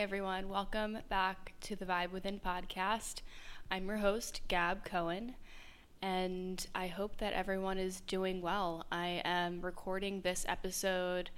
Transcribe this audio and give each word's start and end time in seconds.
Everyone, 0.00 0.48
welcome 0.48 0.96
back 1.10 1.52
to 1.60 1.76
the 1.76 1.84
Vibe 1.84 2.10
Within 2.10 2.40
podcast. 2.40 3.16
I'm 3.70 3.86
your 3.86 3.98
host, 3.98 4.40
Gab 4.48 4.82
Cohen, 4.82 5.34
and 6.00 6.66
I 6.74 6.86
hope 6.86 7.18
that 7.18 7.34
everyone 7.34 7.76
is 7.76 8.00
doing 8.00 8.40
well. 8.40 8.86
I 8.90 9.20
am 9.26 9.60
recording 9.60 10.22
this 10.22 10.46
episode 10.48 11.28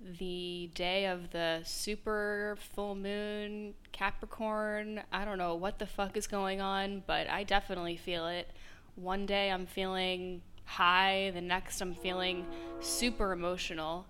the 0.00 0.70
day 0.76 1.06
of 1.06 1.32
the 1.32 1.62
super 1.64 2.56
full 2.72 2.94
moon 2.94 3.74
Capricorn. 3.90 5.02
I 5.12 5.24
don't 5.24 5.38
know 5.38 5.56
what 5.56 5.80
the 5.80 5.86
fuck 5.86 6.16
is 6.16 6.28
going 6.28 6.60
on, 6.60 7.02
but 7.08 7.28
I 7.28 7.42
definitely 7.42 7.96
feel 7.96 8.28
it. 8.28 8.48
One 8.94 9.26
day 9.26 9.50
I'm 9.50 9.66
feeling 9.66 10.42
high, 10.66 11.32
the 11.34 11.40
next 11.40 11.80
I'm 11.80 11.96
feeling 11.96 12.46
super 12.78 13.32
emotional. 13.32 14.06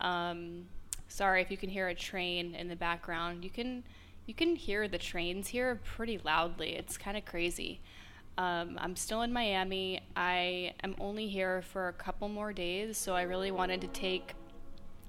Um, 0.00 0.66
Sorry 1.08 1.42
if 1.42 1.50
you 1.50 1.56
can 1.56 1.70
hear 1.70 1.88
a 1.88 1.94
train 1.94 2.54
in 2.54 2.68
the 2.68 2.76
background. 2.76 3.42
You 3.42 3.50
can 3.50 3.84
you 4.26 4.34
can 4.34 4.56
hear 4.56 4.86
the 4.88 4.98
trains 4.98 5.48
here 5.48 5.80
pretty 5.82 6.18
loudly. 6.18 6.74
It's 6.76 6.98
kind 6.98 7.16
of 7.16 7.24
crazy. 7.24 7.80
Um, 8.36 8.78
I'm 8.80 8.94
still 8.94 9.22
in 9.22 9.32
Miami. 9.32 10.02
I 10.14 10.74
am 10.84 10.94
only 11.00 11.28
here 11.28 11.62
for 11.62 11.88
a 11.88 11.92
couple 11.94 12.28
more 12.28 12.52
days, 12.52 12.98
so 12.98 13.16
I 13.16 13.22
really 13.22 13.50
wanted 13.50 13.80
to 13.80 13.88
take 13.88 14.34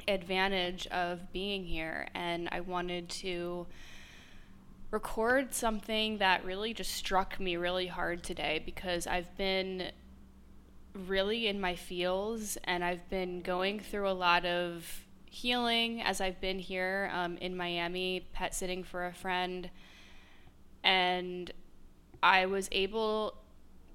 advantage 0.08 0.88
of 0.88 1.31
being 1.33 1.66
here, 1.66 2.08
and 2.16 2.47
I 2.52 2.61
wanted 2.61 3.09
to 3.09 3.67
record 4.89 5.53
something 5.53 6.17
that 6.17 6.44
really 6.44 6.73
just 6.73 6.94
struck 6.94 7.39
me 7.39 7.58
really 7.58 7.88
hard 7.88 8.23
today 8.23 8.61
because 8.66 9.06
I've 9.06 9.36
been 9.38 9.91
really 10.94 11.47
in 11.47 11.61
my 11.61 11.75
feels 11.75 12.58
and 12.63 12.84
I've 12.84 13.08
been 13.09 13.41
going 13.41 13.80
through 13.80 14.09
a 14.09 14.13
lot 14.13 14.45
of 14.45 15.06
healing 15.30 16.02
as 16.02 16.22
I've 16.22 16.41
been 16.41 16.59
here 16.59 17.09
um, 17.13 17.38
in 17.38 17.55
Miami, 17.55 18.27
pet 18.33 18.53
sitting 18.53 18.83
for 18.83 19.05
a 19.05 19.13
friend, 19.13 19.69
and 20.83 21.52
I 22.22 22.45
was 22.45 22.67
able 22.72 23.35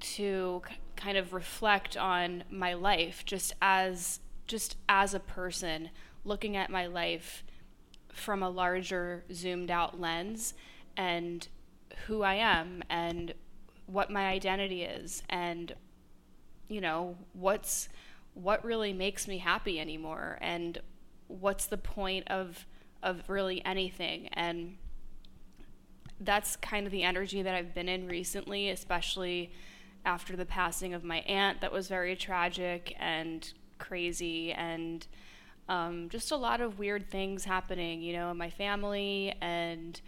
to 0.01 0.63
k- 0.67 0.77
kind 0.97 1.19
of 1.19 1.33
reflect 1.33 1.97
on 1.97 2.45
my 2.51 2.75
life 2.75 3.25
just 3.25 3.55
as 3.61 4.21
just 4.47 4.77
as 4.89 5.15
a 5.15 5.21
person 5.21 5.89
looking 6.25 6.57
at 6.57 6.71
my 6.71 6.87
life 6.87 7.43
from 8.13 8.43
a 8.43 8.51
larger 8.51 9.25
zoomed 9.33 9.71
out 9.71 9.99
lens 9.99 10.53
and 10.97 11.49
who 12.07 12.23
I 12.23 12.35
am 12.35 12.83
and 12.91 13.33
what 13.87 14.11
my 14.11 14.27
identity 14.27 14.83
is 14.83 15.23
and 15.29 15.75
you 16.69 16.81
know 16.81 17.17
what's 17.33 17.89
what 18.35 18.65
really 18.65 18.93
makes 18.93 19.27
me 19.27 19.39
happy 19.39 19.81
anymore. 19.81 20.39
And 20.41 20.79
what's 21.29 21.67
the 21.67 21.77
point 21.79 22.29
of 22.29 22.67
of 23.03 23.29
really 23.29 23.65
anything? 23.65 24.29
And 24.33 24.77
that's 26.21 26.57
kind 26.57 26.87
of 26.87 26.93
the 26.93 27.03
energy 27.03 27.43
that 27.43 27.55
I've 27.55 27.75
been 27.75 27.89
in 27.89 28.07
recently 28.07 28.71
especially 28.71 29.53
after 30.07 30.37
the 30.37 30.47
passing 30.47 30.95
of 30.95 31.03
my 31.03 31.19
aunt 31.21 31.61
that 31.61 31.73
was 31.73 31.89
very 31.89 32.15
tragic 32.15 32.95
and 32.99 33.53
crazy 33.79 34.53
and 34.53 35.07
um, 35.69 36.09
just 36.09 36.31
a 36.31 36.37
lot 36.37 36.61
of 36.61 36.79
weird 36.79 37.11
things 37.11 37.45
happening 37.45 38.01
you 38.01 38.13
know 38.13 38.31
in 38.31 38.37
my 38.37 38.51
family. 38.51 39.35
And 39.41 40.01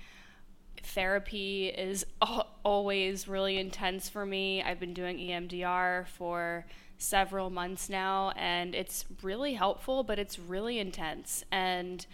therapy 0.83 1.69
is 1.69 2.07
always 2.65 3.29
really 3.29 3.59
intense 3.59 4.09
for 4.09 4.25
me. 4.25 4.63
I've 4.63 4.81
been 4.81 4.95
doing 4.95 5.19
emdr 5.19 6.07
for 6.07 6.65
several 6.99 7.51
months 7.51 7.89
now, 7.89 8.33
and 8.37 8.75
it's 8.75 9.05
really 9.23 9.55
helpful, 9.55 10.03
but 10.03 10.19
it's 10.19 10.39
really 10.39 10.79
intense. 10.79 11.45
And 11.51 12.07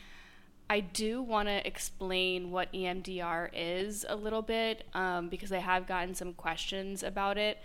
I 0.68 0.80
do 0.80 1.22
want 1.22 1.48
to 1.48 1.66
explain 1.66 2.50
what 2.50 2.72
EMDR 2.72 3.50
is 3.54 4.06
a 4.08 4.16
little 4.16 4.42
bit 4.42 4.86
um, 4.94 5.28
because 5.28 5.52
I 5.52 5.58
have 5.58 5.86
gotten 5.86 6.14
some 6.14 6.32
questions 6.32 7.02
about 7.02 7.38
it. 7.38 7.58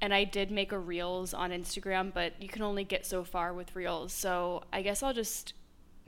And 0.00 0.14
I 0.14 0.24
did 0.24 0.50
make 0.50 0.72
a 0.72 0.78
Reels 0.78 1.34
on 1.34 1.50
Instagram, 1.50 2.12
but 2.14 2.40
you 2.40 2.48
can 2.48 2.62
only 2.62 2.84
get 2.84 3.04
so 3.04 3.22
far 3.22 3.52
with 3.52 3.76
Reels. 3.76 4.14
So 4.14 4.62
I 4.72 4.80
guess 4.80 5.02
I'll 5.02 5.12
just 5.12 5.52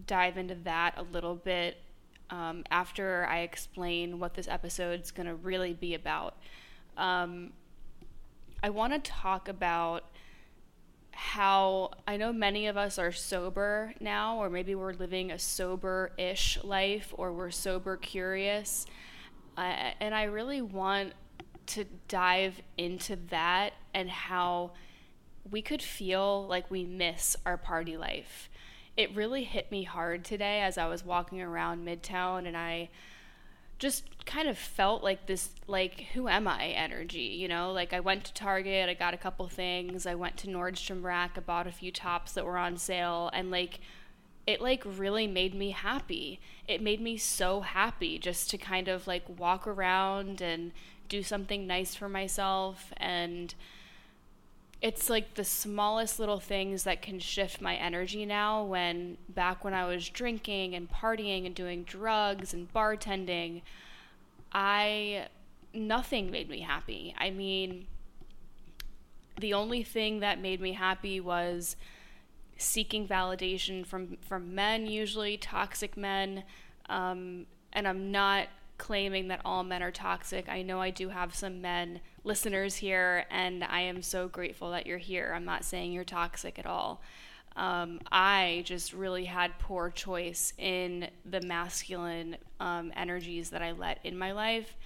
dive 0.06 0.38
into 0.38 0.54
that 0.64 0.94
a 0.96 1.02
little 1.02 1.34
bit 1.34 1.76
um, 2.30 2.64
after 2.70 3.26
I 3.28 3.40
explain 3.40 4.18
what 4.18 4.32
this 4.32 4.48
episode's 4.48 5.10
going 5.10 5.26
to 5.26 5.34
really 5.34 5.74
be 5.74 5.94
about. 5.94 6.36
Um, 6.96 7.52
I 8.62 8.70
want 8.70 8.92
to 8.92 8.98
talk 9.10 9.48
about 9.48 10.04
how 11.10 11.90
I 12.06 12.16
know 12.16 12.32
many 12.32 12.68
of 12.68 12.76
us 12.76 12.98
are 12.98 13.10
sober 13.10 13.92
now, 13.98 14.38
or 14.38 14.48
maybe 14.48 14.74
we're 14.74 14.92
living 14.92 15.32
a 15.32 15.38
sober 15.38 16.12
ish 16.16 16.62
life, 16.62 17.12
or 17.16 17.32
we're 17.32 17.50
sober 17.50 17.96
curious. 17.96 18.86
Uh, 19.56 19.90
and 20.00 20.14
I 20.14 20.24
really 20.24 20.62
want 20.62 21.12
to 21.66 21.84
dive 22.06 22.60
into 22.78 23.16
that 23.30 23.72
and 23.94 24.08
how 24.08 24.72
we 25.50 25.60
could 25.60 25.82
feel 25.82 26.46
like 26.46 26.70
we 26.70 26.84
miss 26.84 27.36
our 27.44 27.56
party 27.56 27.96
life. 27.96 28.48
It 28.96 29.14
really 29.14 29.44
hit 29.44 29.70
me 29.72 29.82
hard 29.82 30.24
today 30.24 30.60
as 30.60 30.78
I 30.78 30.86
was 30.86 31.04
walking 31.04 31.40
around 31.42 31.86
Midtown 31.86 32.46
and 32.46 32.56
I 32.56 32.90
just 33.82 34.24
kind 34.24 34.48
of 34.48 34.56
felt 34.56 35.02
like 35.02 35.26
this 35.26 35.50
like 35.66 36.02
who 36.14 36.28
am 36.28 36.46
i 36.46 36.66
energy 36.66 37.36
you 37.40 37.48
know? 37.48 37.72
Like 37.72 37.92
i 37.92 37.98
went 37.98 38.22
to 38.24 38.32
target 38.32 38.88
i 38.88 38.94
got 38.94 39.12
a 39.12 39.16
couple 39.16 39.48
things 39.48 40.06
i 40.06 40.14
went 40.14 40.36
to 40.38 40.46
nordstrom 40.46 41.02
rack 41.02 41.32
i 41.36 41.40
bought 41.40 41.66
a 41.66 41.72
few 41.72 41.90
tops 41.90 42.32
that 42.32 42.44
were 42.44 42.56
on 42.56 42.76
sale 42.76 43.28
and 43.32 43.50
like 43.50 43.80
it 44.46 44.60
like 44.60 44.82
really 44.84 45.26
made 45.26 45.54
me 45.54 45.70
happy. 45.70 46.40
It 46.66 46.82
made 46.82 47.00
me 47.00 47.16
so 47.16 47.60
happy 47.60 48.18
just 48.18 48.50
to 48.50 48.58
kind 48.58 48.88
of 48.88 49.06
like 49.06 49.22
walk 49.38 49.66
around 49.66 50.40
and 50.40 50.72
do 51.08 51.22
something 51.22 51.66
nice 51.66 51.94
for 51.94 52.08
myself 52.08 52.92
and 52.96 53.54
it's 54.82 55.08
like 55.08 55.34
the 55.34 55.44
smallest 55.44 56.18
little 56.18 56.40
things 56.40 56.82
that 56.82 57.00
can 57.00 57.20
shift 57.20 57.60
my 57.60 57.76
energy 57.76 58.26
now 58.26 58.64
when 58.64 59.16
back 59.28 59.64
when 59.64 59.72
I 59.72 59.86
was 59.86 60.08
drinking 60.08 60.74
and 60.74 60.90
partying 60.90 61.46
and 61.46 61.54
doing 61.54 61.84
drugs 61.84 62.52
and 62.52 62.70
bartending 62.72 63.62
I 64.52 65.28
nothing 65.72 66.30
made 66.30 66.50
me 66.50 66.60
happy. 66.60 67.14
I 67.16 67.30
mean 67.30 67.86
the 69.40 69.54
only 69.54 69.84
thing 69.84 70.20
that 70.20 70.40
made 70.40 70.60
me 70.60 70.72
happy 70.72 71.20
was 71.20 71.76
seeking 72.56 73.06
validation 73.06 73.86
from 73.86 74.18
from 74.20 74.54
men 74.54 74.86
usually 74.86 75.36
toxic 75.36 75.96
men 75.96 76.42
um, 76.88 77.46
and 77.72 77.86
I'm 77.86 78.10
not 78.10 78.48
claiming 78.78 79.28
that 79.28 79.40
all 79.44 79.62
men 79.62 79.80
are 79.80 79.92
toxic. 79.92 80.48
I 80.48 80.62
know 80.62 80.80
I 80.80 80.90
do 80.90 81.10
have 81.10 81.36
some 81.36 81.60
men 81.62 82.00
listeners 82.24 82.76
here, 82.76 83.24
and 83.30 83.64
I 83.64 83.80
am 83.80 84.02
so 84.02 84.28
grateful 84.28 84.70
that 84.70 84.86
you're 84.86 84.98
here. 84.98 85.32
I'm 85.34 85.44
not 85.44 85.64
saying 85.64 85.92
you're 85.92 86.04
toxic 86.04 86.58
at 86.58 86.66
all. 86.66 87.02
Um, 87.56 88.00
I 88.10 88.62
just 88.64 88.92
really 88.92 89.26
had 89.26 89.58
poor 89.58 89.90
choice 89.90 90.52
in 90.56 91.08
the 91.24 91.40
masculine 91.42 92.36
um, 92.60 92.92
energies 92.96 93.50
that 93.50 93.62
I 93.62 93.72
let 93.72 93.98
in 94.04 94.16
my 94.16 94.32
life. 94.32 94.76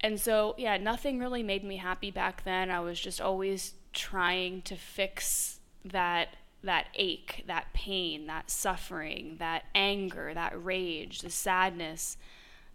And 0.00 0.18
so, 0.20 0.54
yeah, 0.56 0.76
nothing 0.76 1.18
really 1.18 1.42
made 1.42 1.64
me 1.64 1.76
happy 1.76 2.10
back 2.10 2.44
then. 2.44 2.70
I 2.70 2.80
was 2.80 2.98
just 2.98 3.20
always 3.20 3.74
trying 3.92 4.62
to 4.62 4.76
fix 4.76 5.60
that 5.84 6.28
that 6.62 6.88
ache, 6.94 7.44
that 7.46 7.72
pain, 7.72 8.26
that 8.26 8.50
suffering, 8.50 9.36
that 9.38 9.64
anger, 9.74 10.34
that 10.34 10.52
rage, 10.62 11.22
the 11.22 11.30
sadness 11.30 12.18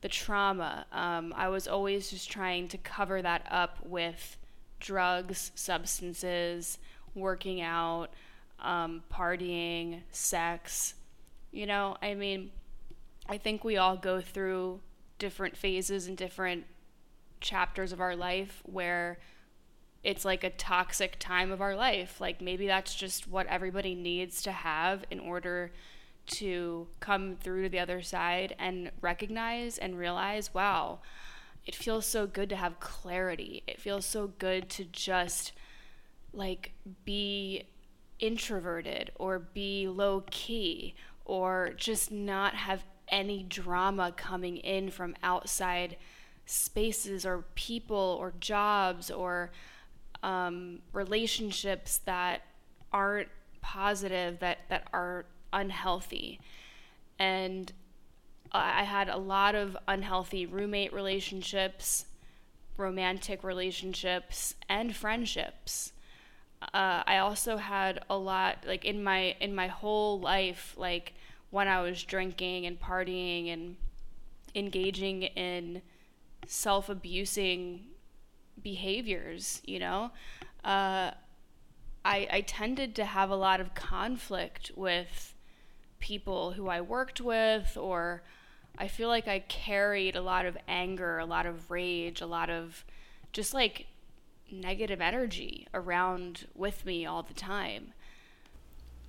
the 0.06 0.10
trauma. 0.10 0.86
Um, 0.92 1.34
I 1.36 1.48
was 1.50 1.68
always 1.68 2.12
just 2.12 2.30
trying 2.30 2.68
to 2.68 2.78
cover 2.78 3.24
that 3.24 3.42
up 3.50 3.80
with 3.84 4.38
drugs, 4.80 5.52
substances, 5.56 6.78
working 7.16 7.60
out, 7.60 8.10
um, 8.60 9.02
partying, 9.12 10.02
sex. 10.12 10.94
You 11.52 11.66
know, 11.66 11.98
I 12.04 12.14
mean, 12.14 12.52
I 13.28 13.40
think 13.40 13.64
we 13.64 13.78
all 13.78 13.98
go 13.98 14.22
through 14.22 14.80
different 15.18 15.58
phases 15.58 16.06
and 16.06 16.16
different 16.16 16.66
chapters 17.42 17.92
of 17.92 18.00
our 18.00 18.16
life 18.16 18.62
where 18.64 19.18
it's 20.04 20.24
like 20.24 20.44
a 20.44 20.52
toxic 20.52 21.16
time 21.18 21.52
of 21.52 21.62
our 21.62 21.76
life. 21.76 22.22
Like 22.22 22.42
maybe 22.42 22.68
that's 22.68 22.94
just 22.94 23.28
what 23.28 23.48
everybody 23.48 23.96
needs 23.96 24.44
to 24.44 24.52
have 24.52 25.04
in 25.10 25.20
order 25.20 25.72
to 26.28 26.88
come 27.00 27.36
through 27.36 27.64
to 27.64 27.70
the 27.70 27.80
other 27.80 28.02
side 28.02 28.56
and 28.60 28.92
recognize 29.02 29.78
and 29.78 29.98
realize, 29.98 30.54
wow, 30.54 31.00
it 31.66 31.76
feels 31.76 32.06
so 32.06 32.28
good 32.28 32.50
to 32.50 32.56
have 32.56 32.80
clarity. 32.80 33.64
It 33.68 33.80
feels 33.80 34.06
so 34.06 34.28
good 34.28 34.70
to 34.72 34.86
just 34.86 35.52
like 36.34 36.74
be 37.06 37.68
introverted 38.20 39.12
or 39.16 39.40
be 39.40 39.88
low 39.88 40.24
key 40.30 40.96
or 41.26 41.72
just 41.76 42.12
not 42.12 42.56
have 42.56 42.84
any 43.10 43.44
drama 43.44 44.14
coming 44.16 44.58
in 44.58 44.90
from 44.90 45.16
outside 45.24 45.98
spaces 46.46 47.26
or 47.26 47.46
people 47.56 48.18
or 48.20 48.34
jobs 48.40 49.10
or 49.10 49.52
um, 50.24 50.80
relationships 50.94 52.00
that 52.00 52.42
aren't 52.92 53.30
positive, 53.62 54.40
that, 54.40 54.60
that 54.70 54.88
are 54.94 55.26
unhealthy. 55.56 56.40
And 57.18 57.72
I 58.52 58.84
had 58.84 59.10
a 59.10 59.18
lot 59.18 59.56
of 59.56 59.76
unhealthy 59.88 60.46
roommate 60.46 60.94
relationships, 60.94 62.06
romantic 62.78 63.44
relationships, 63.44 64.56
and 64.70 64.96
friendships. 64.96 65.94
Uh, 66.62 67.04
I 67.06 67.18
also 67.18 67.58
had 67.58 68.04
a 68.10 68.18
lot 68.18 68.66
like 68.68 68.86
in 68.86 69.04
my 69.04 69.36
in 69.40 69.54
my 69.54 69.68
whole 69.68 70.20
life, 70.20 70.74
like 70.78 71.14
when 71.50 71.68
I 71.68 71.82
was 71.82 72.04
drinking 72.04 72.66
and 72.66 72.80
partying 72.80 73.52
and 73.52 73.76
engaging 74.54 75.24
in 75.24 75.82
self 76.48 76.90
abusing 76.90 77.86
behaviors, 78.62 79.62
you 79.66 79.80
know, 79.80 80.12
uh, 80.64 81.12
I, 82.04 82.28
I 82.32 82.44
tended 82.46 82.96
to 82.96 83.06
have 83.06 83.30
a 83.30 83.36
lot 83.36 83.60
of 83.60 83.76
conflict 83.76 84.72
with 84.76 85.35
people 86.06 86.52
who 86.52 86.68
I 86.68 86.82
worked 86.82 87.20
with, 87.20 87.76
or 87.76 88.22
I 88.78 88.88
feel 88.88 89.10
like 89.10 89.28
I 89.28 89.40
carried 89.40 90.16
a 90.16 90.22
lot 90.22 90.46
of 90.46 90.56
anger, 90.68 91.18
a 91.18 91.26
lot 91.26 91.48
of 91.48 91.72
rage, 91.72 92.22
a 92.22 92.28
lot 92.28 92.52
of 92.52 92.86
just 93.34 93.56
like 93.56 93.88
negative 94.52 95.02
energy 95.02 95.68
around 95.74 96.46
with 96.54 96.86
me 96.86 97.08
all 97.08 97.24
the 97.24 97.34
time. 97.34 97.94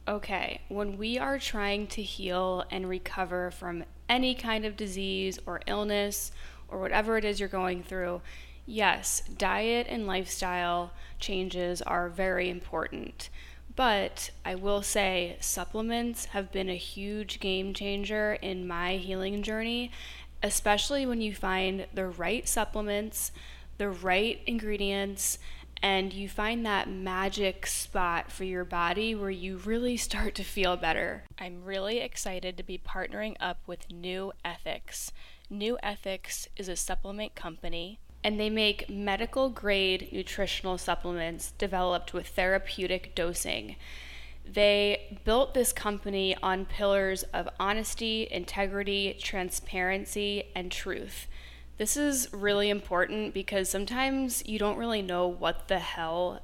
Okay, 0.08 0.62
when 0.68 0.96
we 0.96 1.18
are 1.18 1.38
trying 1.38 1.86
to 1.88 2.02
heal 2.02 2.64
and 2.70 2.88
recover 2.88 3.50
from 3.50 3.84
any 4.08 4.34
kind 4.34 4.64
of 4.64 4.74
disease 4.74 5.38
or 5.44 5.60
illness 5.66 6.32
or 6.66 6.80
whatever 6.80 7.18
it 7.18 7.26
is 7.26 7.38
you're 7.38 7.48
going 7.50 7.82
through, 7.82 8.22
yes, 8.64 9.20
diet 9.36 9.86
and 9.90 10.06
lifestyle 10.06 10.92
changes 11.18 11.82
are 11.82 12.08
very 12.08 12.48
important. 12.48 13.28
But 13.76 14.30
I 14.42 14.54
will 14.54 14.82
say 14.82 15.36
supplements 15.38 16.26
have 16.26 16.50
been 16.50 16.70
a 16.70 16.76
huge 16.76 17.40
game 17.40 17.74
changer 17.74 18.32
in 18.40 18.66
my 18.66 18.96
healing 18.96 19.42
journey, 19.42 19.92
especially 20.42 21.04
when 21.04 21.20
you 21.20 21.34
find 21.34 21.86
the 21.92 22.06
right 22.06 22.48
supplements, 22.48 23.32
the 23.76 23.90
right 23.90 24.40
ingredients, 24.46 25.38
and 25.82 26.14
you 26.14 26.26
find 26.26 26.64
that 26.64 26.88
magic 26.88 27.66
spot 27.66 28.32
for 28.32 28.44
your 28.44 28.64
body 28.64 29.14
where 29.14 29.30
you 29.30 29.58
really 29.58 29.96
start 29.98 30.34
to 30.36 30.42
feel 30.42 30.78
better. 30.78 31.24
I'm 31.38 31.62
really 31.62 31.98
excited 31.98 32.56
to 32.56 32.62
be 32.62 32.78
partnering 32.78 33.36
up 33.40 33.58
with 33.66 33.92
New 33.92 34.32
Ethics. 34.42 35.12
Nuethix 35.52 36.48
is 36.56 36.68
a 36.68 36.76
supplement 36.76 37.34
company 37.34 38.00
and 38.26 38.40
they 38.40 38.50
make 38.50 38.90
medical 38.90 39.48
grade 39.48 40.08
nutritional 40.10 40.76
supplements 40.76 41.52
developed 41.58 42.12
with 42.12 42.26
therapeutic 42.26 43.14
dosing. 43.14 43.76
They 44.44 45.20
built 45.24 45.54
this 45.54 45.72
company 45.72 46.36
on 46.42 46.64
pillars 46.64 47.22
of 47.32 47.48
honesty, 47.60 48.26
integrity, 48.28 49.16
transparency, 49.22 50.42
and 50.56 50.72
truth. 50.72 51.28
This 51.78 51.96
is 51.96 52.28
really 52.32 52.68
important 52.68 53.32
because 53.32 53.68
sometimes 53.68 54.44
you 54.44 54.58
don't 54.58 54.76
really 54.76 55.02
know 55.02 55.28
what 55.28 55.68
the 55.68 55.78
hell 55.78 56.40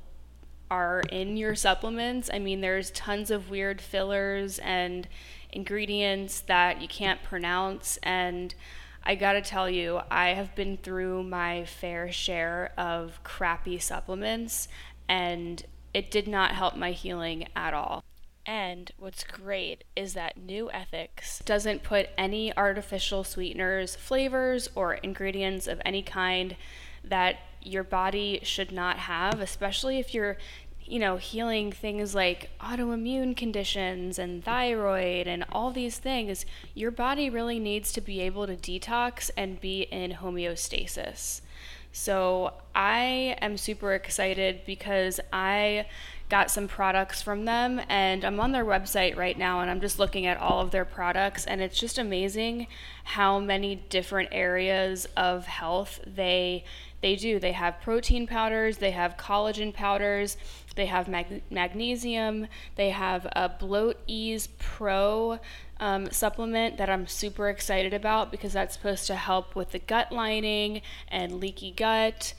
are 0.71 1.03
in 1.11 1.37
your 1.37 1.57
supplements. 1.57 2.31
I 2.33 2.39
mean, 2.39 2.61
there's 2.61 2.93
tons 2.93 3.29
of 3.29 3.51
weird 3.51 3.81
fillers 3.81 4.61
and 4.61 5.09
ingredients 5.51 6.43
that 6.43 6.81
you 6.81 6.87
can't 6.87 7.25
pronounce 7.25 7.97
and 8.05 8.55
I 9.05 9.15
gotta 9.15 9.43
tell 9.43 9.69
you, 9.69 10.01
I 10.11 10.31
have 10.31 10.55
been 10.55 10.77
through 10.77 11.25
my 11.25 11.65
fair 11.65 12.13
share 12.13 12.73
of 12.79 13.23
crappy 13.25 13.79
supplements, 13.79 14.69
and 15.09 15.65
it 15.93 16.11
did 16.11 16.29
not 16.29 16.53
help 16.53 16.77
my 16.77 16.93
healing 16.93 17.49
at 17.57 17.75
all. 17.75 18.05
And 18.47 18.91
what's 18.99 19.25
great 19.25 19.85
is 19.95 20.15
that 20.15 20.39
Nuethix 20.39 21.45
doesn't 21.45 21.83
put 21.83 22.09
any 22.19 22.57
artificial 22.57 23.25
sweeteners, 23.25 23.95
flavors, 23.95 24.69
or 24.75 24.95
ingredients 24.95 25.67
of 25.67 25.81
any 25.85 26.03
kind 26.03 26.57
that 27.05 27.37
your 27.61 27.85
body 27.85 28.41
should 28.43 28.73
not 28.73 28.99
have, 28.99 29.41
especially 29.41 29.99
if 29.99 30.15
you're 30.15 30.37
you 30.85 30.99
know, 30.99 31.17
healing 31.17 31.73
things 31.73 32.15
like 32.15 32.51
autoimmune 32.61 33.37
conditions 33.37 34.19
and 34.19 34.45
thyroid 34.45 35.27
and 35.27 35.45
all 35.53 35.71
these 35.71 35.99
things, 35.99 36.45
your 36.75 36.91
body 36.91 37.31
really 37.31 37.59
needs 37.59 37.93
to 37.93 38.01
be 38.01 38.21
able 38.21 38.47
to 38.47 38.57
detox 38.57 39.31
and 39.37 39.61
be 39.61 39.83
in 39.83 40.13
homeostasis. 40.13 41.41
So 41.93 42.55
I 42.75 43.37
am 43.41 43.57
super 43.59 43.93
excited 43.93 44.63
because 44.65 45.21
I 45.33 45.87
got 46.31 46.51
some 46.51 46.67
products 46.67 47.21
from 47.21 47.45
them 47.45 47.79
and 47.91 48.25
I'm 48.25 48.41
on 48.41 48.53
their 48.53 48.65
website 48.65 49.19
right 49.19 49.37
now 49.37 49.61
and 49.61 49.71
I'm 49.71 49.83
just 49.83 49.99
looking 49.99 50.25
at 50.25 50.39
all 50.39 50.63
of 50.63 50.71
their 50.71 50.87
products 50.87 51.45
and 51.45 51.61
it's 51.61 51.79
just 51.79 51.99
amazing 51.99 52.69
how 53.05 53.39
many 53.39 53.75
different 53.77 54.31
areas 54.33 55.07
of 55.15 55.47
health 55.47 56.01
they 56.07 56.65
they 57.03 57.17
do. 57.17 57.39
They 57.39 57.53
have 57.53 57.83
protein 57.83 58.27
powders, 58.27 58.79
they 58.79 58.93
have 58.93 59.17
collagen 59.19 59.75
powders, 59.75 60.39
they 60.75 60.87
have 60.87 61.09
mag- 61.09 61.43
magnesium, 61.51 62.47
they 62.77 62.91
have 62.91 63.27
a 63.33 63.49
Bloat 63.49 63.99
Ease 64.07 64.49
Pro 64.59 65.39
um, 65.81 66.11
supplement 66.11 66.77
that 66.79 66.89
I'm 66.89 67.07
super 67.07 67.49
excited 67.49 67.93
about 67.93 68.31
because 68.31 68.53
that's 68.53 68.75
supposed 68.75 69.07
to 69.09 69.17
help 69.17 69.55
with 69.55 69.73
the 69.73 69.79
gut 69.79 70.13
lining 70.13 70.83
and 71.09 71.41
leaky 71.41 71.73
gut. 71.73 72.35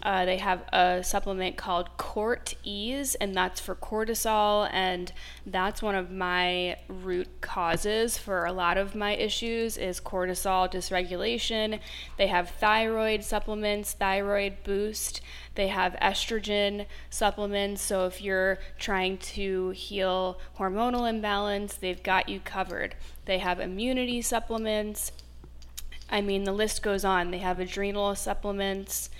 Uh, 0.00 0.24
they 0.24 0.38
have 0.38 0.62
a 0.72 1.02
supplement 1.02 1.56
called 1.56 1.96
Cort 1.96 2.54
Ease, 2.62 3.16
and 3.16 3.34
that's 3.34 3.60
for 3.60 3.74
cortisol, 3.74 4.68
and 4.72 5.12
that's 5.44 5.82
one 5.82 5.96
of 5.96 6.10
my 6.10 6.76
root 6.88 7.28
causes 7.40 8.16
for 8.16 8.44
a 8.44 8.52
lot 8.52 8.78
of 8.78 8.94
my 8.94 9.16
issues 9.16 9.76
is 9.76 10.00
cortisol 10.00 10.70
dysregulation. 10.70 11.80
They 12.16 12.28
have 12.28 12.50
thyroid 12.50 13.24
supplements, 13.24 13.92
thyroid 13.92 14.62
boost. 14.62 15.20
They 15.58 15.66
have 15.66 15.96
estrogen 16.00 16.86
supplements, 17.10 17.82
so 17.82 18.06
if 18.06 18.22
you're 18.22 18.60
trying 18.78 19.18
to 19.34 19.70
heal 19.70 20.38
hormonal 20.56 21.10
imbalance, 21.10 21.74
they've 21.74 22.00
got 22.00 22.28
you 22.28 22.38
covered. 22.38 22.94
They 23.24 23.38
have 23.38 23.58
immunity 23.58 24.22
supplements. 24.22 25.10
I 26.08 26.20
mean, 26.20 26.44
the 26.44 26.52
list 26.52 26.80
goes 26.80 27.04
on. 27.04 27.32
They 27.32 27.38
have 27.38 27.58
adrenal 27.58 28.14
supplements. 28.14 29.10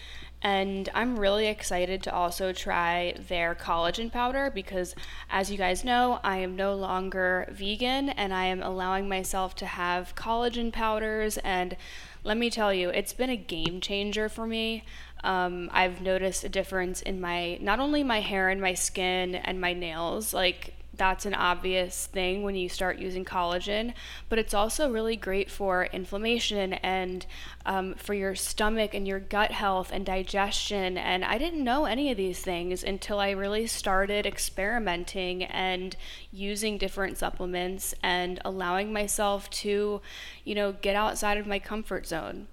And 0.40 0.88
I'm 0.94 1.18
really 1.18 1.48
excited 1.48 2.04
to 2.04 2.14
also 2.14 2.52
try 2.52 3.16
their 3.18 3.56
collagen 3.56 4.12
powder 4.12 4.52
because, 4.54 4.94
as 5.28 5.50
you 5.50 5.58
guys 5.58 5.82
know, 5.82 6.20
I 6.22 6.36
am 6.36 6.54
no 6.54 6.76
longer 6.76 7.48
vegan 7.50 8.10
and 8.10 8.32
I 8.32 8.44
am 8.44 8.62
allowing 8.62 9.08
myself 9.08 9.56
to 9.56 9.66
have 9.66 10.14
collagen 10.14 10.72
powders. 10.72 11.38
And 11.38 11.76
let 12.22 12.36
me 12.36 12.50
tell 12.50 12.72
you, 12.72 12.90
it's 12.90 13.12
been 13.12 13.30
a 13.30 13.36
game 13.36 13.80
changer 13.80 14.28
for 14.28 14.46
me. 14.46 14.84
Um, 15.24 15.70
I've 15.72 16.00
noticed 16.00 16.44
a 16.44 16.48
difference 16.48 17.02
in 17.02 17.20
my 17.20 17.58
not 17.60 17.80
only 17.80 18.02
my 18.02 18.20
hair 18.20 18.48
and 18.48 18.60
my 18.60 18.74
skin 18.74 19.34
and 19.34 19.60
my 19.60 19.72
nails, 19.72 20.32
like 20.32 20.74
that's 20.98 21.24
an 21.24 21.34
obvious 21.34 22.06
thing 22.06 22.42
when 22.42 22.56
you 22.56 22.68
start 22.68 22.98
using 22.98 23.24
collagen, 23.24 23.94
but 24.28 24.38
it's 24.38 24.52
also 24.52 24.90
really 24.90 25.16
great 25.16 25.50
for 25.50 25.84
inflammation 25.86 26.74
and 26.74 27.24
um, 27.64 27.94
for 27.94 28.14
your 28.14 28.34
stomach 28.34 28.94
and 28.94 29.06
your 29.06 29.20
gut 29.20 29.52
health 29.52 29.90
and 29.92 30.04
digestion. 30.04 30.98
And 30.98 31.24
I 31.24 31.38
didn't 31.38 31.64
know 31.64 31.86
any 31.86 32.10
of 32.10 32.16
these 32.16 32.40
things 32.40 32.82
until 32.82 33.20
I 33.20 33.30
really 33.30 33.66
started 33.66 34.26
experimenting 34.26 35.44
and 35.44 35.96
using 36.32 36.76
different 36.76 37.16
supplements 37.16 37.94
and 38.02 38.40
allowing 38.44 38.92
myself 38.92 39.48
to, 39.50 40.02
you 40.44 40.54
know, 40.54 40.72
get 40.72 40.96
outside 40.96 41.38
of 41.38 41.46
my 41.46 41.60
comfort 41.60 42.06
zone 42.06 42.48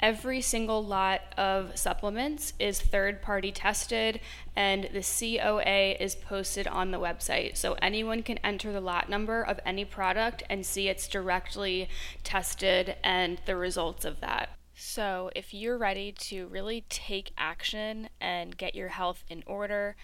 every 0.00 0.40
single 0.40 0.84
lot 0.84 1.20
of 1.36 1.76
supplements 1.76 2.52
is 2.58 2.80
third 2.80 3.20
party 3.20 3.50
tested 3.50 4.20
and 4.54 4.88
the 4.92 5.02
COA 5.02 5.96
is 6.00 6.14
posted 6.14 6.66
on 6.66 6.90
the 6.90 7.00
website. 7.00 7.56
So 7.56 7.74
anyone 7.82 8.22
can 8.22 8.38
enter 8.38 8.72
the 8.72 8.80
lot 8.80 9.08
number 9.08 9.42
of 9.42 9.60
any 9.64 9.84
product 9.84 10.42
and 10.48 10.64
see 10.64 10.88
it's 10.88 11.08
directly 11.08 11.88
tested 12.22 12.96
and 13.02 13.40
the 13.46 13.56
results 13.56 14.04
of 14.04 14.20
that. 14.20 14.50
So, 14.80 15.30
if 15.34 15.52
you're 15.52 15.76
ready 15.76 16.12
to 16.12 16.46
really 16.46 16.84
take 16.88 17.32
action 17.36 18.08
and 18.20 18.56
get 18.56 18.76
your 18.76 18.90
health 18.90 19.24
in 19.28 19.42
order, 19.44 19.96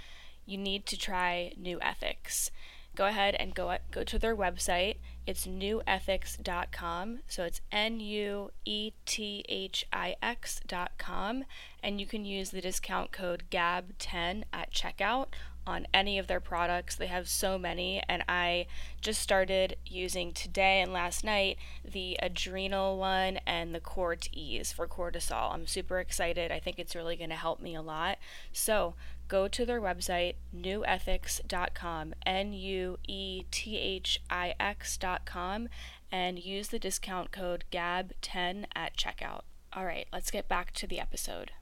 you 0.46 0.58
need 0.58 0.84
to 0.86 0.98
try 0.98 1.52
Nuethix. 1.56 2.50
Go 2.96 3.06
ahead 3.06 3.36
and 3.36 3.54
go 3.54 3.76
go 3.92 4.02
to 4.02 4.18
their 4.18 4.36
website 4.36 4.96
it's 5.26 5.46
nuethix.com. 5.46 7.18
So 7.28 7.44
it's 7.44 7.60
N 7.72 8.00
U 8.00 8.50
E 8.64 8.92
T 9.06 9.44
H 9.48 9.86
I 9.92 10.16
X.com. 10.22 11.44
And 11.82 12.00
you 12.00 12.06
can 12.06 12.24
use 12.24 12.50
the 12.50 12.60
discount 12.60 13.12
code 13.12 13.44
GAB10 13.50 14.44
at 14.52 14.72
checkout 14.72 15.26
on 15.66 15.86
any 15.94 16.18
of 16.18 16.26
their 16.26 16.40
products. 16.40 16.96
They 16.96 17.06
have 17.06 17.28
so 17.28 17.58
many, 17.58 18.02
and 18.08 18.22
I 18.28 18.66
just 19.00 19.20
started 19.20 19.76
using 19.86 20.32
today 20.32 20.80
and 20.80 20.92
last 20.92 21.24
night 21.24 21.58
the 21.84 22.18
adrenal 22.22 22.98
one 22.98 23.38
and 23.46 23.74
the 23.74 23.80
Cort 23.80 24.28
Ease 24.32 24.72
for 24.72 24.86
cortisol. 24.86 25.52
I'm 25.52 25.66
super 25.66 26.00
excited. 26.00 26.52
I 26.52 26.58
think 26.58 26.78
it's 26.78 26.94
really 26.94 27.16
going 27.16 27.30
to 27.30 27.36
help 27.36 27.60
me 27.60 27.74
a 27.74 27.82
lot. 27.82 28.18
So 28.52 28.94
go 29.28 29.48
to 29.48 29.66
their 29.66 29.80
website, 29.80 30.34
nuethix.com, 30.56 32.14
N 32.26 32.52
U 32.52 32.98
E 33.06 33.44
T 33.50 33.78
H 33.78 34.20
I 34.30 34.54
X.com, 34.58 35.68
and 36.10 36.38
use 36.38 36.68
the 36.68 36.78
discount 36.78 37.32
code 37.32 37.64
GAB10 37.72 38.66
at 38.74 38.96
checkout. 38.96 39.42
All 39.72 39.84
right, 39.84 40.06
let's 40.12 40.30
get 40.30 40.48
back 40.48 40.72
to 40.74 40.86
the 40.86 41.00
episode. 41.00 41.52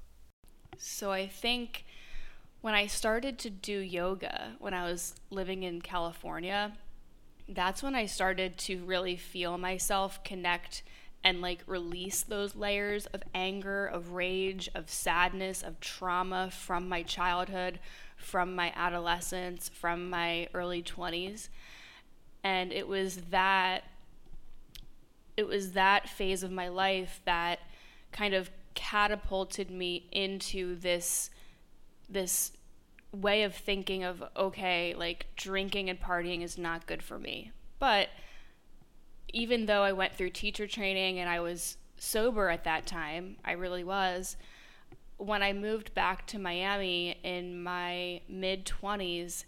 So 0.76 1.12
I 1.12 1.26
think 1.26 1.84
when 2.60 2.74
I 2.74 2.86
started 2.86 3.38
to 3.40 3.50
do 3.50 3.78
yoga 3.78 4.52
when 4.58 4.74
I 4.74 4.84
was 4.84 5.14
living 5.30 5.62
in 5.62 5.80
California, 5.80 6.72
that's 7.48 7.82
when 7.82 7.94
I 7.94 8.06
started 8.06 8.56
to 8.58 8.84
really 8.84 9.16
feel 9.16 9.58
myself 9.58 10.22
connect 10.24 10.82
and 11.24 11.40
like 11.40 11.62
release 11.66 12.22
those 12.22 12.56
layers 12.56 13.06
of 13.06 13.22
anger, 13.34 13.86
of 13.86 14.12
rage, 14.12 14.68
of 14.74 14.90
sadness, 14.90 15.62
of 15.62 15.78
trauma 15.80 16.50
from 16.50 16.88
my 16.88 17.02
childhood, 17.02 17.78
from 18.16 18.54
my 18.54 18.72
adolescence, 18.74 19.68
from 19.68 20.10
my 20.10 20.48
early 20.54 20.82
20s. 20.82 21.48
And 22.42 22.72
it 22.72 22.88
was 22.88 23.16
that 23.30 23.84
it 25.36 25.46
was 25.46 25.72
that 25.72 26.08
phase 26.08 26.42
of 26.42 26.50
my 26.50 26.68
life 26.68 27.20
that 27.24 27.60
kind 28.10 28.34
of 28.34 28.50
catapulted 28.74 29.70
me 29.70 30.08
into 30.12 30.76
this 30.76 31.30
this 32.08 32.52
way 33.12 33.42
of 33.42 33.54
thinking 33.54 34.02
of 34.02 34.22
okay, 34.36 34.94
like 34.96 35.26
drinking 35.36 35.88
and 35.88 36.00
partying 36.00 36.42
is 36.42 36.58
not 36.58 36.86
good 36.86 37.02
for 37.02 37.18
me. 37.18 37.52
But 37.78 38.08
even 39.32 39.66
though 39.66 39.82
I 39.82 39.92
went 39.92 40.14
through 40.14 40.30
teacher 40.30 40.66
training 40.66 41.18
and 41.18 41.28
I 41.28 41.40
was 41.40 41.76
sober 41.96 42.48
at 42.50 42.64
that 42.64 42.86
time, 42.86 43.36
I 43.44 43.52
really 43.52 43.84
was. 43.84 44.36
When 45.16 45.42
I 45.42 45.52
moved 45.52 45.94
back 45.94 46.26
to 46.28 46.38
Miami 46.38 47.16
in 47.22 47.62
my 47.62 48.20
mid 48.28 48.66
20s, 48.66 49.44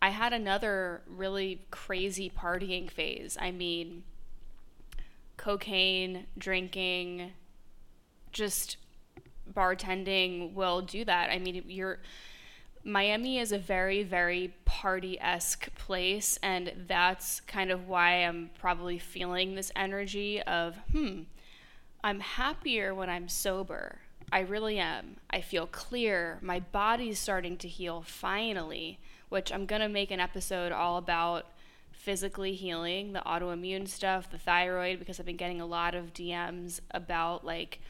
I 0.00 0.10
had 0.10 0.32
another 0.32 1.02
really 1.08 1.62
crazy 1.70 2.30
partying 2.30 2.90
phase. 2.90 3.36
I 3.40 3.50
mean, 3.50 4.04
cocaine, 5.36 6.26
drinking, 6.36 7.32
just 8.30 8.76
bartending 9.52 10.52
will 10.52 10.82
do 10.82 11.04
that. 11.04 11.30
I 11.30 11.38
mean, 11.38 11.64
you're 11.66 11.98
Miami 12.88 13.38
is 13.38 13.52
a 13.52 13.58
very, 13.58 14.02
very 14.02 14.54
party 14.64 15.20
esque 15.20 15.74
place, 15.74 16.38
and 16.42 16.72
that's 16.86 17.40
kind 17.40 17.70
of 17.70 17.86
why 17.86 18.24
I'm 18.24 18.48
probably 18.58 18.98
feeling 18.98 19.54
this 19.54 19.70
energy 19.76 20.40
of, 20.42 20.74
hmm, 20.90 21.24
I'm 22.02 22.20
happier 22.20 22.94
when 22.94 23.10
I'm 23.10 23.28
sober. 23.28 23.98
I 24.32 24.40
really 24.40 24.78
am. 24.78 25.16
I 25.28 25.42
feel 25.42 25.66
clear. 25.66 26.38
My 26.40 26.60
body's 26.60 27.18
starting 27.18 27.58
to 27.58 27.68
heal 27.68 28.02
finally, 28.06 28.98
which 29.28 29.52
I'm 29.52 29.66
going 29.66 29.82
to 29.82 29.88
make 29.88 30.10
an 30.10 30.20
episode 30.20 30.72
all 30.72 30.96
about 30.96 31.44
physically 31.92 32.54
healing 32.54 33.12
the 33.12 33.20
autoimmune 33.20 33.86
stuff, 33.86 34.30
the 34.30 34.38
thyroid, 34.38 34.98
because 34.98 35.20
I've 35.20 35.26
been 35.26 35.36
getting 35.36 35.60
a 35.60 35.66
lot 35.66 35.94
of 35.94 36.14
DMs 36.14 36.80
about 36.92 37.44
like, 37.44 37.80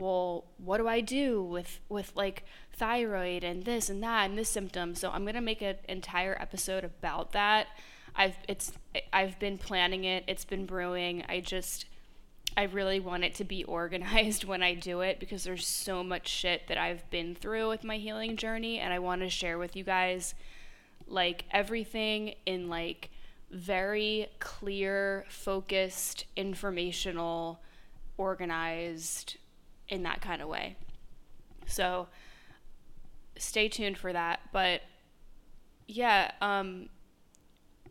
well, 0.00 0.44
what 0.58 0.78
do 0.78 0.88
I 0.88 1.00
do 1.00 1.42
with 1.42 1.78
with 1.88 2.12
like 2.16 2.44
thyroid 2.80 3.44
and 3.44 3.64
this 3.64 3.90
and 3.90 4.02
that 4.02 4.30
and 4.30 4.38
this 4.38 4.48
symptom? 4.48 4.94
So 4.94 5.10
I'm 5.10 5.24
gonna 5.24 5.40
make 5.40 5.62
an 5.62 5.76
entire 5.88 6.36
episode 6.40 6.82
about 6.82 7.32
that. 7.32 7.68
I've 8.16 8.36
it's 8.48 8.72
I've 9.12 9.38
been 9.38 9.58
planning 9.58 10.04
it. 10.04 10.24
It's 10.26 10.44
been 10.44 10.66
brewing. 10.66 11.24
I 11.28 11.40
just 11.40 11.84
I 12.56 12.64
really 12.64 12.98
want 12.98 13.24
it 13.24 13.34
to 13.36 13.44
be 13.44 13.64
organized 13.78 14.44
when 14.44 14.62
I 14.62 14.74
do 14.74 15.02
it 15.02 15.20
because 15.20 15.44
there's 15.44 15.66
so 15.66 16.02
much 16.02 16.28
shit 16.28 16.68
that 16.68 16.78
I've 16.78 17.08
been 17.10 17.34
through 17.34 17.68
with 17.68 17.84
my 17.84 17.98
healing 17.98 18.36
journey 18.36 18.78
and 18.78 18.92
I 18.92 18.98
want 18.98 19.20
to 19.20 19.28
share 19.28 19.58
with 19.58 19.76
you 19.76 19.84
guys 19.84 20.34
like 21.06 21.44
everything 21.50 22.34
in 22.46 22.68
like 22.68 23.10
very 23.50 24.28
clear, 24.38 25.26
focused, 25.28 26.24
informational, 26.34 27.60
organized 28.16 29.36
in 29.88 30.04
that 30.04 30.20
kind 30.20 30.40
of 30.40 30.48
way. 30.48 30.76
So 31.66 32.08
stay 33.40 33.68
tuned 33.68 33.98
for 33.98 34.12
that. 34.12 34.40
But 34.52 34.82
yeah, 35.86 36.30
um, 36.40 36.88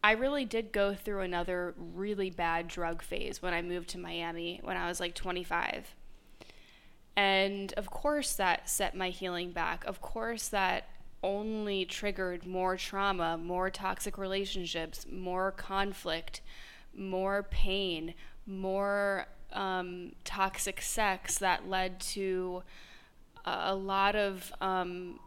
I 0.03 0.11
really 0.11 0.45
did 0.45 0.71
go 0.71 0.93
through 0.93 1.21
another 1.21 1.73
really 1.77 2.29
bad 2.29 2.67
drug 2.67 3.01
phase 3.01 3.41
when 3.41 3.53
I 3.53 3.61
moved 3.61 3.89
to 3.89 3.97
Miami 3.97 4.61
when 4.63 4.77
I 4.77 4.87
was 4.87 4.99
like 4.99 5.15
25. 5.15 5.95
And 7.15 7.73
of 7.73 7.89
course, 7.89 8.35
that 8.35 8.69
set 8.69 8.95
my 8.95 9.09
healing 9.09 9.51
back. 9.51 9.83
Of 9.85 10.01
course, 10.01 10.47
that 10.49 10.85
only 11.21 11.83
triggered 11.83 12.45
more 12.45 12.77
trauma, 12.77 13.37
more 13.37 13.69
toxic 13.69 14.17
relationships, 14.17 15.05
more 15.11 15.51
conflict, 15.51 16.39
more 16.95 17.43
pain, 17.43 18.13
more 18.45 19.25
um, 19.51 20.13
toxic 20.23 20.81
sex 20.81 21.37
that 21.39 21.67
led 21.67 21.99
to 21.99 22.63
a, 23.45 23.75
lot 23.75 24.15
of 24.15 24.51
um, 24.61 25.19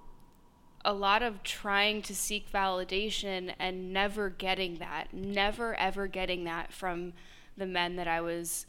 a 0.85 0.93
lot 0.93 1.23
of 1.23 1.43
trying 1.43 2.03
to 2.03 2.15
seek 2.15 2.51
validation 2.51 3.55
and 3.59 3.93
never 3.93 4.31
getting 4.31 4.77
that, 4.77 5.09
never 5.13 5.75
ever 5.75 6.07
getting 6.07 6.45
that 6.45 6.73
from 6.73 7.13
the 7.57 7.67
men 7.67 7.97
that 7.97 8.09
I 8.09 8.21
was, 8.21 8.67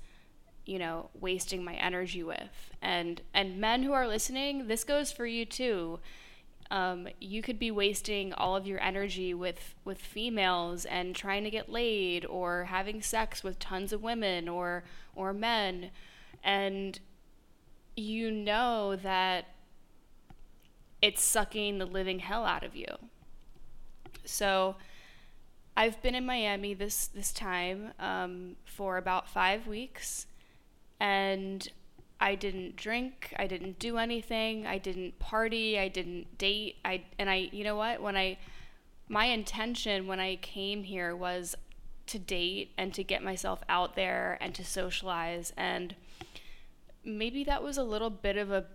you 0.65 0.77
know, 0.77 1.09
wasting 1.19 1.63
my 1.63 1.73
energy 1.75 2.23
with. 2.23 2.71
And 2.81 3.21
and 3.33 3.59
men 3.59 3.83
who 3.83 3.93
are 3.93 4.07
listening, 4.07 4.67
this 4.67 4.83
goes 4.83 5.11
for 5.11 5.25
you 5.25 5.45
too 5.45 5.99
um, 6.73 7.07
you 7.21 7.43
could 7.43 7.59
be 7.59 7.69
wasting 7.69 8.33
all 8.33 8.55
of 8.55 8.65
your 8.65 8.81
energy 8.81 9.31
with 9.31 9.75
with 9.85 9.99
females 9.99 10.85
and 10.85 11.15
trying 11.15 11.43
to 11.43 11.51
get 11.51 11.69
laid 11.69 12.25
or 12.25 12.65
having 12.65 12.99
sex 12.99 13.43
with 13.43 13.59
tons 13.59 13.93
of 13.93 14.01
women 14.01 14.49
or 14.49 14.83
or 15.15 15.33
men 15.33 15.91
and 16.43 16.99
you 17.95 18.31
know 18.31 18.95
that 18.95 19.49
it's 21.03 21.23
sucking 21.23 21.77
the 21.77 21.85
living 21.85 22.19
hell 22.19 22.45
out 22.45 22.63
of 22.63 22.75
you 22.75 22.87
so 24.25 24.75
I've 25.75 26.01
been 26.01 26.15
in 26.15 26.25
Miami 26.25 26.73
this 26.73 27.07
this 27.07 27.31
time 27.31 27.93
um, 27.99 28.55
for 28.63 28.97
about 28.97 29.27
five 29.27 29.65
weeks, 29.65 30.27
and 30.99 31.67
I 32.19 32.35
didn't 32.35 32.75
drink, 32.75 33.33
I 33.37 33.47
didn't 33.47 33.79
do 33.79 33.97
anything, 33.97 34.67
I 34.67 34.77
didn't 34.77 35.17
party, 35.19 35.79
I 35.79 35.87
didn't 35.87 36.37
date. 36.37 36.77
I 36.85 37.03
and 37.17 37.29
I 37.29 37.49
you 37.51 37.63
know 37.63 37.75
what? 37.75 38.01
When 38.01 38.15
I 38.15 38.37
my 39.09 39.25
intention 39.25 40.07
when 40.07 40.19
I 40.19 40.35
came 40.37 40.83
here 40.83 41.15
was 41.15 41.55
to 42.05 42.19
date 42.19 42.71
and 42.77 42.93
to 42.93 43.03
get 43.03 43.23
myself 43.23 43.63
out 43.67 43.95
there 43.95 44.37
and 44.41 44.53
to 44.55 44.63
socialize 44.63 45.53
and 45.55 45.95
maybe 47.03 47.43
that 47.43 47.63
was 47.63 47.77
a 47.77 47.83
little 47.83 48.09
bit 48.09 48.37
of 48.37 48.51
a 48.51 48.65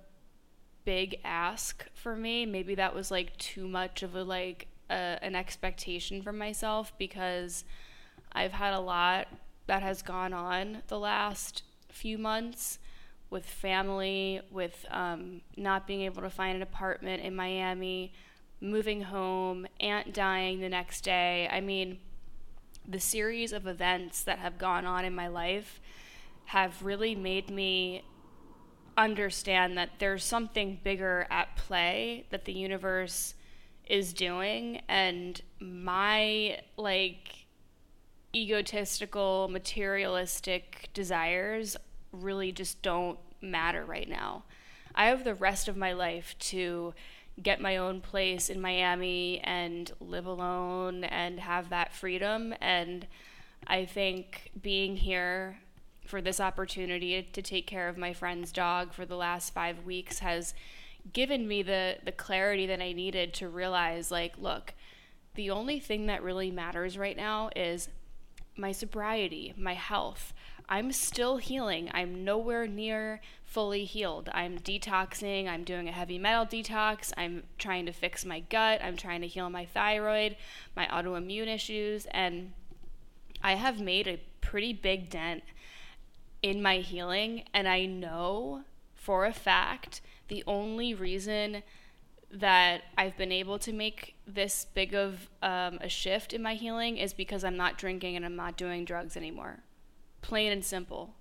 big 0.88 1.20
ask 1.22 1.84
for 1.92 2.16
me. 2.16 2.46
Maybe 2.46 2.74
that 2.76 2.94
was 2.94 3.10
like 3.10 3.36
too 3.36 3.68
much 3.68 4.02
of 4.02 4.14
a 4.14 4.22
like 4.24 4.68
an 4.88 5.34
expectation 5.34 6.22
from 6.22 6.38
myself 6.38 6.94
because 6.96 7.62
I've 8.32 8.52
had 8.52 8.72
a 8.72 8.80
lot 8.80 9.28
that 9.66 9.82
has 9.82 10.00
gone 10.00 10.32
on 10.32 10.78
the 10.88 10.98
last 10.98 11.62
few 11.90 12.16
months 12.16 12.78
with 13.28 13.44
family, 13.44 14.40
with 14.50 14.86
um, 14.90 15.42
not 15.58 15.86
being 15.86 16.00
able 16.00 16.22
to 16.22 16.30
find 16.30 16.56
an 16.56 16.62
apartment 16.62 17.22
in 17.22 17.36
Miami, 17.36 18.14
moving 18.62 19.02
home, 19.02 19.66
aunt 19.80 20.14
dying 20.14 20.60
the 20.60 20.70
next 20.70 21.02
day. 21.02 21.50
I 21.52 21.60
mean, 21.60 21.98
the 22.88 22.98
series 22.98 23.52
of 23.52 23.66
events 23.66 24.22
that 24.22 24.38
have 24.38 24.56
gone 24.56 24.86
on 24.86 25.04
in 25.04 25.14
my 25.14 25.28
life 25.28 25.82
have 26.46 26.82
really 26.82 27.14
made 27.14 27.50
me 27.50 28.04
understand 28.98 29.78
that 29.78 29.90
there's 30.00 30.24
something 30.24 30.80
bigger 30.82 31.26
at 31.30 31.56
play 31.56 32.26
that 32.30 32.44
the 32.44 32.52
universe 32.52 33.34
is 33.86 34.12
doing 34.12 34.82
and 34.88 35.40
my 35.60 36.58
like 36.76 37.46
egotistical 38.34 39.48
materialistic 39.48 40.90
desires 40.92 41.76
really 42.12 42.52
just 42.52 42.82
don't 42.82 43.18
matter 43.40 43.84
right 43.84 44.08
now. 44.08 44.42
I 44.94 45.06
have 45.06 45.24
the 45.24 45.34
rest 45.34 45.68
of 45.68 45.76
my 45.76 45.92
life 45.92 46.34
to 46.40 46.92
get 47.40 47.60
my 47.60 47.76
own 47.76 48.00
place 48.00 48.50
in 48.50 48.60
Miami 48.60 49.40
and 49.44 49.90
live 50.00 50.26
alone 50.26 51.04
and 51.04 51.38
have 51.38 51.70
that 51.70 51.94
freedom. 51.94 52.52
And 52.60 53.06
I 53.66 53.84
think 53.84 54.50
being 54.60 54.96
here 54.96 55.58
for 56.08 56.22
this 56.22 56.40
opportunity 56.40 57.22
to 57.32 57.42
take 57.42 57.66
care 57.66 57.88
of 57.88 57.98
my 57.98 58.14
friend's 58.14 58.50
dog 58.50 58.94
for 58.94 59.04
the 59.04 59.16
last 59.16 59.52
five 59.52 59.84
weeks 59.84 60.20
has 60.20 60.54
given 61.12 61.46
me 61.46 61.62
the, 61.62 61.98
the 62.02 62.12
clarity 62.12 62.66
that 62.66 62.80
I 62.80 62.92
needed 62.92 63.34
to 63.34 63.48
realize 63.48 64.10
like, 64.10 64.34
look, 64.38 64.72
the 65.34 65.50
only 65.50 65.78
thing 65.78 66.06
that 66.06 66.22
really 66.22 66.50
matters 66.50 66.96
right 66.96 67.16
now 67.16 67.50
is 67.54 67.90
my 68.56 68.72
sobriety, 68.72 69.52
my 69.56 69.74
health. 69.74 70.32
I'm 70.66 70.92
still 70.92 71.36
healing. 71.36 71.90
I'm 71.92 72.24
nowhere 72.24 72.66
near 72.66 73.20
fully 73.44 73.84
healed. 73.84 74.30
I'm 74.32 74.58
detoxing. 74.58 75.46
I'm 75.46 75.64
doing 75.64 75.88
a 75.88 75.92
heavy 75.92 76.18
metal 76.18 76.46
detox. 76.46 77.12
I'm 77.16 77.42
trying 77.58 77.84
to 77.86 77.92
fix 77.92 78.24
my 78.24 78.40
gut. 78.40 78.80
I'm 78.82 78.96
trying 78.96 79.20
to 79.20 79.26
heal 79.26 79.48
my 79.50 79.66
thyroid, 79.66 80.36
my 80.74 80.86
autoimmune 80.86 81.48
issues. 81.48 82.06
And 82.10 82.52
I 83.42 83.54
have 83.54 83.80
made 83.80 84.08
a 84.08 84.20
pretty 84.40 84.72
big 84.72 85.10
dent 85.10 85.42
in 86.42 86.62
my 86.62 86.78
healing. 86.78 87.44
And 87.52 87.68
I 87.68 87.86
know 87.86 88.62
for 88.94 89.26
a 89.26 89.32
fact 89.32 90.00
the 90.28 90.44
only 90.46 90.94
reason 90.94 91.62
that 92.30 92.82
I've 92.98 93.16
been 93.16 93.32
able 93.32 93.58
to 93.60 93.72
make 93.72 94.14
this 94.26 94.66
big 94.74 94.94
of 94.94 95.30
um, 95.42 95.78
a 95.80 95.88
shift 95.88 96.34
in 96.34 96.42
my 96.42 96.54
healing 96.54 96.98
is 96.98 97.14
because 97.14 97.42
I'm 97.42 97.56
not 97.56 97.78
drinking 97.78 98.16
and 98.16 98.24
I'm 98.24 98.36
not 98.36 98.58
doing 98.58 98.84
drugs 98.84 99.16
anymore 99.16 99.62
plain 100.20 100.52
and 100.52 100.64
simple. 100.64 101.14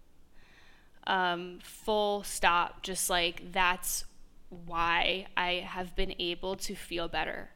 Um, 1.06 1.60
full 1.64 2.24
stop. 2.24 2.84
Just 2.84 3.10
like 3.10 3.52
that's 3.52 4.06
why 4.50 5.28
I 5.36 5.66
have 5.66 5.96
been 5.96 6.14
able 6.20 6.56
to 6.58 6.76
feel 6.76 7.08
better. 7.08 7.50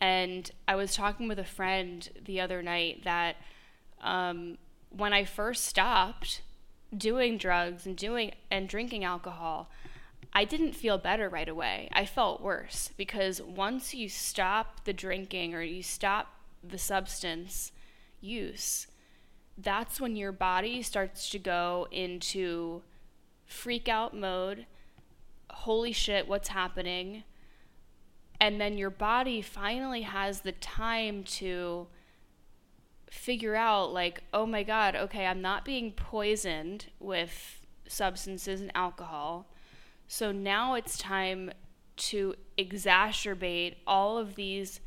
And 0.00 0.50
I 0.66 0.76
was 0.76 0.94
talking 0.94 1.28
with 1.28 1.38
a 1.38 1.44
friend 1.44 2.08
the 2.24 2.40
other 2.40 2.62
night 2.62 3.04
that 3.04 3.36
um, 4.00 4.58
when 4.88 5.12
I 5.12 5.24
first 5.24 5.64
stopped 5.64 6.42
doing 6.96 7.38
drugs 7.38 7.86
and 7.86 7.96
doing 7.96 8.32
and 8.50 8.68
drinking 8.68 9.04
alcohol, 9.04 9.70
I 10.32 10.44
didn't 10.44 10.74
feel 10.74 10.98
better 10.98 11.28
right 11.28 11.48
away. 11.48 11.88
I 11.92 12.04
felt 12.04 12.40
worse 12.40 12.90
because 12.96 13.42
once 13.42 13.94
you 13.94 14.08
stop 14.08 14.84
the 14.84 14.92
drinking 14.92 15.54
or 15.54 15.62
you 15.62 15.82
stop 15.82 16.34
the 16.62 16.78
substance 16.78 17.72
use, 18.20 18.86
that's 19.58 20.00
when 20.00 20.16
your 20.16 20.32
body 20.32 20.82
starts 20.82 21.28
to 21.30 21.38
go 21.38 21.88
into 21.90 22.82
freak 23.44 23.88
out 23.88 24.16
mode. 24.16 24.66
Holy 25.50 25.92
shit, 25.92 26.28
what's 26.28 26.48
happening? 26.48 27.24
And 28.40 28.60
then 28.60 28.78
your 28.78 28.90
body 28.90 29.42
finally 29.42 30.02
has 30.02 30.40
the 30.40 30.52
time 30.52 31.24
to 31.24 31.88
figure 33.10 33.56
out, 33.56 33.92
like, 33.92 34.22
oh 34.32 34.46
my 34.46 34.62
God, 34.62 34.96
okay, 34.96 35.26
I'm 35.26 35.42
not 35.42 35.64
being 35.64 35.92
poisoned 35.92 36.86
with 36.98 37.60
substances 37.86 38.60
and 38.60 38.70
alcohol. 38.74 39.46
So 40.08 40.32
now 40.32 40.74
it's 40.74 40.96
time 40.96 41.50
to 41.96 42.34
exacerbate 42.56 43.74
all 43.86 44.16
of 44.16 44.36
these 44.36 44.80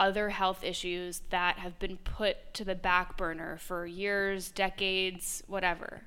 other 0.00 0.30
health 0.30 0.62
issues 0.62 1.22
that 1.30 1.58
have 1.58 1.78
been 1.78 1.96
put 1.96 2.54
to 2.54 2.64
the 2.64 2.74
back 2.74 3.16
burner 3.16 3.56
for 3.56 3.86
years, 3.86 4.50
decades, 4.50 5.42
whatever. 5.46 6.02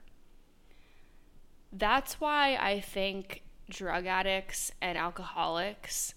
That's 1.74 2.20
why 2.20 2.56
I 2.56 2.82
think 2.82 3.44
drug 3.70 4.06
addicts 4.06 4.72
and 4.82 4.98
alcoholics 4.98 6.14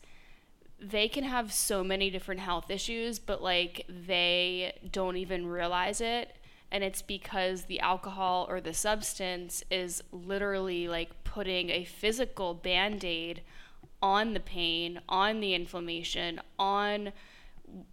they 0.90 1.08
can 1.08 1.24
have 1.24 1.52
so 1.52 1.82
many 1.82 2.10
different 2.10 2.40
health 2.40 2.70
issues 2.70 3.18
but 3.18 3.42
like 3.42 3.86
they 3.88 4.72
don't 4.90 5.16
even 5.16 5.46
realize 5.46 6.00
it 6.00 6.36
and 6.70 6.82
it's 6.82 7.02
because 7.02 7.64
the 7.64 7.78
alcohol 7.80 8.46
or 8.48 8.60
the 8.60 8.74
substance 8.74 9.62
is 9.70 10.02
literally 10.10 10.88
like 10.88 11.22
putting 11.22 11.70
a 11.70 11.84
physical 11.84 12.52
band-aid 12.52 13.42
on 14.02 14.34
the 14.34 14.40
pain, 14.40 15.00
on 15.08 15.40
the 15.40 15.54
inflammation, 15.54 16.40
on 16.58 17.12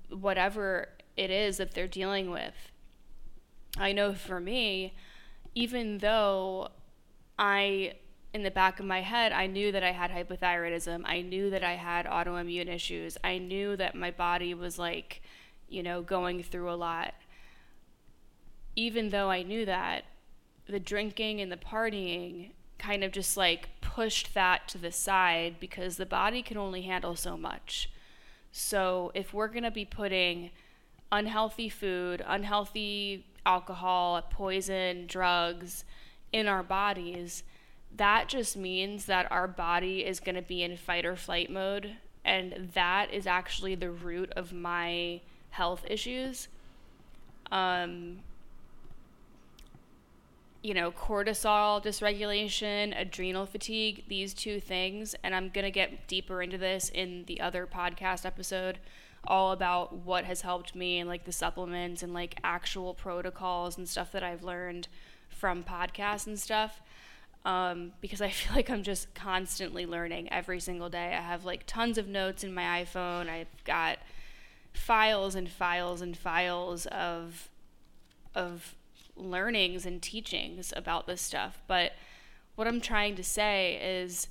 whatever 0.09 0.89
it 1.15 1.29
is 1.29 1.57
that 1.57 1.73
they're 1.73 1.87
dealing 1.87 2.29
with. 2.31 2.71
I 3.77 3.93
know 3.93 4.13
for 4.13 4.39
me, 4.39 4.93
even 5.53 5.99
though 5.99 6.69
I, 7.37 7.93
in 8.33 8.43
the 8.43 8.51
back 8.51 8.79
of 8.79 8.85
my 8.85 9.01
head, 9.01 9.31
I 9.31 9.47
knew 9.47 9.71
that 9.71 9.83
I 9.83 9.91
had 9.91 10.11
hypothyroidism, 10.11 11.01
I 11.05 11.21
knew 11.21 11.49
that 11.49 11.63
I 11.63 11.73
had 11.73 12.05
autoimmune 12.05 12.73
issues, 12.73 13.17
I 13.23 13.37
knew 13.37 13.75
that 13.75 13.95
my 13.95 14.11
body 14.11 14.53
was 14.53 14.79
like, 14.79 15.21
you 15.67 15.83
know, 15.83 16.01
going 16.01 16.43
through 16.43 16.71
a 16.71 16.75
lot. 16.75 17.13
Even 18.75 19.09
though 19.09 19.29
I 19.29 19.43
knew 19.43 19.65
that, 19.65 20.05
the 20.67 20.79
drinking 20.79 21.41
and 21.41 21.51
the 21.51 21.57
partying 21.57 22.51
kind 22.79 23.03
of 23.03 23.11
just 23.11 23.35
like 23.35 23.69
pushed 23.81 24.33
that 24.33 24.67
to 24.69 24.77
the 24.77 24.91
side 24.91 25.57
because 25.59 25.97
the 25.97 26.05
body 26.05 26.41
can 26.41 26.57
only 26.57 26.83
handle 26.83 27.15
so 27.15 27.37
much. 27.37 27.91
So 28.51 29.11
if 29.13 29.33
we're 29.33 29.49
going 29.49 29.63
to 29.63 29.71
be 29.71 29.85
putting 29.85 30.51
unhealthy 31.11 31.69
food, 31.69 32.23
unhealthy 32.25 33.25
alcohol, 33.45 34.21
poison, 34.29 35.05
drugs 35.07 35.83
in 36.31 36.47
our 36.47 36.63
bodies, 36.63 37.43
that 37.97 38.27
just 38.29 38.55
means 38.55 39.05
that 39.05 39.31
our 39.31 39.47
body 39.47 40.05
is 40.05 40.19
going 40.19 40.35
to 40.35 40.41
be 40.41 40.63
in 40.63 40.77
fight 40.77 41.05
or 41.05 41.15
flight 41.15 41.49
mode. 41.49 41.95
And 42.23 42.69
that 42.73 43.13
is 43.13 43.27
actually 43.27 43.75
the 43.75 43.91
root 43.91 44.31
of 44.35 44.53
my 44.53 45.21
health 45.49 45.83
issues. 45.89 46.47
Um, 47.51 48.19
you 50.61 50.73
know, 50.73 50.91
cortisol 50.91 51.83
dysregulation, 51.83 52.99
adrenal 52.99 53.45
fatigue, 53.45 54.03
these 54.07 54.33
two 54.33 54.59
things. 54.59 55.15
And 55.23 55.33
I'm 55.33 55.49
going 55.49 55.65
to 55.65 55.71
get 55.71 56.07
deeper 56.07 56.41
into 56.41 56.57
this 56.57 56.89
in 56.89 57.25
the 57.25 57.41
other 57.41 57.67
podcast 57.67 58.25
episode, 58.25 58.77
all 59.25 59.51
about 59.51 59.93
what 59.93 60.25
has 60.25 60.41
helped 60.41 60.75
me 60.75 60.99
and 60.99 61.09
like 61.09 61.25
the 61.25 61.31
supplements 61.31 62.03
and 62.03 62.13
like 62.13 62.37
actual 62.43 62.93
protocols 62.93 63.77
and 63.77 63.89
stuff 63.89 64.11
that 64.11 64.23
I've 64.23 64.43
learned 64.43 64.87
from 65.29 65.63
podcasts 65.63 66.27
and 66.27 66.39
stuff. 66.39 66.81
Um, 67.43 67.93
because 68.01 68.21
I 68.21 68.29
feel 68.31 68.55
like 68.55 68.69
I'm 68.69 68.83
just 68.83 69.13
constantly 69.13 69.85
learning 69.85 70.31
every 70.31 70.59
single 70.59 70.89
day. 70.89 71.15
I 71.15 71.21
have 71.21 71.45
like 71.45 71.63
tons 71.65 71.97
of 71.97 72.07
notes 72.07 72.43
in 72.43 72.53
my 72.53 72.83
iPhone. 72.83 73.29
I've 73.29 73.63
got 73.65 73.99
files 74.73 75.35
and 75.35 75.49
files 75.49 76.01
and 76.01 76.17
files 76.17 76.85
of 76.87 77.49
of 78.33 78.75
learnings 79.15 79.85
and 79.85 80.01
teachings 80.01 80.73
about 80.75 81.07
this 81.07 81.21
stuff. 81.21 81.61
But 81.67 81.93
what 82.55 82.67
I'm 82.67 82.81
trying 82.81 83.15
to 83.15 83.23
say 83.23 83.79
is 83.81 84.27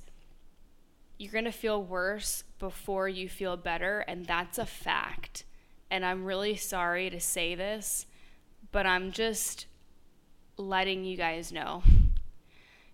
you're 1.17 1.31
going 1.31 1.45
to 1.45 1.51
feel 1.51 1.83
worse 1.83 2.43
before 2.57 3.07
you 3.07 3.29
feel 3.29 3.55
better, 3.55 3.99
and 3.99 4.25
that's 4.25 4.57
a 4.57 4.65
fact. 4.65 5.43
And 5.89 6.03
I'm 6.03 6.25
really 6.25 6.55
sorry 6.55 7.09
to 7.09 7.19
say 7.19 7.53
this, 7.53 8.07
but 8.71 8.87
I'm 8.87 9.11
just 9.11 9.67
letting 10.57 11.03
you 11.03 11.17
guys 11.17 11.51
know. 11.51 11.83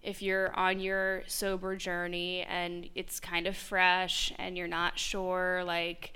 If 0.07 0.21
you're 0.21 0.55
on 0.55 0.79
your 0.79 1.23
sober 1.27 1.75
journey 1.75 2.43
and 2.43 2.89
it's 2.95 3.19
kind 3.19 3.45
of 3.45 3.57
fresh 3.57 4.31
and 4.39 4.57
you're 4.57 4.65
not 4.65 4.97
sure, 4.97 5.63
like, 5.65 6.13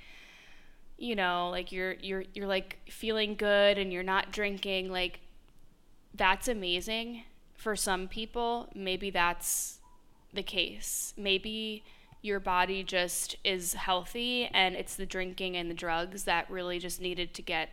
you 0.98 1.14
know, 1.14 1.50
like 1.50 1.74
you're 1.74 1.96
you're 2.02 2.24
you're 2.34 2.48
like 2.48 2.80
feeling 2.88 3.36
good 3.36 3.78
and 3.78 3.92
you're 3.92 4.02
not 4.02 4.32
drinking, 4.32 4.90
like 4.90 5.20
that's 6.16 6.48
amazing 6.48 7.24
for 7.54 7.76
some 7.76 8.08
people. 8.08 8.70
Maybe 8.74 9.10
that's 9.10 9.80
the 10.34 10.44
case. 10.44 11.14
Maybe 11.18 11.84
your 12.22 12.40
body 12.40 12.84
just 12.84 13.36
is 13.44 13.74
healthy 13.74 14.50
and 14.54 14.74
it's 14.76 14.96
the 14.96 15.06
drinking 15.06 15.58
and 15.58 15.70
the 15.70 15.76
drugs 15.76 16.24
that 16.24 16.50
really 16.50 16.80
just 16.80 17.02
needed 17.02 17.34
to 17.34 17.42
get 17.42 17.72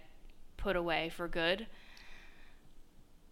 put 0.56 0.74
away 0.74 1.10
for 1.10 1.28
good. 1.28 1.68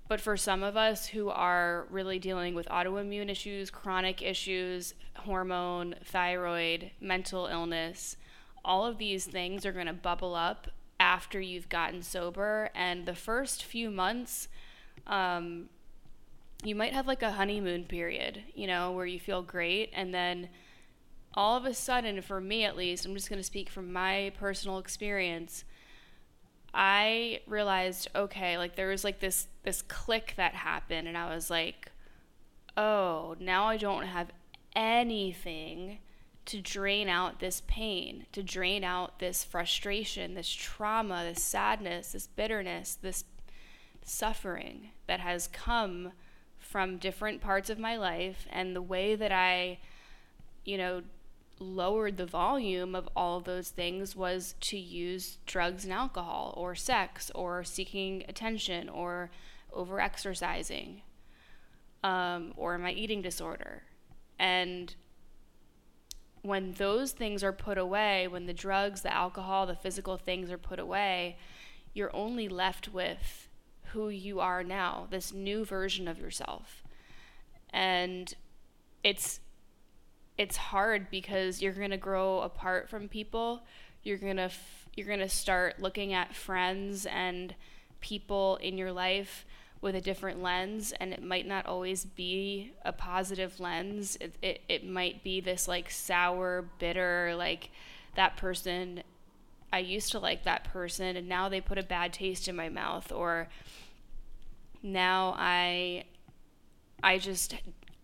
But 0.08 0.20
for 0.20 0.36
some 0.36 0.62
of 0.62 0.76
us 0.76 1.06
who 1.06 1.30
are 1.30 1.86
really 1.90 2.18
dealing 2.18 2.54
with 2.54 2.68
autoimmune 2.68 3.28
issues, 3.28 3.70
chronic 3.70 4.22
issues, 4.22 4.94
hormone, 5.16 5.96
thyroid, 6.04 6.92
mental 7.00 7.46
illness, 7.46 8.16
all 8.64 8.86
of 8.86 8.98
these 8.98 9.26
things 9.26 9.66
are 9.66 9.72
going 9.72 9.86
to 9.86 9.92
bubble 9.92 10.34
up 10.34 10.68
after 11.00 11.40
you've 11.40 11.68
gotten 11.68 12.02
sober. 12.02 12.70
And 12.74 13.06
the 13.06 13.14
first 13.14 13.64
few 13.64 13.90
months, 13.90 14.48
um, 15.06 15.68
you 16.64 16.74
might 16.74 16.92
have 16.92 17.06
like 17.06 17.22
a 17.22 17.32
honeymoon 17.32 17.84
period, 17.84 18.42
you 18.54 18.66
know, 18.66 18.92
where 18.92 19.06
you 19.06 19.18
feel 19.18 19.42
great. 19.42 19.90
And 19.92 20.14
then 20.14 20.48
all 21.34 21.56
of 21.56 21.64
a 21.64 21.74
sudden, 21.74 22.22
for 22.22 22.40
me 22.40 22.64
at 22.64 22.76
least, 22.76 23.04
I'm 23.04 23.14
just 23.14 23.28
going 23.28 23.40
to 23.40 23.44
speak 23.44 23.68
from 23.68 23.92
my 23.92 24.32
personal 24.38 24.78
experience 24.78 25.64
I 26.78 27.40
realized, 27.46 28.08
okay, 28.14 28.58
like 28.58 28.76
there 28.76 28.88
was 28.88 29.02
like 29.02 29.18
this 29.18 29.48
this 29.62 29.80
click 29.80 30.34
that 30.36 30.54
happened 30.54 31.08
and 31.08 31.16
I 31.16 31.34
was 31.34 31.48
like, 31.48 31.90
"Oh, 32.76 33.34
now 33.40 33.64
I 33.66 33.78
don't 33.78 34.04
have 34.04 34.30
anything 34.76 36.00
to 36.44 36.60
drain 36.60 37.08
out 37.08 37.40
this 37.40 37.62
pain, 37.66 38.26
to 38.32 38.42
drain 38.42 38.84
out 38.84 39.18
this 39.18 39.42
frustration, 39.42 40.34
this 40.34 40.50
trauma, 40.50 41.24
this 41.24 41.42
sadness, 41.42 42.12
this 42.12 42.26
bitterness, 42.26 42.94
this 42.94 43.24
suffering 44.04 44.90
that 45.06 45.20
has 45.20 45.48
come 45.48 46.12
from 46.58 46.98
different 46.98 47.40
parts 47.40 47.70
of 47.70 47.78
my 47.78 47.96
life 47.96 48.46
and 48.50 48.76
the 48.76 48.82
way 48.82 49.14
that 49.14 49.32
I 49.32 49.78
you 50.64 50.76
know 50.76 51.02
lowered 51.58 52.16
the 52.16 52.26
volume 52.26 52.94
of 52.94 53.08
all 53.16 53.38
of 53.38 53.44
those 53.44 53.70
things 53.70 54.14
was 54.14 54.54
to 54.60 54.78
use 54.78 55.38
drugs 55.46 55.84
and 55.84 55.92
alcohol 55.92 56.52
or 56.56 56.74
sex 56.74 57.30
or 57.34 57.64
seeking 57.64 58.24
attention 58.28 58.88
or 58.88 59.30
over 59.72 60.00
exercising 60.00 61.02
um, 62.04 62.52
or 62.56 62.76
my 62.78 62.92
eating 62.92 63.22
disorder. 63.22 63.82
And 64.38 64.94
when 66.42 66.72
those 66.72 67.12
things 67.12 67.42
are 67.42 67.52
put 67.52 67.78
away, 67.78 68.28
when 68.28 68.46
the 68.46 68.52
drugs, 68.52 69.02
the 69.02 69.12
alcohol, 69.12 69.66
the 69.66 69.74
physical 69.74 70.16
things 70.16 70.50
are 70.50 70.58
put 70.58 70.78
away, 70.78 71.36
you're 71.92 72.14
only 72.14 72.48
left 72.48 72.88
with 72.92 73.48
who 73.92 74.08
you 74.08 74.40
are 74.40 74.62
now, 74.62 75.06
this 75.10 75.32
new 75.32 75.64
version 75.64 76.06
of 76.06 76.18
yourself. 76.18 76.82
And 77.70 78.32
it's 79.02 79.40
it's 80.38 80.56
hard 80.56 81.10
because 81.10 81.62
you're 81.62 81.72
going 81.72 81.90
to 81.90 81.96
grow 81.96 82.40
apart 82.40 82.88
from 82.88 83.08
people. 83.08 83.62
You're 84.02 84.18
going 84.18 84.36
to 84.36 84.44
f- 84.44 84.88
you're 84.94 85.06
going 85.06 85.20
to 85.20 85.28
start 85.28 85.80
looking 85.80 86.12
at 86.12 86.34
friends 86.34 87.06
and 87.06 87.54
people 88.00 88.56
in 88.56 88.78
your 88.78 88.92
life 88.92 89.44
with 89.82 89.94
a 89.94 90.00
different 90.00 90.42
lens 90.42 90.92
and 90.98 91.12
it 91.12 91.22
might 91.22 91.46
not 91.46 91.66
always 91.66 92.04
be 92.04 92.72
a 92.84 92.92
positive 92.92 93.60
lens. 93.60 94.16
It 94.20 94.34
it, 94.42 94.60
it 94.68 94.86
might 94.88 95.22
be 95.22 95.40
this 95.40 95.68
like 95.68 95.90
sour, 95.90 96.64
bitter 96.78 97.34
like 97.36 97.70
that 98.14 98.36
person 98.36 99.02
I 99.72 99.80
used 99.80 100.12
to 100.12 100.18
like 100.18 100.44
that 100.44 100.64
person 100.64 101.16
and 101.16 101.28
now 101.28 101.48
they 101.48 101.60
put 101.60 101.78
a 101.78 101.82
bad 101.82 102.12
taste 102.12 102.48
in 102.48 102.56
my 102.56 102.68
mouth 102.68 103.12
or 103.12 103.48
now 104.82 105.34
I 105.36 106.04
I 107.02 107.18
just 107.18 107.54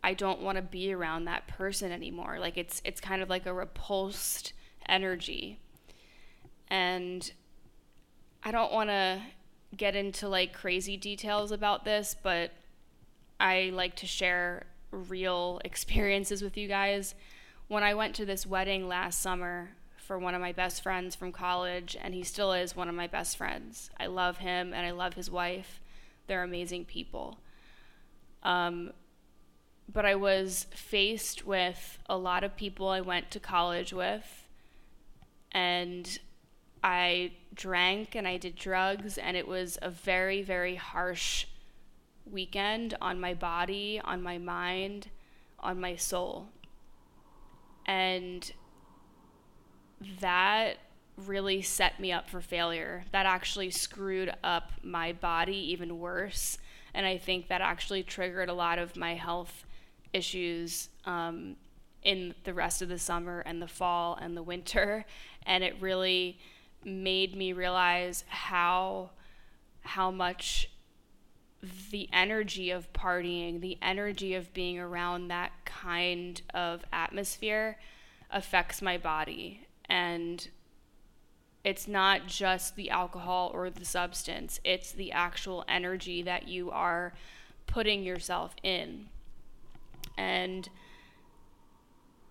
I 0.05 0.15
don't 0.15 0.41
want 0.41 0.57
to 0.57 0.63
be 0.63 0.93
around 0.93 1.27
that 1.27 1.47
person 1.47 1.93
anymore. 1.93 2.39
Like 2.41 2.59
it's 2.59 2.83
it's 2.85 3.01
kind 3.01 3.23
of 3.23 3.31
like 3.31 3.47
a 3.47 3.53
repulsed 3.53 4.53
energy. 4.89 5.59
And 6.69 7.31
I 8.43 8.51
don't 8.51 8.73
want 8.73 8.91
to 8.91 9.23
get 9.77 9.95
into 9.95 10.29
like 10.29 10.53
crazy 10.53 10.97
details 10.97 11.53
about 11.53 11.85
this, 11.85 12.17
but 12.21 12.51
I 13.39 13.71
like 13.73 13.97
to 13.97 14.07
share 14.07 14.67
real 14.91 15.61
experiences 15.65 16.43
with 16.43 16.57
you 16.57 16.69
guys. 16.69 17.15
When 17.69 17.83
I 17.83 17.95
went 17.95 18.15
to 18.17 18.27
this 18.27 18.47
wedding 18.47 18.89
last 18.89 19.23
summer 19.23 19.71
for 19.97 20.19
one 20.19 20.35
of 20.35 20.41
my 20.41 20.53
best 20.53 20.83
friends 20.83 21.15
from 21.15 21.33
college, 21.33 21.97
and 22.01 22.13
he 22.13 22.25
still 22.25 22.53
is 22.53 22.77
one 22.77 22.89
of 22.89 22.95
my 22.95 23.07
best 23.07 23.37
friends. 23.37 23.91
I 23.99 24.07
love 24.07 24.39
him 24.39 24.75
and 24.75 24.85
I 24.85 24.91
love 24.91 25.15
his 25.15 25.31
wife. 25.31 25.81
They're 26.27 26.43
amazing 26.43 26.87
people. 26.87 27.39
Um, 28.43 28.93
but 29.93 30.07
I 30.07 30.15
was 30.15 30.67
faced 30.71 31.47
with 31.47 31.99
a 32.09 32.17
lot 32.17 32.45
of 32.45 32.57
people 32.57 32.89
I 32.89 33.01
went 33.01 33.31
to 33.33 33.41
college 33.41 33.93
with, 33.93 34.49
and 35.51 36.19
I 36.83 37.33
drank 37.55 38.15
and 38.15 38.27
I 38.27 38.37
did 38.39 38.57
drugs, 38.57 39.19
and 39.19 39.37
it 39.37 39.47
was 39.47 39.79
a 39.83 39.91
very, 39.91 40.43
very 40.43 40.77
harsh 40.77 41.47
weekend 42.31 42.95
on 43.01 43.21
my 43.21 43.35
body, 43.35 44.01
on 44.03 44.23
my 44.23 44.39
mind, 44.39 45.09
on 45.61 45.81
my 45.81 45.97
soul. 45.97 46.49
And 47.87 48.51
that 50.21 50.79
really 51.17 51.63
set 51.63 52.01
me 52.01 52.11
up 52.11 52.29
for 52.29 52.41
failure. 52.41 53.05
That 53.13 53.27
actually 53.27 53.71
screwed 53.71 54.33
up 54.43 54.73
my 54.83 55.13
body 55.13 55.57
even 55.73 55.99
worse. 55.99 56.59
And 56.95 57.07
I 57.07 57.19
think 57.19 57.49
that 57.49 57.61
actually 57.61 58.03
triggered 58.03 58.49
a 58.49 58.55
lot 58.55 58.79
of 58.79 58.97
my 58.97 59.15
health 59.15 59.65
issues 60.13 60.89
um, 61.05 61.57
in 62.03 62.35
the 62.45 62.55
rest 62.55 62.83
of 62.83 62.89
the 62.89 62.99
summer 62.99 63.41
and 63.41 63.63
the 63.63 63.69
fall 63.69 64.19
and 64.21 64.37
the 64.37 64.43
winter, 64.43 65.05
and 65.47 65.65
it 65.65 65.77
really 65.81 66.39
made 66.85 67.37
me 67.37 67.53
realize 67.53 68.25
how 68.29 69.11
how 69.85 70.11
much 70.11 70.69
the 71.91 72.09
energy 72.13 72.71
of 72.71 72.93
partying, 72.93 73.61
the 73.61 73.79
energy 73.81 74.35
of 74.35 74.53
being 74.53 74.79
around 74.79 75.29
that 75.29 75.53
kind 75.65 76.43
of 76.53 76.85
atmosphere 76.93 77.79
affects 78.31 78.83
my 78.83 78.99
body. 78.99 79.67
And 79.89 80.49
it's 81.65 81.87
not 81.87 82.27
just 82.27 82.75
the 82.75 82.91
alcohol 82.91 83.51
or 83.55 83.71
the 83.71 83.85
substance, 83.85 84.59
it's 84.65 84.91
the 84.91 85.13
actual 85.13 85.65
energy 85.69 86.23
that 86.23 86.49
you 86.49 86.71
are 86.71 87.13
putting 87.67 88.03
yourself 88.03 88.57
in 88.65 89.07
and 90.17 90.69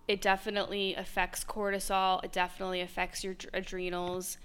it 0.08 0.20
definitely 0.20 0.94
affects 0.94 1.44
cortisol. 1.44 2.22
It 2.24 2.32
definitely 2.32 2.80
affects 2.80 3.22
your 3.24 3.36
adrenals. 3.52 4.38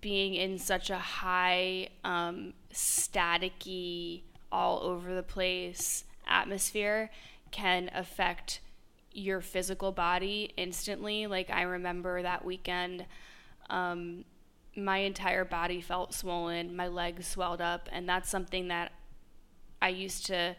Being 0.00 0.34
in 0.34 0.58
such 0.58 0.90
a 0.90 0.98
high, 0.98 1.88
um, 2.04 2.54
staticky, 2.72 4.22
all 4.52 4.80
over 4.80 5.14
the 5.14 5.22
place 5.22 6.04
atmosphere 6.26 7.10
can 7.50 7.90
affect 7.94 8.60
your 9.12 9.40
physical 9.40 9.92
body 9.92 10.52
instantly. 10.56 11.26
Like, 11.26 11.50
I 11.50 11.62
remember 11.62 12.22
that 12.22 12.44
weekend, 12.44 13.06
um, 13.68 14.24
my 14.76 14.98
entire 14.98 15.44
body 15.44 15.80
felt 15.80 16.14
swollen, 16.14 16.76
my 16.76 16.86
legs 16.86 17.26
swelled 17.26 17.60
up, 17.60 17.88
and 17.90 18.08
that's 18.08 18.28
something 18.28 18.68
that 18.68 18.92
I 19.82 19.88
used 19.88 20.26
to 20.26 20.54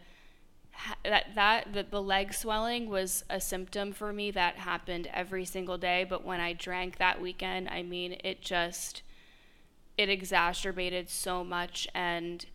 that 1.04 1.26
that 1.34 1.72
the, 1.72 1.82
the 1.82 2.02
leg 2.02 2.32
swelling 2.32 2.88
was 2.88 3.24
a 3.30 3.40
symptom 3.40 3.92
for 3.92 4.12
me 4.12 4.30
that 4.30 4.56
happened 4.56 5.08
every 5.12 5.44
single 5.44 5.78
day 5.78 6.04
but 6.08 6.24
when 6.24 6.40
i 6.40 6.52
drank 6.52 6.98
that 6.98 7.20
weekend 7.20 7.68
i 7.68 7.82
mean 7.82 8.16
it 8.24 8.40
just 8.40 9.02
it 9.98 10.08
exacerbated 10.08 11.08
so 11.08 11.44
much 11.44 11.86
and 11.94 12.46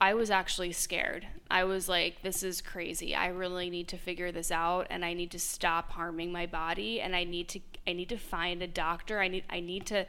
i 0.00 0.14
was 0.14 0.30
actually 0.30 0.72
scared. 0.72 1.26
I 1.50 1.64
was 1.64 1.88
like 1.88 2.22
this 2.22 2.42
is 2.42 2.60
crazy. 2.60 3.14
I 3.14 3.28
really 3.28 3.70
need 3.70 3.88
to 3.88 3.96
figure 3.96 4.30
this 4.30 4.50
out 4.50 4.86
and 4.90 5.04
i 5.04 5.12
need 5.12 5.30
to 5.32 5.38
stop 5.38 5.92
harming 5.92 6.30
my 6.30 6.46
body 6.46 7.00
and 7.00 7.16
i 7.16 7.24
need 7.24 7.48
to 7.48 7.60
i 7.86 7.92
need 7.92 8.08
to 8.10 8.18
find 8.18 8.62
a 8.62 8.66
doctor. 8.66 9.20
I 9.20 9.28
need 9.28 9.44
i 9.48 9.60
need 9.60 9.86
to 9.86 10.06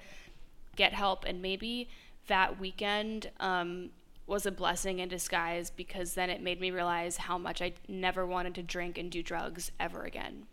get 0.76 0.94
help. 0.94 1.26
And 1.26 1.42
maybe 1.42 1.90
that 2.28 2.60
weekend 2.60 3.32
um, 3.40 3.90
was 4.30 4.46
a 4.46 4.52
blessing 4.52 5.00
in 5.00 5.10
disguise 5.10 5.70
because 5.70 6.14
then 6.14 6.30
it 6.30 6.42
made 6.42 6.62
me 6.62 6.72
realize 6.72 7.18
how 7.18 7.38
much 7.38 7.62
I 7.62 7.74
never 7.88 8.26
wanted 8.26 8.56
to 8.56 8.64
drink 8.64 8.98
and 8.98 9.12
do 9.12 9.24
drugs 9.24 9.72
ever 9.80 10.04
again. 10.04 10.46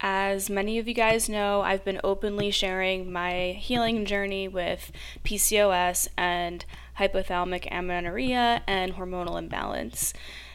As 0.00 0.50
many 0.50 0.78
of 0.78 0.86
you 0.86 0.94
guys 0.94 1.28
know, 1.28 1.62
I've 1.62 1.84
been 1.84 2.00
openly 2.04 2.50
sharing 2.50 3.12
my 3.12 3.56
healing 3.58 4.04
journey 4.04 4.48
with 4.48 4.92
PCOS 5.24 6.08
and 6.16 6.64
hypothalamic 6.98 7.68
amenorrhea 7.70 8.62
and 8.66 8.94
hormonal 8.94 9.38
imbalance. 9.38 10.12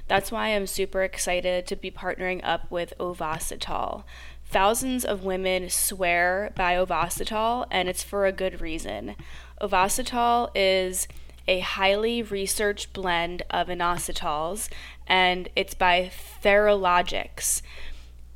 That's 0.08 0.32
why 0.32 0.50
I'm 0.50 0.68
super 0.68 1.04
excited 1.04 1.66
to 1.68 1.76
be 1.76 1.92
partnering 1.92 2.42
up 2.44 2.70
with 2.72 2.94
Ovasitol. 3.00 4.04
Thousands 4.46 5.04
of 5.04 5.26
women 5.26 5.70
swear 5.70 6.54
by 6.56 6.76
Ovasitol, 6.76 7.66
and 7.70 7.90
it's 7.90 8.04
for 8.04 8.26
a 8.26 8.32
good 8.32 8.62
reason. 8.62 9.16
Ovasitol 9.62 10.52
is 10.54 11.08
a 11.48 11.60
highly 11.60 12.22
researched 12.22 12.94
blend 12.94 13.42
of 13.50 13.68
inositols, 13.68 14.70
and 15.08 15.50
it's 15.56 15.74
by 15.74 16.12
Theralogix. 16.44 17.62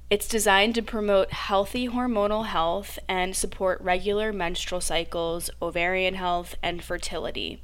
It's 0.09 0.27
designed 0.27 0.75
to 0.75 0.81
promote 0.81 1.31
healthy 1.31 1.87
hormonal 1.87 2.47
health 2.47 2.99
and 3.07 3.35
support 3.35 3.79
regular 3.81 4.33
menstrual 4.33 4.81
cycles, 4.81 5.49
ovarian 5.61 6.15
health, 6.15 6.55
and 6.61 6.83
fertility. 6.83 7.61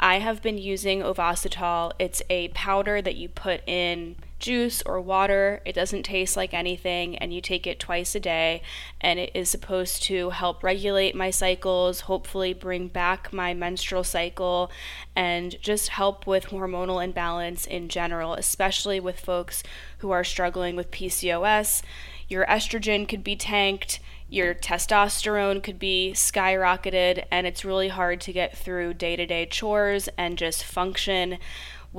I 0.00 0.20
have 0.20 0.42
been 0.42 0.58
using 0.58 1.00
Ovasitol. 1.00 1.92
It's 1.98 2.22
a 2.30 2.48
powder 2.48 3.02
that 3.02 3.16
you 3.16 3.28
put 3.28 3.60
in 3.68 4.16
juice 4.38 4.82
or 4.82 5.00
water. 5.00 5.60
It 5.64 5.74
doesn't 5.74 6.04
taste 6.04 6.36
like 6.36 6.54
anything, 6.54 7.16
and 7.16 7.32
you 7.32 7.40
take 7.40 7.66
it 7.66 7.78
twice 7.78 8.14
a 8.14 8.20
day. 8.20 8.62
And 9.00 9.18
it 9.18 9.30
is 9.34 9.48
supposed 9.48 10.02
to 10.04 10.30
help 10.30 10.62
regulate 10.62 11.14
my 11.14 11.30
cycles, 11.30 12.00
hopefully, 12.02 12.52
bring 12.52 12.88
back 12.88 13.32
my 13.32 13.54
menstrual 13.54 14.04
cycle, 14.04 14.70
and 15.16 15.60
just 15.60 15.88
help 15.90 16.26
with 16.26 16.46
hormonal 16.46 17.02
imbalance 17.02 17.66
in 17.66 17.88
general, 17.88 18.34
especially 18.34 19.00
with 19.00 19.20
folks 19.20 19.62
who 19.98 20.10
are 20.10 20.24
struggling 20.24 20.76
with 20.76 20.90
PCOS. 20.90 21.82
Your 22.28 22.44
estrogen 22.46 23.08
could 23.08 23.24
be 23.24 23.36
tanked 23.36 24.00
your 24.30 24.54
testosterone 24.54 25.62
could 25.62 25.78
be 25.78 26.12
skyrocketed, 26.14 27.24
and 27.30 27.46
it's 27.46 27.64
really 27.64 27.88
hard 27.88 28.20
to 28.22 28.32
get 28.32 28.56
through 28.56 28.94
day 28.94 29.16
to 29.16 29.24
day 29.24 29.46
chores 29.46 30.08
and 30.18 30.36
just 30.36 30.64
function 30.64 31.38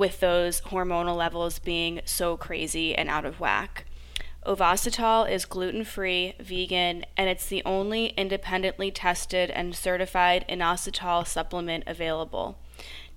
with 0.00 0.18
those 0.20 0.62
hormonal 0.62 1.14
levels 1.14 1.58
being 1.58 2.00
so 2.06 2.34
crazy 2.34 2.94
and 2.94 3.10
out 3.10 3.26
of 3.26 3.38
whack. 3.38 3.84
Ovasitol 4.46 5.30
is 5.30 5.44
gluten 5.44 5.84
free, 5.84 6.34
vegan, 6.40 7.04
and 7.18 7.28
it's 7.28 7.46
the 7.46 7.62
only 7.66 8.06
independently 8.16 8.90
tested 8.90 9.50
and 9.50 9.76
certified 9.76 10.46
inositol 10.48 11.26
supplement 11.26 11.84
available. 11.86 12.56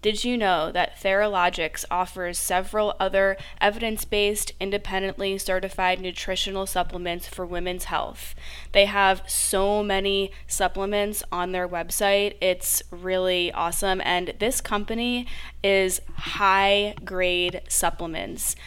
Did 0.03 0.25
you 0.25 0.37
know 0.37 0.69
that 0.69 1.01
Theralogix 1.01 1.85
offers 1.89 2.37
several 2.37 2.93
other 2.99 3.37
evidence 3.61 4.03
based, 4.03 4.51
independently 4.59 5.37
certified 5.37 6.01
nutritional 6.01 6.65
supplements 6.65 7.25
for 7.25 7.45
women's 7.45 7.85
health? 7.85 8.35
They 8.73 8.83
have 8.83 9.23
so 9.27 9.81
many 9.81 10.31
supplements 10.45 11.23
on 11.31 11.53
their 11.53 11.69
website. 11.69 12.35
It's 12.41 12.83
really 12.91 13.49
awesome. 13.53 14.01
And 14.03 14.33
this 14.39 14.59
company 14.59 15.25
is 15.63 16.01
high 16.17 16.95
grade 17.05 17.61
supplements. 17.69 18.57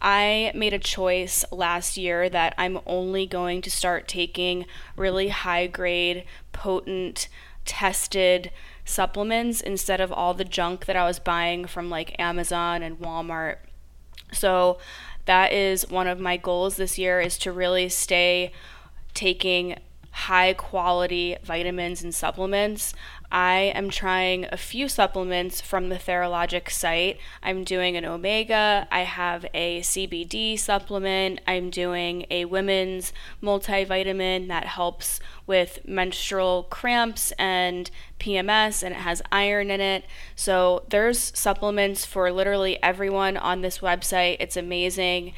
I 0.00 0.52
made 0.54 0.74
a 0.74 0.78
choice 0.78 1.44
last 1.50 1.96
year 1.96 2.28
that 2.28 2.54
I'm 2.56 2.78
only 2.86 3.26
going 3.26 3.62
to 3.62 3.70
start 3.70 4.06
taking 4.06 4.64
really 4.96 5.30
high 5.30 5.66
grade, 5.66 6.24
potent, 6.52 7.26
tested 7.64 8.52
supplements 8.84 9.60
instead 9.60 10.00
of 10.00 10.12
all 10.12 10.34
the 10.34 10.44
junk 10.44 10.86
that 10.86 10.96
I 10.96 11.06
was 11.06 11.18
buying 11.18 11.66
from 11.66 11.90
like 11.90 12.16
Amazon 12.18 12.82
and 12.82 12.98
Walmart. 12.98 13.56
So 14.32 14.78
that 15.26 15.52
is 15.52 15.88
one 15.88 16.06
of 16.06 16.20
my 16.20 16.36
goals 16.36 16.76
this 16.76 16.98
year 16.98 17.20
is 17.20 17.38
to 17.38 17.52
really 17.52 17.88
stay 17.88 18.52
taking 19.14 19.76
high 20.14 20.52
quality 20.54 21.36
vitamins 21.42 22.02
and 22.02 22.14
supplements. 22.14 22.94
I 23.32 23.72
am 23.74 23.90
trying 23.90 24.46
a 24.52 24.56
few 24.56 24.88
supplements 24.88 25.60
from 25.60 25.88
the 25.88 25.96
Theralogix 25.96 26.70
site. 26.70 27.18
I'm 27.42 27.64
doing 27.64 27.96
an 27.96 28.04
omega, 28.04 28.86
I 28.92 29.00
have 29.00 29.44
a 29.52 29.80
CBD 29.80 30.56
supplement, 30.56 31.40
I'm 31.48 31.68
doing 31.68 32.26
a 32.30 32.44
women's 32.44 33.12
multivitamin 33.42 34.46
that 34.46 34.66
helps 34.66 35.18
with 35.46 35.80
menstrual 35.86 36.64
cramps 36.64 37.32
and 37.38 37.90
PMS 38.18 38.82
and 38.82 38.94
it 38.94 39.00
has 39.00 39.22
iron 39.30 39.70
in 39.70 39.80
it. 39.80 40.04
So 40.34 40.84
there's 40.88 41.18
supplements 41.38 42.04
for 42.04 42.30
literally 42.32 42.82
everyone 42.82 43.36
on 43.36 43.60
this 43.60 43.78
website. 43.78 44.36
It's 44.40 44.56
amazing. 44.56 45.34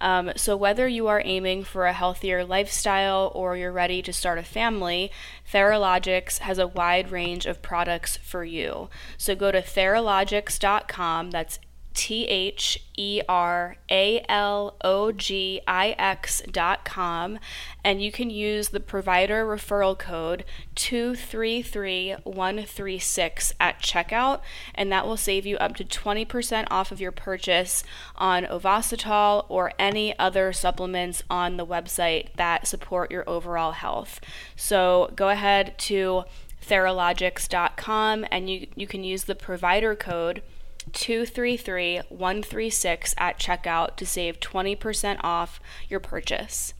Um, 0.00 0.32
so, 0.34 0.56
whether 0.56 0.88
you 0.88 1.08
are 1.08 1.20
aiming 1.24 1.64
for 1.64 1.84
a 1.84 1.92
healthier 1.92 2.42
lifestyle 2.42 3.30
or 3.34 3.56
you're 3.56 3.70
ready 3.70 4.00
to 4.00 4.14
start 4.14 4.38
a 4.38 4.42
family, 4.42 5.12
Theralogix 5.52 6.38
has 6.38 6.58
a 6.58 6.66
wide 6.66 7.10
range 7.10 7.44
of 7.44 7.60
products 7.60 8.16
for 8.16 8.42
you. 8.42 8.88
So, 9.18 9.34
go 9.34 9.52
to 9.52 9.60
theralogix.com, 9.60 11.32
that's 11.32 11.58
T 11.94 12.26
H 12.26 12.82
E 12.96 13.20
R 13.28 13.76
A 13.90 14.24
L 14.28 14.76
O 14.82 15.12
G 15.12 15.60
I 15.66 15.94
X 15.98 16.42
dot 16.50 16.84
com, 16.84 17.38
and 17.82 18.02
you 18.02 18.12
can 18.12 18.28
use 18.30 18.68
the 18.68 18.80
provider 18.80 19.44
referral 19.44 19.98
code 19.98 20.44
233136 20.76 23.52
at 23.58 23.80
checkout, 23.80 24.40
and 24.74 24.92
that 24.92 25.06
will 25.06 25.16
save 25.16 25.46
you 25.46 25.56
up 25.58 25.74
to 25.76 25.84
20% 25.84 26.66
off 26.70 26.92
of 26.92 27.00
your 27.00 27.12
purchase 27.12 27.82
on 28.16 28.44
Ovasitol 28.44 29.46
or 29.48 29.72
any 29.78 30.18
other 30.18 30.52
supplements 30.52 31.22
on 31.28 31.56
the 31.56 31.66
website 31.66 32.34
that 32.36 32.66
support 32.66 33.10
your 33.10 33.28
overall 33.28 33.72
health. 33.72 34.20
So 34.56 35.12
go 35.16 35.28
ahead 35.28 35.76
to 35.78 36.24
theralogix.com 36.66 38.26
and 38.30 38.50
you, 38.50 38.66
you 38.76 38.86
can 38.86 39.02
use 39.02 39.24
the 39.24 39.34
provider 39.34 39.94
code 39.94 40.42
233136 40.92 43.14
at 43.18 43.38
checkout 43.38 43.96
to 43.96 44.06
save 44.06 44.40
20% 44.40 45.20
off 45.22 45.60
your 45.88 46.00
purchase. 46.00 46.74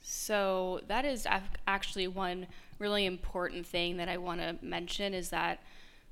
So, 0.00 0.80
that 0.88 1.04
is 1.04 1.26
actually 1.66 2.08
one 2.08 2.46
really 2.78 3.06
important 3.06 3.66
thing 3.66 3.96
that 3.96 4.08
I 4.08 4.18
want 4.18 4.40
to 4.40 4.56
mention 4.60 5.14
is 5.14 5.30
that 5.30 5.60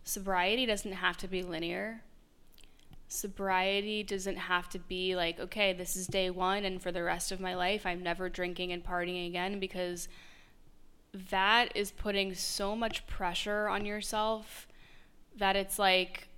sobriety 0.05 0.67
doesn't 0.67 0.93
have 0.93 1.17
to 1.19 1.29
be 1.29 1.43
linear. 1.43 2.03
Sobriety 3.09 4.03
doesn't 4.03 4.37
have 4.37 4.69
to 4.71 4.79
be 4.79 5.17
like, 5.17 5.41
okay, 5.41 5.73
this 5.73 5.97
is 5.97 6.07
day 6.07 6.31
one, 6.31 6.65
and 6.65 6.81
for 6.81 6.93
the 6.93 7.03
rest 7.03 7.33
of 7.33 7.41
my 7.41 7.55
life, 7.55 7.85
I'm 7.85 8.03
never 8.03 8.29
drinking 8.29 8.73
and 8.73 8.85
partying 8.85 9.27
again 9.27 9.59
because 9.59 10.09
that 11.13 11.73
is 11.75 11.91
putting 11.91 12.35
so 12.35 12.77
much 12.77 13.07
pressure 13.07 13.69
on 13.69 13.85
yourself 13.85 14.67
that 15.37 15.57
it's 15.57 15.79
like, 15.79 16.29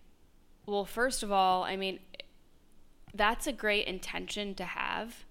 well, 0.67 0.85
first 0.85 1.23
of 1.23 1.33
all, 1.33 1.65
I 1.65 1.77
mean, 1.77 1.99
that's 3.15 3.47
a 3.47 3.53
great 3.53 3.87
intention 3.87 4.55
to 4.55 4.65
have, 4.65 5.25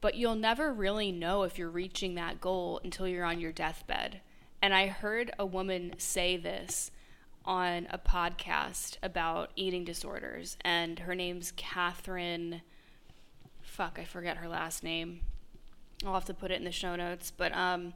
but 0.00 0.14
you'll 0.14 0.34
never 0.34 0.72
really 0.72 1.10
know 1.10 1.42
if 1.42 1.58
you're 1.58 1.70
reaching 1.70 2.14
that 2.14 2.40
goal 2.40 2.80
until 2.84 3.08
you're 3.08 3.24
on 3.24 3.40
your 3.40 3.52
deathbed. 3.52 4.20
And 4.60 4.74
I 4.74 4.86
heard 4.86 5.32
a 5.38 5.46
woman 5.46 5.94
say 5.98 6.36
this 6.36 6.90
on 7.44 7.86
a 7.90 7.98
podcast 7.98 8.98
about 9.02 9.50
eating 9.56 9.84
disorders, 9.84 10.56
and 10.60 10.98
her 11.00 11.14
name's 11.14 11.52
Catherine. 11.56 12.62
Fuck, 13.62 13.98
I 14.00 14.04
forget 14.04 14.36
her 14.36 14.48
last 14.48 14.82
name. 14.82 15.20
I'll 16.04 16.14
have 16.14 16.26
to 16.26 16.34
put 16.34 16.50
it 16.50 16.58
in 16.58 16.64
the 16.64 16.72
show 16.72 16.94
notes, 16.94 17.32
but 17.36 17.52
um, 17.54 17.94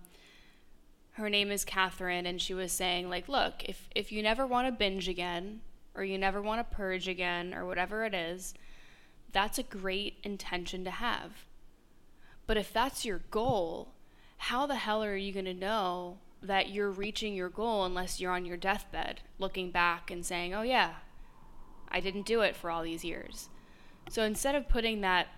her 1.13 1.29
name 1.29 1.51
is 1.51 1.65
Catherine, 1.65 2.27
and 2.27 2.41
she 2.41 2.55
was 2.55 2.73
saying, 2.73 3.11
like, 3.11 3.29
look, 3.29 3.63
if, 3.65 3.89
if 3.95 4.11
you 4.11 4.23
never 4.23 4.47
want 4.47 4.67
to 4.67 4.73
binge 4.73 5.09
again, 5.09 5.61
or 5.95 6.05
you 6.05 6.17
never 6.17 6.41
want 6.41 6.59
to 6.59 6.77
purge 6.77 7.07
again, 7.07 7.53
or 7.53 7.67
whatever 7.67 8.05
it 8.05 8.15
is, 8.15 8.55
that's 9.31 9.59
a 9.59 9.63
great 9.63 10.19
intention 10.23 10.85
to 10.85 10.91
have. 10.91 11.45
But 12.47 12.57
if 12.57 12.73
that's 12.73 13.05
your 13.05 13.21
goal, 13.31 13.93
how 14.39 14.67
the 14.67 14.77
hell 14.77 15.05
are 15.05 15.17
you 15.17 15.33
going 15.33 15.45
to 15.45 15.55
know 15.55 16.19
that 16.43 16.71
you're 16.71 16.91
reaching 16.91 17.35
your 17.35 17.49
goal 17.49 17.85
unless 17.85 18.21
you're 18.21 18.33
on 18.33 18.45
your 18.45 18.57
deathbed 18.57 19.21
looking 19.39 19.71
back 19.71 20.11
and 20.11 20.25
saying, 20.25 20.55
oh, 20.55 20.63
yeah, 20.63 20.95
I 21.89 22.01
didn't 22.01 22.27
do 22.27 22.41
it 22.41 22.57
for 22.57 22.71
all 22.71 22.83
these 22.83 23.05
years? 23.05 23.49
So 24.09 24.23
instead 24.25 24.55
of 24.55 24.69
putting 24.69 25.03
that 25.03 25.29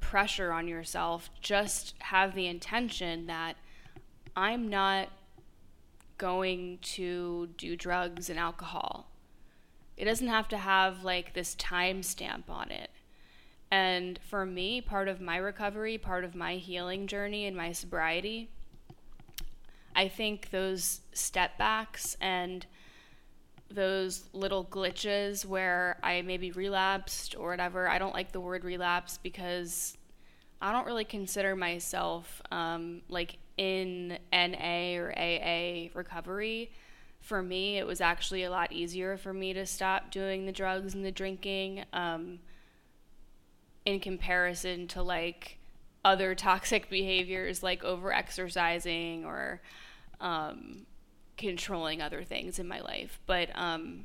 pressure 0.00 0.52
on 0.52 0.68
yourself, 0.68 1.28
just 1.40 1.94
have 1.98 2.34
the 2.34 2.46
intention 2.46 3.26
that 3.26 3.56
I'm 4.38 4.68
not 4.68 5.08
going 6.16 6.78
to 6.80 7.48
do 7.56 7.74
drugs 7.74 8.30
and 8.30 8.38
alcohol. 8.38 9.10
It 9.96 10.04
doesn't 10.04 10.28
have 10.28 10.46
to 10.50 10.56
have 10.56 11.02
like 11.02 11.34
this 11.34 11.56
time 11.56 12.04
stamp 12.04 12.48
on 12.48 12.70
it. 12.70 12.90
And 13.72 14.20
for 14.22 14.46
me, 14.46 14.80
part 14.80 15.08
of 15.08 15.20
my 15.20 15.38
recovery, 15.38 15.98
part 15.98 16.22
of 16.22 16.36
my 16.36 16.54
healing 16.54 17.08
journey 17.08 17.46
and 17.46 17.56
my 17.56 17.72
sobriety, 17.72 18.48
I 19.96 20.06
think 20.06 20.50
those 20.50 21.00
step 21.12 21.58
backs 21.58 22.16
and 22.20 22.64
those 23.68 24.22
little 24.32 24.64
glitches 24.64 25.44
where 25.44 25.98
I 26.04 26.22
maybe 26.22 26.52
relapsed 26.52 27.34
or 27.36 27.50
whatever. 27.50 27.88
I 27.88 27.98
don't 27.98 28.14
like 28.14 28.30
the 28.30 28.40
word 28.40 28.62
relapse 28.62 29.18
because 29.20 29.98
I 30.62 30.70
don't 30.70 30.86
really 30.86 31.04
consider 31.04 31.56
myself 31.56 32.40
um, 32.52 33.02
like 33.08 33.38
in 33.58 34.18
NA 34.32 34.94
or 34.96 35.12
AA 35.16 35.88
recovery. 35.92 36.70
For 37.20 37.42
me, 37.42 37.76
it 37.76 37.86
was 37.86 38.00
actually 38.00 38.44
a 38.44 38.50
lot 38.50 38.72
easier 38.72 39.18
for 39.18 39.34
me 39.34 39.52
to 39.52 39.66
stop 39.66 40.10
doing 40.10 40.46
the 40.46 40.52
drugs 40.52 40.94
and 40.94 41.04
the 41.04 41.10
drinking 41.10 41.84
um, 41.92 42.38
in 43.84 44.00
comparison 44.00 44.86
to 44.88 45.02
like 45.02 45.58
other 46.04 46.34
toxic 46.34 46.88
behaviors 46.90 47.62
like 47.62 47.84
over 47.84 48.12
exercising 48.12 49.24
or 49.24 49.60
um, 50.20 50.86
controlling 51.36 52.00
other 52.00 52.22
things 52.22 52.58
in 52.58 52.68
my 52.68 52.80
life. 52.80 53.20
But 53.26 53.50
um, 53.54 54.04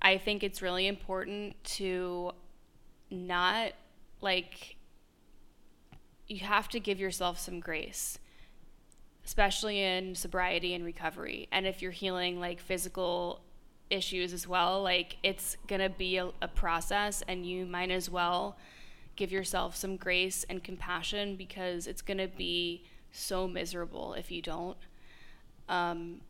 I 0.00 0.16
think 0.16 0.42
it's 0.42 0.62
really 0.62 0.86
important 0.86 1.62
to 1.64 2.32
not 3.10 3.72
like 4.20 4.76
you 6.28 6.40
have 6.40 6.68
to 6.68 6.80
give 6.80 6.98
yourself 6.98 7.38
some 7.38 7.60
grace 7.60 8.18
especially 9.24 9.82
in 9.82 10.14
sobriety 10.14 10.74
and 10.74 10.84
recovery 10.84 11.48
and 11.52 11.66
if 11.66 11.82
you're 11.82 11.90
healing 11.90 12.40
like 12.40 12.60
physical 12.60 13.40
issues 13.90 14.32
as 14.32 14.46
well 14.46 14.82
like 14.82 15.16
it's 15.22 15.56
going 15.66 15.80
to 15.80 15.88
be 15.88 16.16
a, 16.16 16.30
a 16.42 16.48
process 16.48 17.22
and 17.26 17.46
you 17.46 17.64
might 17.64 17.90
as 17.90 18.10
well 18.10 18.56
give 19.16 19.32
yourself 19.32 19.74
some 19.74 19.96
grace 19.96 20.44
and 20.48 20.62
compassion 20.62 21.36
because 21.36 21.86
it's 21.86 22.02
going 22.02 22.18
to 22.18 22.28
be 22.28 22.84
so 23.10 23.48
miserable 23.48 24.14
if 24.14 24.30
you 24.30 24.42
don't 24.42 24.76
um, 25.68 26.20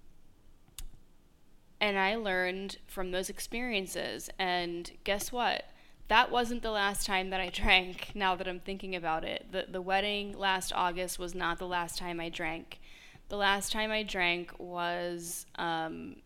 and 1.81 1.99
I 1.99 2.17
learned 2.17 2.79
from 2.87 3.11
those 3.11 3.31
experiences. 3.31 4.31
And 4.39 4.91
guess 5.05 5.31
what? 5.31 5.65
That 6.09 6.31
wasn't 6.31 6.63
the 6.63 6.71
last 6.71 7.07
time 7.07 7.31
that 7.31 7.41
I 7.41 7.49
drank, 7.55 8.13
now 8.15 8.35
that 8.35 8.49
I'm 8.49 8.61
thinking 8.61 8.97
about 8.97 9.25
it. 9.25 9.47
The, 9.53 9.67
the 9.71 9.83
wedding 9.83 10.37
last 10.37 10.73
August 10.75 11.19
was 11.19 11.35
not 11.35 11.59
the 11.59 11.67
last 11.67 11.99
time 11.99 12.19
I 12.21 12.29
drank. 12.29 12.81
The 13.29 13.37
last 13.37 13.73
time 13.73 13.91
I 13.91 14.03
drank 14.03 14.53
was 14.59 15.45
um, 15.57 16.17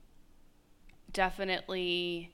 definitely, 1.12 2.32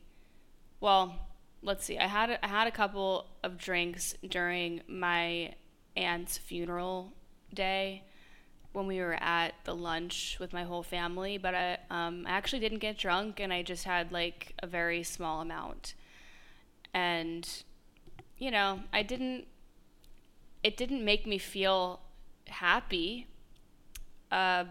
well, 0.80 1.14
let's 1.62 1.84
see. 1.84 1.98
I 1.98 2.06
had, 2.06 2.30
a, 2.30 2.44
I 2.44 2.48
had 2.48 2.68
a 2.68 2.70
couple 2.70 3.26
of 3.42 3.56
drinks 3.56 4.14
during 4.28 4.82
my 4.86 5.54
aunt's 5.96 6.36
funeral 6.36 7.12
day 7.52 8.04
when 8.72 8.86
we 8.86 9.00
were 9.00 9.16
at 9.20 9.54
the 9.64 9.74
lunch 9.74 10.36
with 10.38 10.52
my 10.52 10.64
whole 10.64 10.82
family, 10.82 11.38
but 11.38 11.54
I, 11.54 11.78
um, 11.90 12.26
I 12.26 12.32
actually 12.32 12.60
didn't 12.60 12.78
get 12.78 12.98
drunk 12.98 13.40
and 13.40 13.52
I 13.52 13.62
just 13.62 13.84
had 13.84 14.12
like 14.12 14.54
a 14.62 14.66
very 14.66 15.02
small 15.02 15.40
amount. 15.40 15.94
And, 16.94 17.48
you 18.36 18.50
know, 18.50 18.80
I 18.92 19.02
didn't, 19.02 19.46
it 20.62 20.76
didn't 20.76 21.04
make 21.04 21.26
me 21.26 21.38
feel 21.38 22.00
happy, 22.46 23.26
uh, 24.32 24.64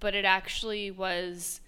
but 0.00 0.14
it 0.14 0.24
actually 0.24 0.90
was 0.90 1.60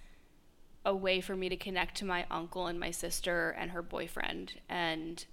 a 0.84 0.94
way 0.94 1.20
for 1.20 1.34
me 1.34 1.48
to 1.48 1.56
connect 1.56 1.96
to 1.96 2.04
my 2.04 2.26
uncle 2.30 2.66
and 2.66 2.78
my 2.78 2.90
sister 2.90 3.50
and 3.58 3.70
her 3.70 3.82
boyfriend. 3.82 4.54
And 4.68 5.24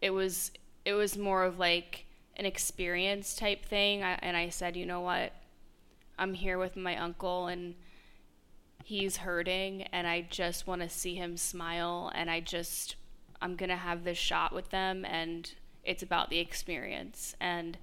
it 0.00 0.10
was, 0.10 0.50
it 0.84 0.94
was 0.94 1.16
more 1.16 1.44
of 1.44 1.58
like 1.58 2.06
an 2.36 2.46
experience 2.46 3.34
type 3.34 3.64
thing. 3.64 4.02
I, 4.02 4.18
and 4.22 4.36
I 4.36 4.48
said, 4.48 4.76
you 4.76 4.86
know 4.86 5.00
what? 5.00 5.32
I'm 6.18 6.34
here 6.34 6.58
with 6.58 6.76
my 6.76 6.96
uncle 6.96 7.46
and 7.46 7.74
he's 8.84 9.18
hurting 9.18 9.82
and 9.92 10.06
I 10.06 10.26
just 10.28 10.66
want 10.66 10.82
to 10.82 10.88
see 10.88 11.14
him 11.14 11.36
smile 11.36 12.10
and 12.14 12.30
I 12.30 12.40
just 12.40 12.96
I'm 13.42 13.56
going 13.56 13.70
to 13.70 13.76
have 13.76 14.04
this 14.04 14.18
shot 14.18 14.54
with 14.54 14.70
them 14.70 15.04
and 15.04 15.52
it's 15.84 16.02
about 16.02 16.30
the 16.30 16.38
experience 16.38 17.34
and 17.40 17.76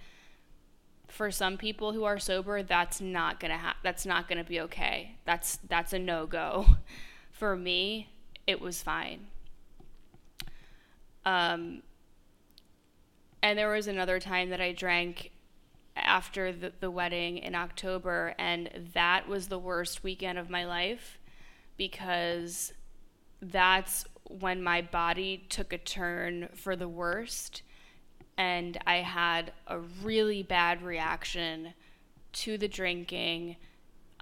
for 1.08 1.32
some 1.32 1.58
people 1.58 1.92
who 1.92 2.04
are 2.04 2.20
sober 2.20 2.64
that's 2.64 3.02
not 3.02 3.40
going 3.40 3.52
to 3.52 3.58
ha- 3.58 3.78
that's 3.84 4.06
not 4.06 4.28
going 4.28 4.38
to 4.38 4.44
be 4.44 4.62
okay. 4.62 5.16
That's 5.26 5.58
that's 5.68 5.92
a 5.92 6.00
no-go. 6.00 6.66
for 7.32 7.56
me, 7.56 8.10
it 8.48 8.62
was 8.62 8.82
fine. 8.82 9.28
Um 11.26 11.82
and 13.42 13.58
there 13.58 13.70
was 13.70 13.88
another 13.88 14.20
time 14.20 14.50
that 14.50 14.62
I 14.62 14.72
drank 14.72 15.32
after 15.96 16.52
the, 16.52 16.72
the 16.80 16.92
wedding 16.92 17.38
in 17.38 17.56
October, 17.56 18.36
and 18.38 18.70
that 18.94 19.28
was 19.28 19.48
the 19.48 19.60
worst 19.60 20.04
weekend 20.04 20.38
of 20.38 20.50
my 20.50 20.66
life 20.66 21.18
because 21.78 22.74
that's 23.42 24.06
when 24.30 24.64
my 24.64 24.82
body 24.82 25.46
took 25.50 25.74
a 25.74 25.78
turn 25.78 26.50
for 26.56 26.76
the 26.76 26.88
worst, 26.88 27.64
and 28.38 28.78
I 28.88 28.98
had 28.98 29.52
a 29.68 29.80
really 29.80 30.44
bad 30.44 30.82
reaction 30.82 31.74
to 32.32 32.58
the 32.58 32.68
drinking, 32.68 33.58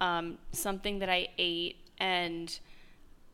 um, 0.00 0.38
something 0.52 0.98
that 0.98 1.08
I 1.08 1.28
ate, 1.38 1.76
and 1.98 2.58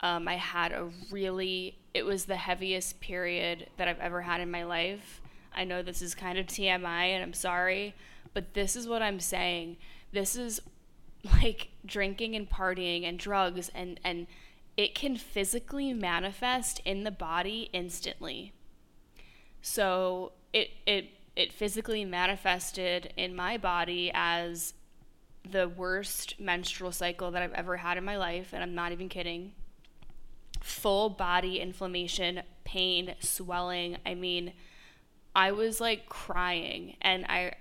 um, 0.01 0.29
I 0.29 0.35
had 0.35 0.73
a 0.73 0.91
really, 1.11 1.79
it 1.95 2.05
was 2.05 2.27
the 2.27 2.37
heaviest 2.37 3.01
period 3.01 3.71
that 3.79 3.89
I've 3.89 4.01
ever 4.01 4.21
had 4.21 4.41
in 4.41 4.51
my 4.51 4.65
life. 4.65 5.23
I 5.55 5.65
know 5.65 5.83
this 5.83 6.03
is 6.03 6.15
kind 6.15 6.39
of 6.39 6.47
TMI, 6.47 7.15
and 7.15 7.23
I'm 7.23 7.33
sorry 7.33 7.95
but 8.35 8.53
this 8.53 8.77
is 8.77 8.87
what 8.87 9.01
I'm 9.01 9.21
saying. 9.21 9.77
This 10.13 10.37
is 10.37 10.61
like 11.41 11.69
drinking 11.87 12.35
and 12.35 12.51
partying 12.51 13.09
and 13.09 13.19
drugs 13.19 13.71
and 13.75 13.99
and 14.05 14.27
it 14.77 14.95
can 14.95 15.17
physically 15.17 15.93
manifest 15.93 16.81
in 16.85 17.05
the 17.05 17.11
body 17.11 17.71
instantly. 17.73 18.53
So 19.63 20.33
it 20.53 20.71
it 20.87 21.11
it 21.37 21.53
physically 21.53 22.05
manifested 22.05 23.13
in 23.17 23.35
my 23.35 23.57
body 23.57 24.11
as 24.15 24.75
the 25.49 25.69
worst 25.69 26.41
menstrual 26.41 26.93
cycle 26.93 27.31
that 27.31 27.43
I've 27.43 27.53
ever 27.53 27.77
had 27.79 27.99
in 27.99 28.05
my 28.05 28.17
life 28.17 28.53
and 28.53 28.63
I'm 28.63 28.75
not 28.75 28.93
even 28.93 29.09
kidding. 29.09 29.53
Full 30.61 31.11
body 31.11 31.61
inflammation, 31.61 32.43
pain, 32.65 33.15
swelling. 33.21 33.99
I 34.07 34.15
mean, 34.15 34.53
I 35.37 35.53
was 35.53 35.81
like 35.81 36.09
crying 36.09 36.97
and 37.03 37.25
I 37.27 37.55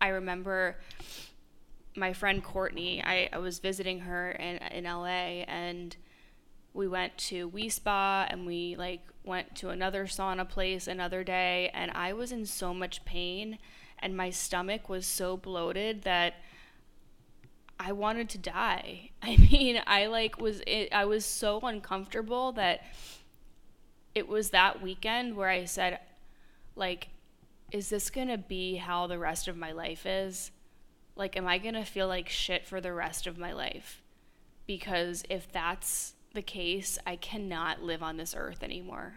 I 0.00 0.08
remember 0.08 0.76
my 1.96 2.12
friend 2.12 2.42
Courtney, 2.42 3.02
I, 3.02 3.28
I 3.32 3.38
was 3.38 3.58
visiting 3.58 4.00
her 4.00 4.30
in, 4.30 4.58
in 4.58 4.84
LA 4.84 5.44
and 5.48 5.96
we 6.78 6.86
went 6.86 7.18
to 7.18 7.48
Wi 7.48 7.66
Spa 7.66 8.28
and 8.30 8.46
we 8.46 8.76
like 8.76 9.00
went 9.24 9.56
to 9.56 9.70
another 9.70 10.04
sauna 10.04 10.48
place 10.48 10.86
another 10.86 11.24
day 11.24 11.72
and 11.74 11.90
I 11.90 12.12
was 12.12 12.30
in 12.30 12.46
so 12.46 12.72
much 12.72 13.04
pain 13.04 13.58
and 13.98 14.16
my 14.16 14.30
stomach 14.30 14.88
was 14.88 15.04
so 15.04 15.36
bloated 15.36 16.02
that 16.02 16.34
I 17.80 17.90
wanted 17.90 18.28
to 18.30 18.38
die. 18.38 19.10
I 19.22 19.36
mean, 19.36 19.82
I 19.88 20.06
like 20.06 20.40
was 20.40 20.62
it, 20.68 20.92
I 20.92 21.04
was 21.04 21.24
so 21.24 21.58
uncomfortable 21.60 22.52
that 22.52 22.84
it 24.14 24.28
was 24.28 24.50
that 24.50 24.80
weekend 24.80 25.36
where 25.36 25.48
I 25.48 25.64
said 25.64 25.98
like 26.76 27.08
is 27.72 27.88
this 27.88 28.08
going 28.08 28.28
to 28.28 28.38
be 28.38 28.76
how 28.76 29.08
the 29.08 29.18
rest 29.18 29.48
of 29.48 29.56
my 29.56 29.72
life 29.72 30.06
is? 30.06 30.52
Like, 31.16 31.36
am 31.36 31.46
I 31.46 31.58
going 31.58 31.74
to 31.74 31.84
feel 31.84 32.06
like 32.06 32.28
shit 32.28 32.64
for 32.64 32.80
the 32.80 32.94
rest 32.94 33.26
of 33.26 33.36
my 33.36 33.52
life? 33.52 34.00
Because 34.66 35.22
if 35.28 35.52
that's 35.52 36.14
the 36.34 36.42
case, 36.42 36.98
I 37.06 37.16
cannot 37.16 37.82
live 37.82 38.02
on 38.02 38.16
this 38.16 38.34
earth 38.36 38.62
anymore. 38.62 39.14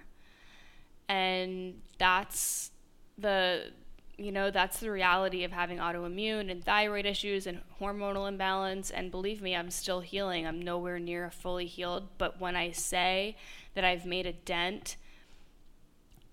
And 1.07 1.81
that's 1.97 2.71
the, 3.17 3.71
you 4.17 4.31
know, 4.31 4.49
that's 4.49 4.79
the 4.79 4.91
reality 4.91 5.43
of 5.43 5.51
having 5.51 5.77
autoimmune 5.77 6.49
and 6.49 6.63
thyroid 6.63 7.05
issues 7.05 7.47
and 7.47 7.61
hormonal 7.79 8.27
imbalance. 8.27 8.91
And 8.91 9.11
believe 9.11 9.41
me, 9.41 9.55
I'm 9.55 9.71
still 9.71 9.99
healing. 9.99 10.47
I'm 10.47 10.61
nowhere 10.61 10.99
near 10.99 11.29
fully 11.29 11.65
healed. 11.65 12.07
But 12.17 12.39
when 12.39 12.55
I 12.55 12.71
say 12.71 13.35
that 13.75 13.83
I've 13.83 14.05
made 14.05 14.25
a 14.25 14.33
dent, 14.33 14.95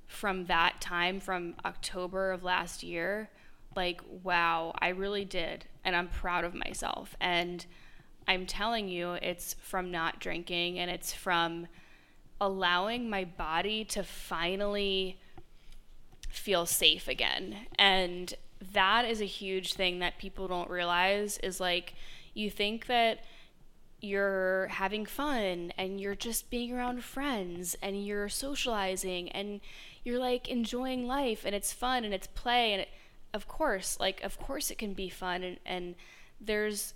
from 0.09 0.47
that 0.47 0.81
time 0.81 1.21
from 1.21 1.55
October 1.65 2.33
of 2.33 2.43
last 2.43 2.83
year, 2.83 3.29
like, 3.77 4.01
wow, 4.25 4.75
I 4.81 4.89
really 4.89 5.25
did. 5.25 5.67
And 5.85 5.95
I'm 5.95 6.09
proud 6.09 6.45
of 6.45 6.55
myself. 6.55 7.15
And 7.21 7.65
I'm 8.29 8.47
telling 8.47 8.89
you, 8.89 9.13
it's 9.15 9.55
from 9.55 9.91
not 9.91 10.21
drinking 10.21 10.79
and 10.79 10.91
it's 10.91 11.13
from 11.15 11.67
allowing 12.41 13.09
my 13.09 13.25
body 13.25 13.85
to 13.87 14.05
finally 14.05 15.19
feel 16.29 16.67
safe 16.67 17.09
again. 17.09 17.57
And 17.79 18.35
that 18.73 19.07
is 19.07 19.21
a 19.21 19.27
huge 19.27 19.75
thing 19.75 19.99
that 20.01 20.19
people 20.19 20.47
don't 20.47 20.69
realize 20.69 21.39
is 21.39 21.59
like, 21.59 21.95
you 22.35 22.51
think 22.51 22.87
that 22.87 23.21
you're 24.01 24.69
having 24.69 25.07
fun 25.07 25.73
and 25.77 26.01
you're 26.01 26.15
just 26.15 26.51
being 26.51 26.73
around 26.73 27.03
friends 27.03 27.75
and 27.83 28.07
you're 28.07 28.29
socializing 28.29 29.29
and 29.31 29.61
you're 30.05 30.21
like 30.21 30.49
enjoying 30.49 31.07
life 31.07 31.43
and 31.45 31.55
it's 31.55 31.73
fun 31.73 32.05
and 32.05 32.15
it's 32.15 32.29
play 32.29 32.73
and 32.73 32.83
it, 32.83 32.89
of 33.35 33.49
course 33.49 33.99
like 33.99 34.23
of 34.23 34.39
course 34.39 34.71
it 34.71 34.79
can 34.79 34.95
be 34.95 35.09
fun 35.09 35.43
and, 35.43 35.59
and 35.67 35.97
there's 36.41 36.95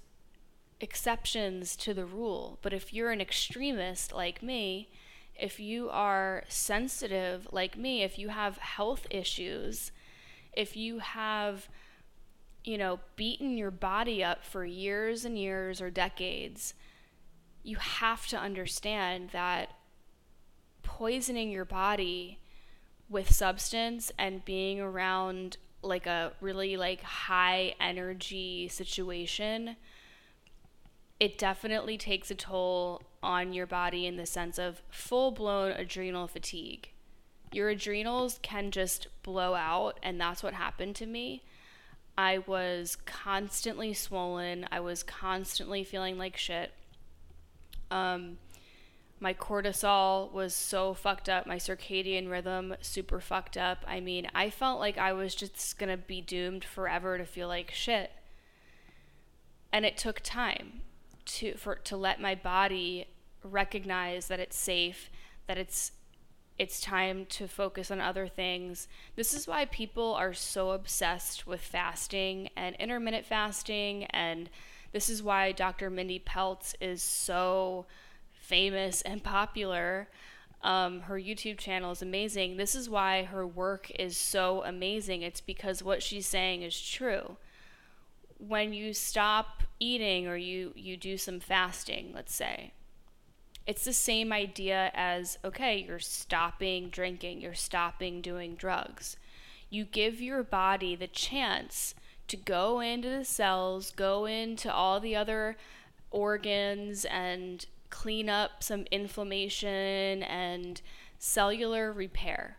exceptions 0.82 1.76
to 1.76 1.94
the 1.94 2.04
rule 2.04 2.58
but 2.62 2.72
if 2.72 2.92
you're 2.92 3.10
an 3.10 3.20
extremist 3.20 4.12
like 4.12 4.42
me 4.42 4.88
if 5.38 5.58
you 5.58 5.88
are 5.90 6.44
sensitive 6.48 7.48
like 7.52 7.76
me 7.76 8.02
if 8.02 8.18
you 8.18 8.28
have 8.28 8.58
health 8.58 9.06
issues 9.10 9.92
if 10.52 10.76
you 10.76 10.98
have 10.98 11.68
you 12.64 12.76
know 12.78 13.00
beaten 13.16 13.56
your 13.56 13.70
body 13.70 14.22
up 14.22 14.44
for 14.44 14.64
years 14.64 15.24
and 15.24 15.38
years 15.38 15.80
or 15.80 15.90
decades 15.90 16.74
you 17.62 17.76
have 17.76 18.26
to 18.26 18.36
understand 18.36 19.30
that 19.30 19.70
poisoning 20.82 21.50
your 21.50 21.64
body 21.64 22.38
with 23.08 23.32
substance 23.32 24.10
and 24.18 24.44
being 24.44 24.80
around 24.80 25.56
like 25.82 26.06
a 26.06 26.32
really 26.40 26.76
like 26.76 27.02
high 27.02 27.74
energy 27.80 28.68
situation 28.68 29.76
it 31.22 31.38
definitely 31.38 31.96
takes 31.96 32.30
a 32.30 32.34
toll 32.34 33.02
on 33.22 33.52
your 33.52 33.66
body 33.66 34.06
in 34.06 34.16
the 34.16 34.26
sense 34.26 34.58
of 34.58 34.82
full 34.90 35.30
blown 35.30 35.70
adrenal 35.72 36.26
fatigue 36.26 36.88
your 37.52 37.68
adrenals 37.68 38.38
can 38.42 38.70
just 38.70 39.06
blow 39.22 39.54
out, 39.54 39.98
and 40.02 40.20
that's 40.20 40.42
what 40.42 40.54
happened 40.54 40.96
to 40.96 41.06
me. 41.06 41.44
I 42.16 42.38
was 42.38 42.96
constantly 43.06 43.94
swollen. 43.94 44.66
I 44.70 44.80
was 44.80 45.02
constantly 45.02 45.84
feeling 45.84 46.18
like 46.18 46.36
shit. 46.36 46.72
Um, 47.90 48.38
my 49.20 49.34
cortisol 49.34 50.32
was 50.32 50.54
so 50.54 50.94
fucked 50.94 51.28
up. 51.28 51.46
My 51.46 51.56
circadian 51.56 52.30
rhythm 52.30 52.74
super 52.80 53.20
fucked 53.20 53.56
up. 53.56 53.84
I 53.86 54.00
mean, 54.00 54.26
I 54.34 54.50
felt 54.50 54.80
like 54.80 54.98
I 54.98 55.12
was 55.12 55.34
just 55.34 55.78
gonna 55.78 55.96
be 55.96 56.20
doomed 56.20 56.64
forever 56.64 57.18
to 57.18 57.24
feel 57.24 57.48
like 57.48 57.70
shit. 57.70 58.10
And 59.72 59.86
it 59.86 59.96
took 59.96 60.20
time 60.20 60.82
to 61.24 61.54
for 61.56 61.76
to 61.76 61.96
let 61.96 62.20
my 62.20 62.34
body 62.34 63.06
recognize 63.44 64.28
that 64.28 64.40
it's 64.40 64.56
safe, 64.56 65.10
that 65.46 65.58
it's 65.58 65.92
it's 66.58 66.80
time 66.80 67.26
to 67.26 67.48
focus 67.48 67.90
on 67.90 68.00
other 68.00 68.28
things. 68.28 68.86
This 69.16 69.32
is 69.32 69.48
why 69.48 69.64
people 69.64 70.14
are 70.14 70.34
so 70.34 70.70
obsessed 70.70 71.46
with 71.46 71.60
fasting 71.60 72.50
and 72.56 72.76
intermittent 72.76 73.26
fasting. 73.26 74.04
And 74.10 74.50
this 74.92 75.08
is 75.08 75.22
why 75.22 75.52
Dr. 75.52 75.90
Mindy 75.90 76.20
Pelz 76.20 76.74
is 76.80 77.02
so 77.02 77.86
famous 78.32 79.02
and 79.02 79.24
popular. 79.24 80.08
Um, 80.62 81.00
her 81.00 81.18
YouTube 81.18 81.58
channel 81.58 81.90
is 81.90 82.02
amazing. 82.02 82.58
This 82.58 82.74
is 82.74 82.88
why 82.88 83.24
her 83.24 83.46
work 83.46 83.90
is 83.98 84.16
so 84.16 84.62
amazing. 84.64 85.22
It's 85.22 85.40
because 85.40 85.82
what 85.82 86.02
she's 86.02 86.26
saying 86.26 86.62
is 86.62 86.80
true. 86.80 87.38
When 88.46 88.72
you 88.72 88.92
stop 88.92 89.62
eating 89.78 90.26
or 90.26 90.36
you, 90.36 90.72
you 90.74 90.96
do 90.96 91.16
some 91.16 91.40
fasting, 91.40 92.12
let's 92.14 92.34
say, 92.34 92.72
it's 93.66 93.84
the 93.84 93.92
same 93.92 94.32
idea 94.32 94.90
as 94.94 95.38
okay, 95.44 95.84
you're 95.86 96.00
stopping 96.00 96.88
drinking, 96.88 97.40
you're 97.40 97.54
stopping 97.54 98.20
doing 98.20 98.54
drugs. 98.54 99.16
You 99.70 99.84
give 99.84 100.20
your 100.20 100.42
body 100.42 100.96
the 100.96 101.06
chance 101.06 101.94
to 102.28 102.36
go 102.36 102.80
into 102.80 103.08
the 103.08 103.24
cells, 103.24 103.90
go 103.90 104.26
into 104.26 104.72
all 104.72 105.00
the 105.00 105.16
other 105.16 105.56
organs, 106.10 107.04
and 107.04 107.64
clean 107.90 108.28
up 108.28 108.62
some 108.62 108.86
inflammation 108.90 110.22
and 110.24 110.80
cellular 111.18 111.92
repair. 111.92 112.56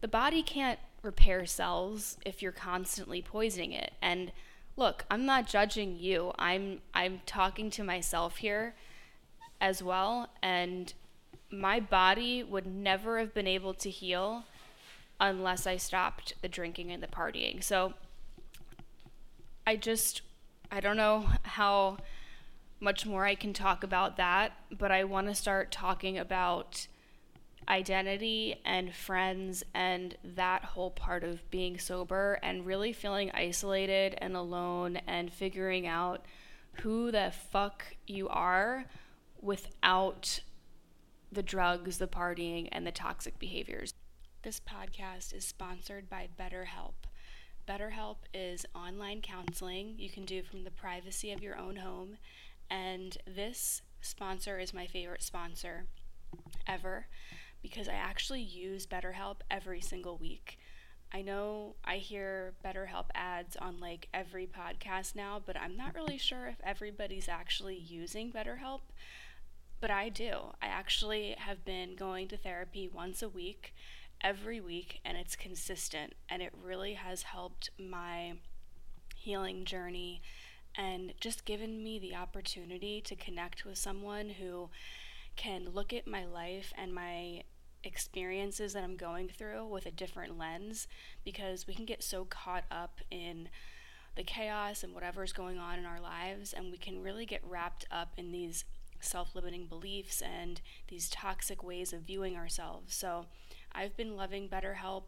The 0.00 0.08
body 0.08 0.42
can't 0.42 0.78
repair 1.02 1.46
cells 1.46 2.16
if 2.24 2.42
you're 2.42 2.52
constantly 2.52 3.22
poisoning 3.22 3.72
it. 3.72 3.92
And 4.00 4.32
look, 4.76 5.04
I'm 5.10 5.26
not 5.26 5.46
judging 5.46 5.96
you. 5.98 6.32
I'm 6.38 6.80
I'm 6.94 7.20
talking 7.26 7.70
to 7.70 7.84
myself 7.84 8.38
here 8.38 8.74
as 9.60 9.82
well. 9.82 10.28
And 10.42 10.92
my 11.50 11.80
body 11.80 12.42
would 12.42 12.66
never 12.66 13.18
have 13.18 13.34
been 13.34 13.46
able 13.46 13.74
to 13.74 13.90
heal 13.90 14.44
unless 15.20 15.66
I 15.66 15.76
stopped 15.76 16.34
the 16.40 16.48
drinking 16.48 16.90
and 16.90 17.02
the 17.02 17.06
partying. 17.06 17.62
So 17.62 17.94
I 19.66 19.76
just, 19.76 20.22
I 20.72 20.80
don't 20.80 20.96
know 20.96 21.26
how 21.42 21.98
much 22.80 23.04
more 23.04 23.26
I 23.26 23.34
can 23.34 23.52
talk 23.52 23.84
about 23.84 24.16
that, 24.16 24.52
but 24.76 24.90
I 24.90 25.04
want 25.04 25.26
to 25.28 25.34
start 25.34 25.70
talking 25.70 26.16
about 26.18 26.86
identity 27.70 28.60
and 28.64 28.92
friends 28.92 29.62
and 29.74 30.16
that 30.24 30.64
whole 30.64 30.90
part 30.90 31.22
of 31.22 31.48
being 31.50 31.78
sober 31.78 32.38
and 32.42 32.66
really 32.66 32.92
feeling 32.92 33.30
isolated 33.32 34.16
and 34.18 34.34
alone 34.34 34.96
and 35.06 35.32
figuring 35.32 35.86
out 35.86 36.26
who 36.82 37.12
the 37.12 37.32
fuck 37.52 37.84
you 38.08 38.28
are 38.28 38.84
without 39.40 40.40
the 41.30 41.42
drugs, 41.44 41.98
the 41.98 42.08
partying, 42.08 42.68
and 42.72 42.84
the 42.84 42.92
toxic 42.92 43.38
behaviors. 43.38 43.94
This 44.42 44.60
podcast 44.60 45.32
is 45.32 45.44
sponsored 45.44 46.10
by 46.10 46.26
BetterHelp. 46.38 46.94
BetterHelp 47.68 48.16
is 48.34 48.66
online 48.74 49.20
counseling 49.20 49.94
you 49.96 50.10
can 50.10 50.24
do 50.24 50.42
from 50.42 50.64
the 50.64 50.72
privacy 50.72 51.30
of 51.30 51.42
your 51.42 51.56
own 51.56 51.76
home, 51.76 52.16
and 52.68 53.16
this 53.26 53.82
sponsor 54.00 54.58
is 54.58 54.74
my 54.74 54.88
favorite 54.88 55.22
sponsor 55.22 55.86
ever 56.66 57.06
because 57.62 57.88
I 57.88 57.94
actually 57.94 58.42
use 58.42 58.86
BetterHelp 58.86 59.36
every 59.50 59.80
single 59.80 60.16
week. 60.16 60.58
I 61.12 61.22
know 61.22 61.74
I 61.84 61.96
hear 61.96 62.54
BetterHelp 62.64 63.06
ads 63.14 63.56
on 63.56 63.80
like 63.80 64.08
every 64.14 64.46
podcast 64.46 65.16
now, 65.16 65.40
but 65.44 65.56
I'm 65.56 65.76
not 65.76 65.94
really 65.94 66.18
sure 66.18 66.46
if 66.46 66.60
everybody's 66.62 67.28
actually 67.28 67.76
using 67.76 68.32
BetterHelp 68.32 68.80
but 69.80 69.90
I 69.90 70.08
do. 70.10 70.54
I 70.60 70.66
actually 70.66 71.34
have 71.38 71.64
been 71.64 71.96
going 71.96 72.28
to 72.28 72.36
therapy 72.36 72.88
once 72.88 73.22
a 73.22 73.28
week, 73.28 73.74
every 74.20 74.60
week, 74.60 75.00
and 75.04 75.16
it's 75.16 75.36
consistent. 75.36 76.14
And 76.28 76.42
it 76.42 76.52
really 76.62 76.94
has 76.94 77.22
helped 77.22 77.70
my 77.78 78.34
healing 79.16 79.64
journey 79.64 80.20
and 80.76 81.14
just 81.20 81.44
given 81.44 81.82
me 81.82 81.98
the 81.98 82.14
opportunity 82.14 83.00
to 83.00 83.16
connect 83.16 83.64
with 83.64 83.78
someone 83.78 84.30
who 84.30 84.68
can 85.36 85.70
look 85.72 85.92
at 85.92 86.06
my 86.06 86.24
life 86.24 86.72
and 86.76 86.94
my 86.94 87.42
experiences 87.82 88.72
that 88.74 88.84
I'm 88.84 88.96
going 88.96 89.28
through 89.28 89.66
with 89.66 89.86
a 89.86 89.90
different 89.90 90.38
lens 90.38 90.86
because 91.24 91.66
we 91.66 91.74
can 91.74 91.86
get 91.86 92.02
so 92.02 92.24
caught 92.24 92.64
up 92.70 93.00
in 93.10 93.48
the 94.16 94.24
chaos 94.24 94.82
and 94.82 94.94
whatever's 94.94 95.32
going 95.32 95.58
on 95.58 95.78
in 95.78 95.86
our 95.86 96.00
lives, 96.00 96.52
and 96.52 96.70
we 96.70 96.78
can 96.78 97.02
really 97.02 97.24
get 97.24 97.40
wrapped 97.44 97.86
up 97.90 98.12
in 98.16 98.32
these 98.32 98.64
self 99.00 99.34
limiting 99.34 99.66
beliefs 99.66 100.20
and 100.20 100.60
these 100.88 101.08
toxic 101.08 101.62
ways 101.62 101.92
of 101.92 102.02
viewing 102.02 102.36
ourselves. 102.36 102.94
So 102.94 103.26
I've 103.72 103.96
been 103.96 104.16
loving 104.16 104.48
BetterHelp. 104.48 105.04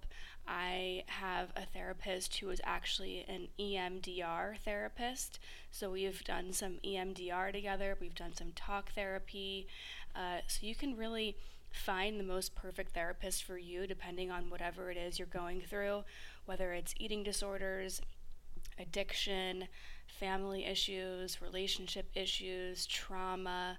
I 0.47 1.05
have 1.07 1.51
a 1.55 1.67
therapist 1.67 2.37
who 2.39 2.51
is 2.51 2.61
actually 2.65 3.25
an 3.29 3.49
EMDR 3.59 4.59
therapist. 4.59 5.39
So 5.71 5.91
we've 5.91 6.25
done 6.25 6.53
some 6.53 6.79
EMDR 6.85 7.53
together, 7.53 7.97
we've 8.01 8.15
done 8.15 8.35
some 8.35 8.53
talk 8.55 8.93
therapy. 8.93 9.67
Uh, 10.15 10.39
so 10.47 10.67
you 10.67 10.75
can 10.75 10.97
really 10.97 11.37
find 11.71 12.21
the 12.21 12.25
most 12.25 12.55
perfect 12.55 12.93
therapist 12.93 13.45
for 13.45 13.57
you 13.57 13.87
depending 13.87 14.31
on 14.31 14.51
whatever 14.51 14.91
it 14.91 14.97
is 14.97 15.19
you're 15.19 15.27
going 15.27 15.61
through, 15.61 16.05
whether 16.45 16.73
it's 16.73 16.95
eating 16.99 17.23
disorders, 17.23 18.03
addiction, 18.79 19.69
family 20.07 20.65
issues, 20.67 21.41
relationship 21.41 22.11
issues, 22.15 22.87
trauma, 22.87 23.79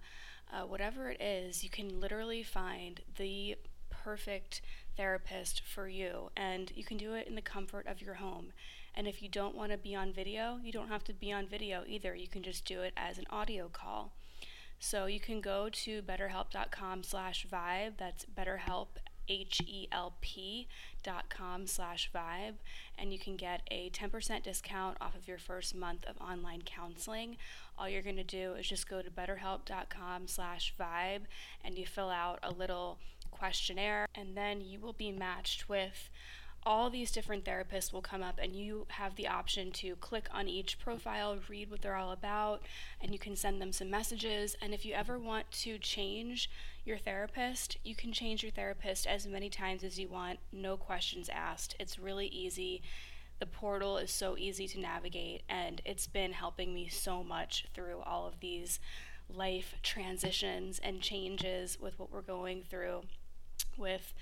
uh, 0.52 0.62
whatever 0.62 1.10
it 1.10 1.22
is, 1.22 1.64
you 1.64 1.70
can 1.70 2.00
literally 2.00 2.44
find 2.44 3.02
the 3.18 3.56
perfect 3.90 4.62
therapist 4.98 5.62
for 5.62 5.88
you. 5.88 6.30
And 6.36 6.72
you 6.76 6.84
can 6.84 6.98
do 6.98 7.14
it 7.14 7.28
in 7.28 7.36
the 7.36 7.42
comfort 7.42 7.88
of 7.88 8.02
your 8.02 8.16
home. 8.16 8.48
And 8.96 9.08
if 9.08 9.22
you 9.22 9.30
don't 9.30 9.56
want 9.56 9.72
to 9.72 9.78
be 9.78 9.96
on 9.96 10.14
video, 10.14 10.60
you 10.64 10.72
don't 10.72 10.90
have 10.90 11.04
to 11.06 11.14
be 11.14 11.32
on 11.32 11.48
video 11.48 11.84
either. 11.88 12.14
You 12.14 12.28
can 12.28 12.44
just 12.44 12.66
do 12.66 12.82
it 12.82 12.94
as 12.96 13.18
an 13.18 13.26
audio 13.30 13.70
call. 13.70 14.12
So 14.84 15.06
you 15.06 15.22
can 15.22 15.40
go 15.40 15.70
to 15.72 16.02
betterhelp.com 16.02 17.04
slash 17.04 17.48
vibe. 17.50 17.94
That's 17.98 18.26
betterhelp, 18.26 18.88
H-E-L-P 19.30 20.68
dot 21.02 21.30
com 21.30 21.66
slash 21.68 22.12
vibe 22.14 22.56
and 22.98 23.14
you 23.14 23.18
can 23.18 23.38
get 23.38 23.62
a 23.72 23.90
10% 23.92 24.44
discount 24.44 24.98
off 25.00 25.16
of 25.16 25.26
your 25.26 25.38
first 25.38 25.74
month 25.74 26.04
of 26.06 26.18
online 26.20 26.62
counseling 26.62 27.38
all 27.78 27.88
you're 27.88 28.02
going 28.02 28.18
to 28.18 28.24
do 28.26 28.54
is 28.56 28.68
just 28.68 28.90
go 28.90 29.02
to 29.02 29.10
betterhelp.com 29.10 30.28
slash 30.28 30.74
vibe 30.78 31.22
and 31.64 31.78
you 31.78 31.86
fill 31.86 32.10
out 32.10 32.40
a 32.44 32.52
little 32.52 33.00
questionnaire 33.32 34.06
and 34.14 34.36
then 34.36 34.60
you 34.60 34.80
will 34.82 34.94
be 34.94 35.12
matched 35.12 35.70
with 35.70 36.10
all 36.66 36.90
these 36.90 37.12
different 37.12 37.46
therapists 37.46 37.92
will 37.92 38.02
come 38.02 38.24
up 38.24 38.40
and 38.42 38.56
you 38.56 38.86
have 38.90 39.16
the 39.16 39.28
option 39.28 39.72
to 39.72 39.96
click 39.98 40.28
on 40.34 40.48
each 40.48 40.80
profile, 40.80 41.38
read 41.50 41.70
what 41.70 41.82
they're 41.82 41.96
all 41.96 42.12
about, 42.12 42.62
and 43.02 43.12
you 43.12 43.20
can 43.20 43.36
send 43.36 43.62
them 43.62 43.72
some 43.72 43.90
messages. 43.90 44.56
And 44.62 44.74
if 44.74 44.86
you 44.86 44.94
ever 44.94 45.20
want 45.20 45.52
to 45.52 45.78
change 45.78 46.50
your 46.86 46.98
therapist, 46.98 47.78
you 47.84 47.96
can 47.96 48.14
change 48.14 48.44
your 48.44 48.52
therapist 48.52 49.08
as 49.08 49.28
many 49.28 49.50
times 49.50 49.84
as 49.84 50.00
you 50.00 50.08
want, 50.08 50.40
no 50.52 50.78
questions 50.78 51.30
asked. 51.30 51.76
It's 51.80 52.00
really 52.00 52.28
easy. 52.28 52.82
The 53.40 53.46
portal 53.46 53.98
is 53.98 54.12
so 54.12 54.38
easy 54.38 54.68
to 54.70 54.80
navigate, 54.80 55.44
and 55.50 55.82
it's 55.86 56.08
been 56.08 56.34
helping 56.34 56.74
me 56.74 56.88
so 56.88 57.24
much 57.24 57.68
through 57.74 58.02
all 58.06 58.28
of 58.28 58.40
these 58.40 58.80
life 59.30 59.76
transitions 59.82 60.80
and 60.84 61.02
changes 61.02 61.78
with 61.80 61.98
what 61.98 62.12
we're 62.12 62.22
going 62.22 62.64
through 62.70 63.02
with 63.78 64.14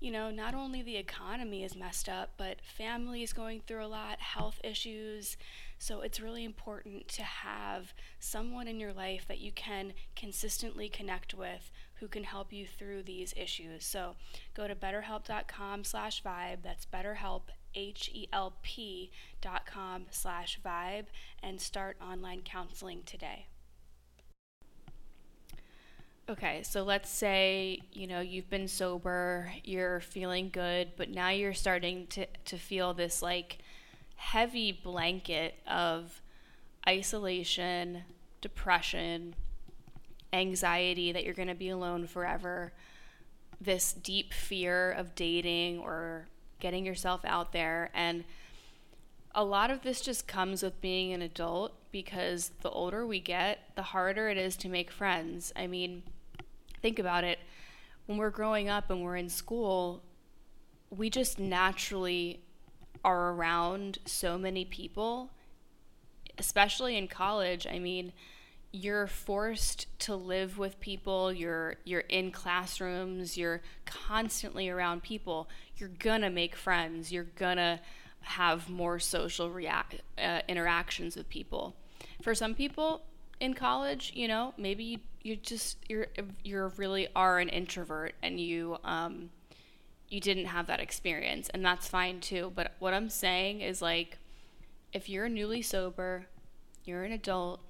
you 0.00 0.12
know, 0.12 0.30
not 0.30 0.54
only 0.54 0.80
the 0.80 0.96
economy 0.96 1.64
is 1.64 1.74
messed 1.74 2.08
up, 2.08 2.30
but 2.36 2.60
family 2.60 3.22
is 3.22 3.32
going 3.32 3.62
through 3.66 3.84
a 3.84 3.88
lot, 3.88 4.20
health 4.20 4.60
issues. 4.62 5.36
So 5.78 6.02
it's 6.02 6.20
really 6.20 6.44
important 6.44 7.08
to 7.08 7.22
have 7.22 7.92
someone 8.20 8.68
in 8.68 8.78
your 8.78 8.92
life 8.92 9.26
that 9.26 9.40
you 9.40 9.50
can 9.50 9.94
consistently 10.14 10.88
connect 10.88 11.34
with 11.34 11.70
who 11.94 12.06
can 12.06 12.24
help 12.24 12.52
you 12.52 12.64
through 12.66 13.02
these 13.02 13.34
issues. 13.36 13.84
So 13.84 14.14
go 14.54 14.68
to 14.68 14.74
betterhelp.com 14.76 15.82
slash 15.82 16.22
vibe. 16.22 16.58
That's 16.62 16.86
betterhelp, 16.86 17.42
H-E-L-P 17.74 19.10
dot 19.40 19.66
com 19.66 20.06
slash 20.10 20.60
vibe 20.64 21.06
and 21.42 21.60
start 21.60 21.96
online 22.00 22.42
counseling 22.44 23.02
today. 23.04 23.46
Okay, 26.28 26.62
so 26.62 26.82
let's 26.82 27.08
say, 27.08 27.80
you 27.92 28.06
know, 28.06 28.20
you've 28.20 28.50
been 28.50 28.68
sober, 28.68 29.50
you're 29.64 30.00
feeling 30.00 30.50
good, 30.50 30.92
but 30.96 31.08
now 31.08 31.30
you're 31.30 31.54
starting 31.54 32.06
to, 32.08 32.26
to 32.44 32.58
feel 32.58 32.92
this 32.92 33.22
like 33.22 33.58
heavy 34.16 34.72
blanket 34.72 35.54
of 35.66 36.20
isolation, 36.86 38.02
depression, 38.40 39.34
anxiety 40.32 41.12
that 41.12 41.24
you're 41.24 41.34
going 41.34 41.48
to 41.48 41.54
be 41.54 41.70
alone 41.70 42.06
forever, 42.06 42.72
this 43.60 43.92
deep 43.92 44.34
fear 44.34 44.90
of 44.92 45.14
dating 45.14 45.78
or 45.78 46.26
getting 46.60 46.84
yourself 46.84 47.24
out 47.24 47.52
there. 47.52 47.90
And 47.94 48.24
a 49.34 49.44
lot 49.44 49.70
of 49.70 49.82
this 49.82 50.02
just 50.02 50.26
comes 50.26 50.62
with 50.62 50.80
being 50.82 51.12
an 51.12 51.22
adult 51.22 51.72
because 51.90 52.50
the 52.60 52.70
older 52.70 53.06
we 53.06 53.20
get, 53.20 53.60
the 53.76 53.82
harder 53.82 54.28
it 54.28 54.36
is 54.36 54.56
to 54.58 54.68
make 54.68 54.90
friends. 54.90 55.52
I 55.56 55.66
mean, 55.66 56.02
think 56.82 56.98
about 56.98 57.24
it. 57.24 57.38
When 58.06 58.18
we're 58.18 58.30
growing 58.30 58.68
up 58.68 58.90
and 58.90 59.02
we're 59.02 59.16
in 59.16 59.28
school, 59.28 60.02
we 60.90 61.10
just 61.10 61.38
naturally 61.38 62.40
are 63.04 63.32
around 63.32 63.98
so 64.06 64.38
many 64.38 64.64
people, 64.64 65.30
especially 66.38 66.96
in 66.96 67.08
college. 67.08 67.66
I 67.66 67.78
mean, 67.78 68.12
you're 68.72 69.06
forced 69.06 69.86
to 69.98 70.14
live 70.14 70.58
with 70.58 70.78
people 70.78 71.32
you're 71.32 71.76
you're 71.84 72.04
in 72.08 72.30
classrooms 72.30 73.36
you're 73.36 73.62
constantly 73.86 74.68
around 74.68 75.02
people 75.02 75.48
you're 75.76 75.88
gonna 75.88 76.28
make 76.28 76.54
friends 76.54 77.10
you're 77.10 77.26
gonna 77.36 77.80
have 78.20 78.68
more 78.68 78.98
social 78.98 79.50
react, 79.50 79.96
uh, 80.22 80.40
interactions 80.48 81.16
with 81.16 81.28
people 81.30 81.74
for 82.22 82.34
some 82.34 82.54
people 82.54 83.00
in 83.40 83.54
college 83.54 84.12
you 84.14 84.28
know 84.28 84.52
maybe 84.58 85.02
you 85.28 85.36
just 85.36 85.78
you're 85.88 86.08
you're 86.42 86.68
really 86.76 87.08
are 87.14 87.38
an 87.38 87.48
introvert 87.48 88.14
and 88.22 88.40
you 88.40 88.76
um 88.84 89.30
you 90.08 90.20
didn't 90.20 90.46
have 90.46 90.66
that 90.66 90.80
experience 90.80 91.50
and 91.50 91.64
that's 91.64 91.86
fine 91.86 92.18
too 92.20 92.52
but 92.54 92.74
what 92.78 92.94
i'm 92.94 93.10
saying 93.10 93.60
is 93.60 93.82
like 93.82 94.18
if 94.92 95.08
you're 95.08 95.28
newly 95.28 95.62
sober 95.62 96.26
you're 96.84 97.04
an 97.04 97.12
adult 97.12 97.60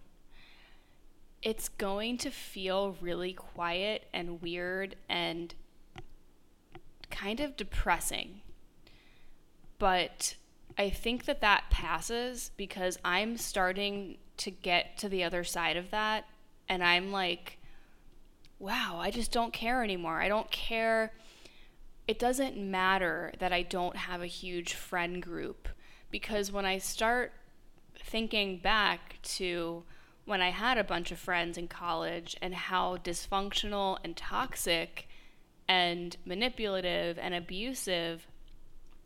it's 1.42 1.68
going 1.68 2.18
to 2.18 2.30
feel 2.30 2.96
really 3.00 3.32
quiet 3.32 4.04
and 4.12 4.42
weird 4.42 4.96
and 5.08 5.54
kind 7.10 7.40
of 7.40 7.56
depressing. 7.56 8.40
But 9.78 10.36
I 10.76 10.90
think 10.90 11.24
that 11.26 11.40
that 11.40 11.64
passes 11.70 12.50
because 12.56 12.98
I'm 13.04 13.36
starting 13.36 14.18
to 14.38 14.50
get 14.50 14.98
to 14.98 15.08
the 15.08 15.24
other 15.24 15.44
side 15.44 15.76
of 15.76 15.90
that. 15.90 16.26
And 16.68 16.82
I'm 16.82 17.12
like, 17.12 17.58
wow, 18.58 18.98
I 19.00 19.10
just 19.10 19.32
don't 19.32 19.52
care 19.52 19.82
anymore. 19.82 20.20
I 20.20 20.28
don't 20.28 20.50
care. 20.50 21.12
It 22.06 22.18
doesn't 22.18 22.56
matter 22.56 23.32
that 23.38 23.52
I 23.52 23.62
don't 23.62 23.96
have 23.96 24.22
a 24.22 24.26
huge 24.26 24.74
friend 24.74 25.22
group 25.22 25.68
because 26.10 26.50
when 26.50 26.64
I 26.64 26.78
start 26.78 27.32
thinking 28.02 28.58
back 28.58 29.18
to 29.22 29.84
when 30.24 30.40
I 30.42 30.50
had 30.50 30.78
a 30.78 30.84
bunch 30.84 31.10
of 31.10 31.18
friends 31.18 31.56
in 31.56 31.68
college 31.68 32.36
and 32.42 32.54
how 32.54 32.98
dysfunctional 32.98 33.98
and 34.04 34.16
toxic 34.16 35.08
and 35.66 36.16
manipulative 36.24 37.18
and 37.18 37.34
abusive 37.34 38.26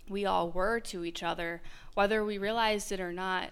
we 0.09 0.27
all 0.27 0.51
were 0.51 0.81
to 0.81 1.05
each 1.05 1.23
other, 1.23 1.63
whether 1.95 2.25
we 2.25 2.39
realized 2.39 2.93
it 2.93 3.01
or 3.01 3.13
not, 3.13 3.51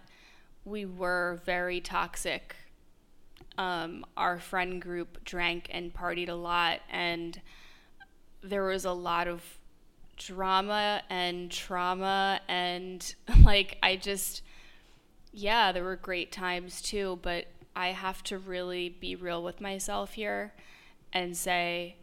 we 0.65 0.85
were 0.85 1.41
very 1.45 1.81
toxic. 1.81 2.57
Um, 3.59 4.07
our 4.17 4.39
friend 4.39 4.81
group 4.81 5.23
drank 5.25 5.69
and 5.71 5.93
partied 5.93 6.29
a 6.29 6.35
lot, 6.35 6.81
and 6.91 7.41
there 8.43 8.65
was 8.65 8.85
a 8.85 8.93
lot 8.93 9.29
of 9.29 9.43
drama 10.17 11.03
and 11.11 11.51
trauma, 11.51 12.41
and 12.49 13.15
like, 13.43 13.79
I 13.83 13.97
just, 13.97 14.43
yeah, 15.33 15.73
there 15.73 15.85
were 15.85 15.97
great 15.97 16.33
times 16.33 16.81
too, 16.81 17.19
but 17.23 17.47
I 17.75 17.89
have 17.89 18.23
to 18.25 18.39
really 18.39 18.89
be 18.89 19.15
real 19.15 19.43
with 19.43 19.61
myself 19.61 20.15
here 20.15 20.53
and 21.13 21.37
say, 21.37 21.97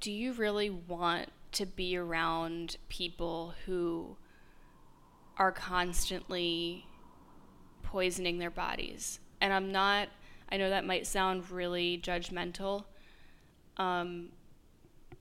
do 0.00 0.10
you 0.10 0.32
really 0.32 0.70
want 0.70 1.28
to 1.52 1.66
be 1.66 1.96
around 1.96 2.76
people 2.88 3.54
who 3.66 4.16
are 5.36 5.52
constantly 5.52 6.86
poisoning 7.82 8.38
their 8.38 8.50
bodies? 8.50 9.20
And 9.40 9.52
I'm 9.52 9.70
not, 9.72 10.08
I 10.50 10.56
know 10.56 10.70
that 10.70 10.84
might 10.84 11.06
sound 11.06 11.50
really 11.50 12.00
judgmental. 12.02 12.84
Um, 13.76 14.30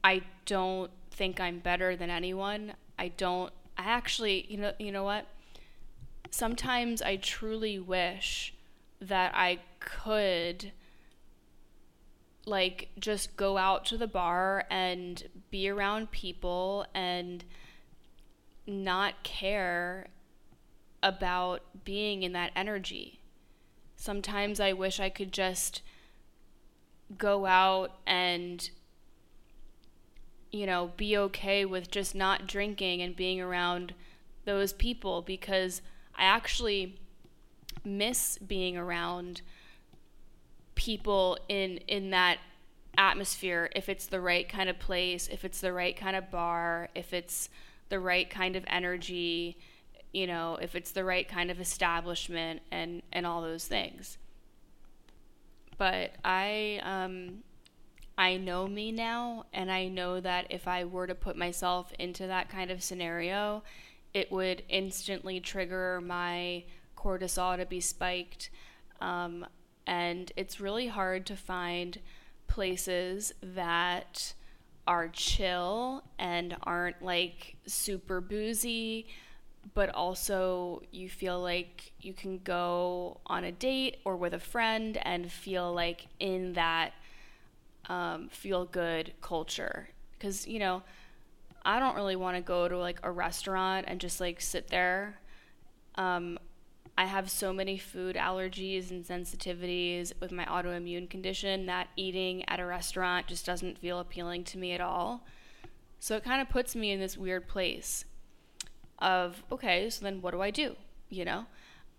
I 0.03 0.21
don't 0.45 0.91
think 1.11 1.39
I'm 1.39 1.59
better 1.59 1.95
than 1.95 2.09
anyone. 2.09 2.73
I 2.97 3.09
don't, 3.09 3.51
I 3.77 3.83
actually, 3.83 4.45
you 4.49 4.57
know, 4.57 4.73
you 4.79 4.91
know 4.91 5.03
what? 5.03 5.27
Sometimes 6.31 7.01
I 7.01 7.15
truly 7.15 7.79
wish 7.79 8.53
that 9.01 9.31
I 9.33 9.59
could 9.79 10.71
like 12.45 12.89
just 12.99 13.37
go 13.37 13.57
out 13.57 13.85
to 13.85 13.97
the 13.97 14.07
bar 14.07 14.65
and 14.69 15.27
be 15.51 15.69
around 15.69 16.11
people 16.11 16.85
and 16.93 17.43
not 18.67 19.23
care 19.23 20.07
about 21.01 21.61
being 21.85 22.23
in 22.23 22.33
that 22.33 22.51
energy. 22.55 23.18
Sometimes 24.01 24.61
I 24.61 24.71
wish 24.71 25.01
I 25.01 25.09
could 25.09 25.33
just 25.33 25.81
go 27.17 27.45
out 27.45 27.97
and 28.07 28.69
you 30.51 30.65
know, 30.65 30.91
be 30.95 31.17
okay 31.17 31.65
with 31.65 31.91
just 31.91 32.15
not 32.15 32.47
drinking 32.47 33.01
and 33.01 33.13
being 33.13 33.41
around 33.41 33.93
those 34.45 34.71
people 34.71 35.21
because 35.21 35.81
I 36.15 36.23
actually 36.23 36.97
miss 37.83 38.37
being 38.37 38.77
around 38.77 39.41
people 40.75 41.37
in 41.49 41.79
in 41.89 42.11
that 42.11 42.37
atmosphere 42.97 43.69
if 43.75 43.89
it's 43.89 44.07
the 44.07 44.21
right 44.21 44.47
kind 44.47 44.69
of 44.69 44.79
place, 44.79 45.27
if 45.27 45.43
it's 45.43 45.59
the 45.59 45.73
right 45.73 45.95
kind 45.95 46.15
of 46.15 46.31
bar, 46.31 46.87
if 46.95 47.13
it's 47.13 47.49
the 47.89 47.99
right 47.99 48.29
kind 48.29 48.55
of 48.55 48.63
energy, 48.67 49.57
you 50.13 50.27
know, 50.27 50.57
if 50.61 50.75
it's 50.75 50.91
the 50.91 51.03
right 51.03 51.27
kind 51.27 51.51
of 51.51 51.59
establishment 51.59 52.61
and 52.71 53.01
and 53.11 53.25
all 53.25 53.41
those 53.41 53.67
things. 53.67 54.17
But 55.77 56.15
I 56.23 56.81
um 56.83 57.43
I 58.17 58.37
know 58.37 58.67
me 58.67 58.91
now 58.91 59.45
and 59.53 59.71
I 59.71 59.87
know 59.87 60.19
that 60.19 60.47
if 60.49 60.67
I 60.67 60.83
were 60.83 61.07
to 61.07 61.15
put 61.15 61.37
myself 61.37 61.93
into 61.97 62.27
that 62.27 62.49
kind 62.49 62.69
of 62.69 62.83
scenario, 62.83 63.63
it 64.13 64.31
would 64.31 64.63
instantly 64.67 65.39
trigger 65.39 66.01
my 66.03 66.65
cortisol 66.97 67.55
to 67.57 67.65
be 67.65 67.79
spiked. 67.79 68.49
Um, 68.99 69.45
and 69.87 70.31
it's 70.35 70.59
really 70.59 70.87
hard 70.87 71.25
to 71.27 71.35
find 71.35 71.99
places 72.47 73.33
that 73.41 74.33
are 74.85 75.07
chill 75.07 76.03
and 76.17 76.57
aren't 76.63 77.01
like 77.01 77.55
super 77.67 78.19
boozy, 78.19 79.07
but 79.73 79.93
also 79.93 80.81
you 80.91 81.09
feel 81.09 81.41
like 81.41 81.91
you 81.99 82.13
can 82.13 82.39
go 82.39 83.19
on 83.25 83.43
a 83.43 83.51
date 83.51 83.97
or 84.05 84.15
with 84.15 84.33
a 84.33 84.39
friend 84.39 84.97
and 85.03 85.31
feel 85.31 85.73
like 85.73 86.07
in 86.19 86.53
that 86.53 86.93
um, 87.87 88.29
feel 88.29 88.65
good 88.65 89.13
culture. 89.21 89.89
Because, 90.11 90.47
you 90.47 90.59
know, 90.59 90.83
I 91.63 91.79
don't 91.79 91.95
really 91.95 92.15
want 92.15 92.37
to 92.37 92.41
go 92.41 92.67
to 92.67 92.77
like 92.77 92.99
a 93.03 93.11
restaurant 93.11 93.85
and 93.87 93.99
just 93.99 94.19
like 94.19 94.41
sit 94.41 94.67
there. 94.69 95.19
Um, 95.95 96.39
I 96.97 97.05
have 97.05 97.29
so 97.29 97.53
many 97.53 97.77
food 97.77 98.15
allergies 98.15 98.91
and 98.91 99.05
sensitivities 99.05 100.11
with 100.19 100.31
my 100.31 100.45
autoimmune 100.45 101.09
condition 101.09 101.65
that 101.67 101.87
eating 101.95 102.47
at 102.49 102.59
a 102.59 102.65
restaurant 102.65 103.27
just 103.27 103.45
doesn't 103.45 103.77
feel 103.77 103.99
appealing 103.99 104.43
to 104.45 104.57
me 104.57 104.73
at 104.73 104.81
all. 104.81 105.25
So 105.99 106.15
it 106.15 106.23
kind 106.23 106.41
of 106.41 106.49
puts 106.49 106.75
me 106.75 106.91
in 106.91 106.99
this 106.99 107.17
weird 107.17 107.47
place 107.47 108.05
of, 108.99 109.43
okay, 109.51 109.89
so 109.89 110.03
then 110.03 110.21
what 110.21 110.31
do 110.31 110.41
I 110.41 110.51
do? 110.51 110.75
You 111.09 111.25
know? 111.25 111.45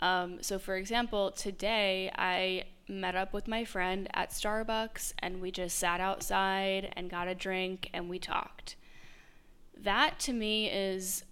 Um, 0.00 0.38
so, 0.42 0.58
for 0.58 0.76
example, 0.76 1.30
today 1.30 2.10
I 2.16 2.64
met 2.88 3.14
up 3.14 3.32
with 3.32 3.46
my 3.46 3.64
friend 3.64 4.08
at 4.14 4.30
Starbucks 4.30 5.12
and 5.18 5.40
we 5.40 5.50
just 5.50 5.78
sat 5.78 6.00
outside 6.00 6.92
and 6.94 7.10
got 7.10 7.28
a 7.28 7.34
drink 7.34 7.90
and 7.92 8.08
we 8.08 8.18
talked. 8.18 8.76
That 9.76 10.18
to 10.20 10.32
me 10.32 10.68
is 10.68 11.24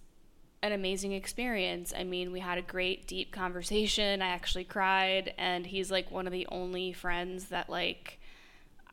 an 0.61 0.71
amazing 0.71 1.13
experience. 1.13 1.93
I 1.97 2.03
mean, 2.03 2.31
we 2.31 2.39
had 2.39 2.57
a 2.57 2.61
great 2.61 3.07
deep 3.07 3.31
conversation. 3.31 4.21
I 4.21 4.27
actually 4.27 4.65
cried 4.65 5.33
and 5.37 5.65
he's 5.65 5.89
like 5.89 6.11
one 6.11 6.27
of 6.27 6.33
the 6.33 6.47
only 6.51 6.93
friends 6.93 7.45
that 7.45 7.69
like 7.69 8.19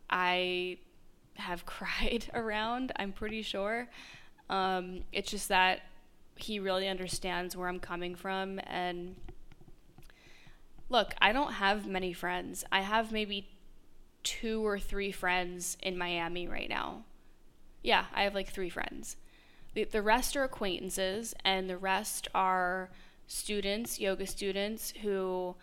I 0.09 0.79
have 1.35 1.67
cried 1.67 2.27
around, 2.35 2.93
I'm 2.97 3.13
pretty 3.13 3.43
sure. 3.43 3.89
Um, 4.49 5.03
it's 5.13 5.31
just 5.31 5.49
that 5.49 5.81
he 6.37 6.59
really 6.59 6.89
understands 6.89 7.57
where 7.57 7.69
I'm 7.69 7.81
coming 7.81 8.15
from 8.15 8.61
and 8.67 9.17
look, 10.89 11.15
I 11.21 11.33
don't 11.33 11.55
have 11.55 11.87
many 11.87 12.13
friends. 12.13 12.65
I 12.71 12.81
have 12.81 13.13
maybe 13.13 13.49
two 14.23 14.65
or 14.67 14.79
three 14.79 15.13
friends 15.13 15.77
in 15.83 15.97
Miami 15.97 16.47
right 16.49 16.69
now. 16.69 17.05
Yeah, 17.83 18.07
I 18.15 18.23
have 18.25 18.35
like 18.35 18.49
three 18.49 18.71
friends. 18.71 19.17
The, 19.75 19.85
the 19.85 20.03
rest 20.03 20.37
are 20.37 20.45
acquaintances, 20.45 21.35
and 21.45 21.69
the 21.69 21.77
rest 21.77 22.29
are 22.35 22.91
students, 23.27 24.01
yoga 24.01 24.27
students 24.27 24.93
who 25.03 25.55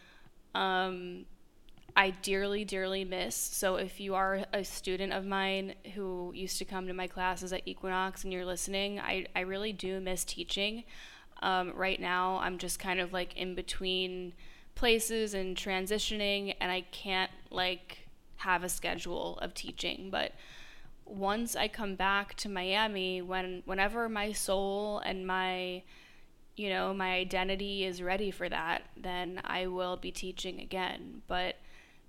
um, 0.54 1.26
I 1.96 2.10
dearly, 2.10 2.66
dearly 2.66 3.06
miss. 3.06 3.36
So 3.36 3.76
if 3.76 4.00
you 4.00 4.16
are 4.16 4.46
a 4.52 4.64
student 4.64 5.14
of 5.14 5.26
mine 5.26 5.76
who 5.94 6.32
used 6.34 6.58
to 6.58 6.66
come 6.66 6.88
to 6.88 6.94
my 6.94 7.08
classes 7.08 7.54
at 7.54 7.62
Equinox 7.68 8.24
and 8.24 8.34
you're 8.34 8.46
listening, 8.46 9.00
I, 9.00 9.28
I 9.36 9.42
really 9.42 9.74
do 9.74 10.00
miss 10.00 10.24
teaching. 10.24 10.86
Um, 11.42 11.74
right 11.76 12.00
now, 12.00 12.40
I'm 12.40 12.58
just 12.58 12.80
kind 12.80 13.00
of 13.00 13.14
like 13.14 13.36
in 13.38 13.54
between 13.54 14.34
places 14.76 15.34
and 15.34 15.56
transitioning, 15.56 16.56
and 16.60 16.72
I 16.72 16.82
can't 16.82 17.32
like 17.52 18.08
have 18.38 18.64
a 18.64 18.70
schedule 18.70 19.38
of 19.40 19.54
teaching. 19.54 20.10
But 20.10 20.32
once 21.06 21.56
I 21.56 21.68
come 21.68 21.96
back 21.96 22.36
to 22.36 22.50
Miami, 22.50 23.22
when 23.22 23.62
whenever 23.66 24.10
my 24.10 24.32
soul 24.32 25.00
and 25.00 25.28
my 25.28 25.84
you 26.56 26.70
know 26.70 26.94
my 26.94 27.14
identity 27.14 27.84
is 27.84 28.02
ready 28.02 28.32
for 28.32 28.50
that, 28.50 28.84
then 28.96 29.42
I 29.44 29.68
will 29.68 29.98
be 29.98 30.12
teaching 30.12 30.60
again. 30.60 31.22
But 31.28 31.58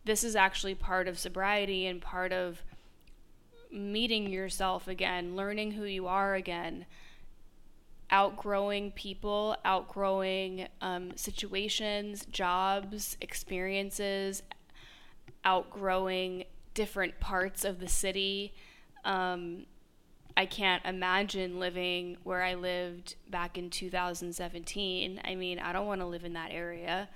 this 0.05 0.24
is 0.24 0.36
actually 0.36 0.74
part 0.74 1.09
of 1.09 1.18
sobriety 1.18 1.86
and 1.86 2.00
part 2.00 2.32
of 2.32 2.62
meeting 3.70 4.30
yourself 4.30 4.86
again, 4.86 5.34
learning 5.34 5.72
who 5.72 5.84
you 5.84 6.07
are 6.07 6.34
again, 6.34 6.86
outgrowing 8.11 8.92
people, 8.92 9.57
outgrowing 9.64 10.68
um, 10.80 11.16
situations, 11.16 12.26
jobs, 12.26 13.16
experiences, 13.20 14.42
outgrowing 15.44 16.44
different 16.74 17.18
parts 17.20 17.64
of 17.64 17.80
the 17.80 17.88
city. 17.88 18.55
Um, 19.05 19.66
I 20.36 20.46
can't 20.46 20.84
imagine 20.84 21.61
living 21.61 22.16
where 22.24 22.42
I 22.42 22.55
lived 22.55 23.14
back 23.30 23.57
in 23.57 23.70
2017. 23.70 25.20
I 25.24 25.34
mean, 25.34 25.59
I 25.59 25.72
don't 25.72 25.86
want 25.86 26.00
to 26.00 26.07
live 26.07 26.24
in 26.24 26.32
that 26.32 26.50
area. 26.50 27.09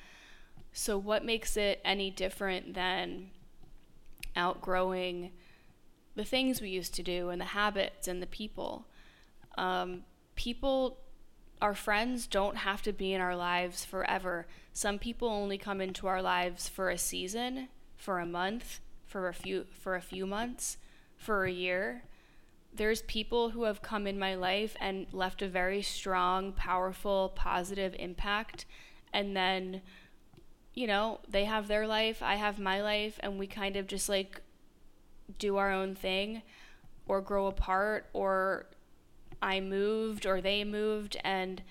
So, 0.78 0.96
what 0.96 1.24
makes 1.24 1.56
it 1.56 1.80
any 1.84 2.08
different 2.08 2.74
than 2.74 3.32
outgrowing 4.36 5.32
the 6.14 6.24
things 6.24 6.60
we 6.60 6.70
used 6.70 6.94
to 6.94 7.02
do 7.02 7.30
and 7.30 7.40
the 7.40 7.46
habits 7.46 8.06
and 8.06 8.22
the 8.22 8.28
people? 8.28 8.86
Um, 9.56 10.04
people, 10.36 10.98
our 11.60 11.74
friends, 11.74 12.28
don't 12.28 12.58
have 12.58 12.80
to 12.82 12.92
be 12.92 13.12
in 13.12 13.20
our 13.20 13.34
lives 13.34 13.84
forever. 13.84 14.46
Some 14.72 15.00
people 15.00 15.28
only 15.28 15.58
come 15.58 15.80
into 15.80 16.06
our 16.06 16.22
lives 16.22 16.68
for 16.68 16.90
a 16.90 16.96
season, 16.96 17.70
for 17.96 18.20
a 18.20 18.24
month, 18.24 18.78
for 19.04 19.26
a 19.26 19.34
few 19.34 19.66
for 19.72 19.96
a 19.96 20.00
few 20.00 20.26
months, 20.26 20.76
for 21.16 21.44
a 21.44 21.50
year. 21.50 22.04
There's 22.72 23.02
people 23.02 23.50
who 23.50 23.64
have 23.64 23.82
come 23.82 24.06
in 24.06 24.16
my 24.16 24.36
life 24.36 24.76
and 24.78 25.08
left 25.10 25.42
a 25.42 25.48
very 25.48 25.82
strong, 25.82 26.52
powerful, 26.52 27.32
positive 27.34 27.96
impact 27.98 28.64
and 29.12 29.36
then 29.36 29.82
you 30.78 30.86
know, 30.86 31.18
they 31.28 31.44
have 31.44 31.66
their 31.66 31.88
life, 31.88 32.22
I 32.22 32.36
have 32.36 32.60
my 32.60 32.80
life, 32.80 33.18
and 33.18 33.36
we 33.36 33.48
kind 33.48 33.74
of 33.74 33.88
just 33.88 34.08
like 34.08 34.40
do 35.36 35.56
our 35.56 35.72
own 35.72 35.96
thing 35.96 36.42
or 37.08 37.20
grow 37.20 37.48
apart 37.48 38.06
or 38.12 38.66
I 39.42 39.58
moved 39.58 40.24
or 40.24 40.40
they 40.40 40.62
moved 40.62 41.16
and 41.24 41.62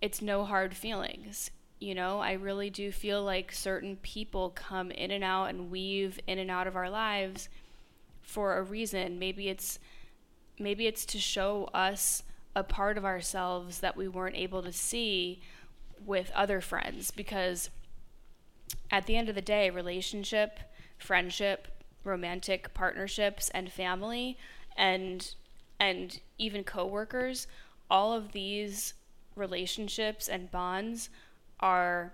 it's 0.00 0.20
no 0.20 0.44
hard 0.44 0.74
feelings. 0.74 1.52
You 1.78 1.94
know, 1.94 2.18
I 2.18 2.32
really 2.32 2.68
do 2.68 2.90
feel 2.90 3.22
like 3.22 3.52
certain 3.52 3.94
people 4.02 4.50
come 4.50 4.90
in 4.90 5.12
and 5.12 5.22
out 5.22 5.50
and 5.50 5.70
weave 5.70 6.18
in 6.26 6.40
and 6.40 6.50
out 6.50 6.66
of 6.66 6.74
our 6.74 6.90
lives 6.90 7.48
for 8.22 8.56
a 8.56 8.62
reason. 8.64 9.20
Maybe 9.20 9.50
it's 9.50 9.78
maybe 10.58 10.88
it's 10.88 11.06
to 11.06 11.18
show 11.20 11.70
us 11.72 12.24
a 12.56 12.64
part 12.64 12.98
of 12.98 13.04
ourselves 13.04 13.78
that 13.78 13.96
we 13.96 14.08
weren't 14.08 14.36
able 14.36 14.64
to 14.64 14.72
see 14.72 15.40
with 16.04 16.32
other 16.34 16.60
friends 16.60 17.12
because 17.12 17.70
at 18.90 19.06
the 19.06 19.16
end 19.16 19.28
of 19.28 19.34
the 19.34 19.42
day, 19.42 19.70
relationship, 19.70 20.60
friendship, 20.98 21.68
romantic 22.04 22.74
partnerships 22.74 23.50
and 23.50 23.70
family 23.72 24.36
and 24.76 25.34
and 25.80 26.20
even 26.38 26.62
coworkers, 26.62 27.46
all 27.90 28.12
of 28.12 28.32
these 28.32 28.94
relationships 29.34 30.28
and 30.28 30.50
bonds 30.50 31.10
are 31.58 32.12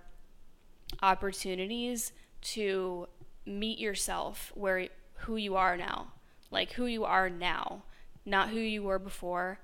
opportunities 1.03 2.11
to 2.41 3.07
meet 3.45 3.77
yourself 3.77 4.51
where 4.55 4.87
who 5.15 5.35
you 5.35 5.55
are 5.55 5.77
now, 5.77 6.07
like 6.49 6.71
who 6.73 6.85
you 6.85 7.05
are 7.05 7.29
now, 7.29 7.83
not 8.25 8.49
who 8.49 8.59
you 8.59 8.81
were 8.81 8.99
before, 8.99 9.59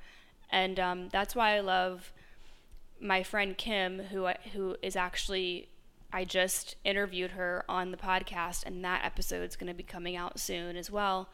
and 0.52 0.80
um, 0.80 1.10
that's 1.10 1.36
why 1.36 1.56
I 1.56 1.62
love 1.62 2.14
my 3.00 3.24
friend 3.24 3.58
Kim, 3.58 4.00
who 4.00 4.28
who 4.54 4.76
is 4.82 4.96
actually 4.96 5.70
I 6.16 6.24
just 6.24 6.78
interviewed 6.86 7.32
her 7.32 7.66
on 7.68 7.91
the 7.91 7.97
podcast, 7.97 8.66
and 8.66 8.82
that 8.86 9.03
episode 9.03 9.49
is 9.49 9.57
going 9.57 9.68
to 9.68 9.74
be 9.74 9.84
coming 9.84 10.16
out 10.16 10.39
soon 10.39 10.78
as 10.78 10.89
well. 10.89 11.28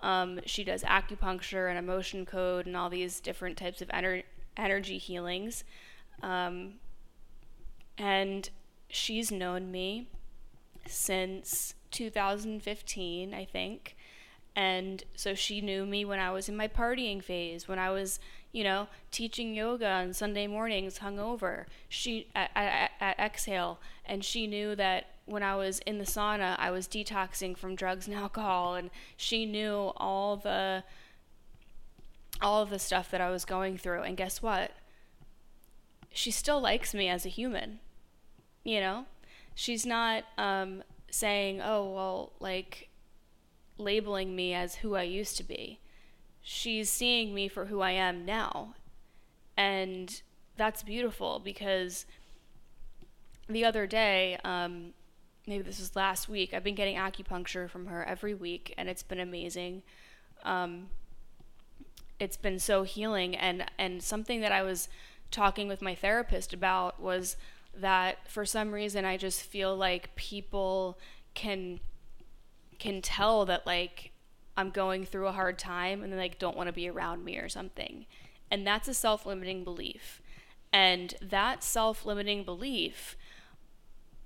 Um, 0.00 0.40
she 0.46 0.64
does 0.64 0.82
acupuncture 0.84 1.68
and 1.68 1.78
emotion 1.78 2.24
code 2.24 2.64
and 2.64 2.74
all 2.74 2.88
these 2.88 3.20
different 3.20 3.58
types 3.58 3.82
of 3.82 3.88
ener- 3.88 4.22
energy 4.56 4.96
healings. 4.96 5.64
Um, 6.22 6.76
and 7.98 8.48
she's 8.88 9.30
known 9.30 9.70
me 9.70 10.08
since 10.86 11.74
2015, 11.90 13.34
I 13.34 13.44
think. 13.44 13.96
And 14.54 15.04
so 15.14 15.34
she 15.34 15.60
knew 15.60 15.84
me 15.84 16.06
when 16.06 16.20
I 16.20 16.30
was 16.30 16.48
in 16.48 16.56
my 16.56 16.68
partying 16.68 17.22
phase, 17.22 17.68
when 17.68 17.78
I 17.78 17.90
was 17.90 18.18
you 18.56 18.64
know, 18.64 18.88
teaching 19.10 19.54
yoga 19.54 19.86
on 19.86 20.14
Sunday 20.14 20.46
mornings 20.46 21.00
hungover. 21.00 21.66
She 21.90 22.28
at, 22.34 22.50
at, 22.54 22.90
at 22.98 23.18
Exhale, 23.18 23.78
and 24.08 24.24
she 24.24 24.46
knew 24.46 24.74
that 24.76 25.06
when 25.24 25.42
I 25.42 25.56
was 25.56 25.80
in 25.80 25.98
the 25.98 26.04
sauna, 26.04 26.56
I 26.58 26.70
was 26.70 26.86
detoxing 26.86 27.56
from 27.56 27.74
drugs 27.74 28.06
and 28.06 28.16
alcohol, 28.24 28.74
and 28.74 28.90
she 29.16 29.46
knew 29.46 29.92
all 29.96 30.36
the 30.36 30.84
all 32.42 32.62
of 32.62 32.70
the 32.70 32.78
stuff 32.78 33.10
that 33.10 33.20
I 33.20 33.30
was 33.30 33.44
going 33.44 33.78
through. 33.78 34.02
And 34.02 34.16
guess 34.16 34.42
what? 34.42 34.72
She 36.12 36.30
still 36.30 36.60
likes 36.60 36.94
me 36.94 37.08
as 37.08 37.24
a 37.24 37.30
human. 37.30 37.78
You 38.62 38.80
know, 38.80 39.06
she's 39.54 39.86
not 39.86 40.24
um, 40.38 40.82
saying, 41.10 41.60
"Oh, 41.62 41.92
well, 41.92 42.32
like." 42.40 42.88
labeling 43.78 44.34
me 44.34 44.54
as 44.54 44.76
who 44.76 44.94
I 44.94 45.02
used 45.02 45.36
to 45.36 45.44
be 45.44 45.80
she's 46.48 46.88
seeing 46.88 47.34
me 47.34 47.48
for 47.48 47.64
who 47.64 47.80
I 47.80 47.90
am 47.90 48.24
now. 48.24 48.74
And 49.56 50.22
that's 50.56 50.84
beautiful 50.84 51.40
because 51.40 52.06
the 53.48 53.64
other 53.64 53.86
day, 53.86 54.38
um, 54.44 54.92
maybe 55.46 55.62
this 55.62 55.78
was 55.78 55.94
last 55.96 56.28
week, 56.28 56.52
I've 56.52 56.64
been 56.64 56.74
getting 56.74 56.96
acupuncture 56.96 57.68
from 57.68 57.86
her 57.86 58.04
every 58.04 58.34
week, 58.34 58.74
and 58.76 58.88
it's 58.88 59.02
been 59.02 59.20
amazing. 59.20 59.82
Um, 60.44 60.88
it's 62.18 62.36
been 62.36 62.58
so 62.58 62.82
healing, 62.82 63.36
and 63.36 63.64
and 63.78 64.02
something 64.02 64.40
that 64.40 64.52
I 64.52 64.62
was 64.62 64.88
talking 65.30 65.68
with 65.68 65.82
my 65.82 65.94
therapist 65.94 66.52
about 66.52 67.00
was 67.00 67.36
that 67.74 68.18
for 68.28 68.46
some 68.46 68.72
reason 68.72 69.04
I 69.04 69.16
just 69.16 69.42
feel 69.42 69.76
like 69.76 70.14
people 70.16 70.98
can 71.34 71.80
can 72.78 73.02
tell 73.02 73.44
that 73.46 73.66
like 73.66 74.12
I'm 74.56 74.70
going 74.70 75.04
through 75.04 75.26
a 75.26 75.32
hard 75.32 75.58
time 75.58 76.02
and 76.02 76.12
they 76.12 76.16
like 76.16 76.38
don't 76.38 76.56
want 76.56 76.68
to 76.68 76.72
be 76.72 76.88
around 76.88 77.24
me 77.24 77.38
or 77.38 77.48
something. 77.48 78.06
And 78.50 78.66
that's 78.66 78.88
a 78.88 78.94
self-limiting 78.94 79.64
belief. 79.64 80.22
And 80.72 81.14
that 81.20 81.62
self-limiting 81.62 82.44
belief 82.44 83.16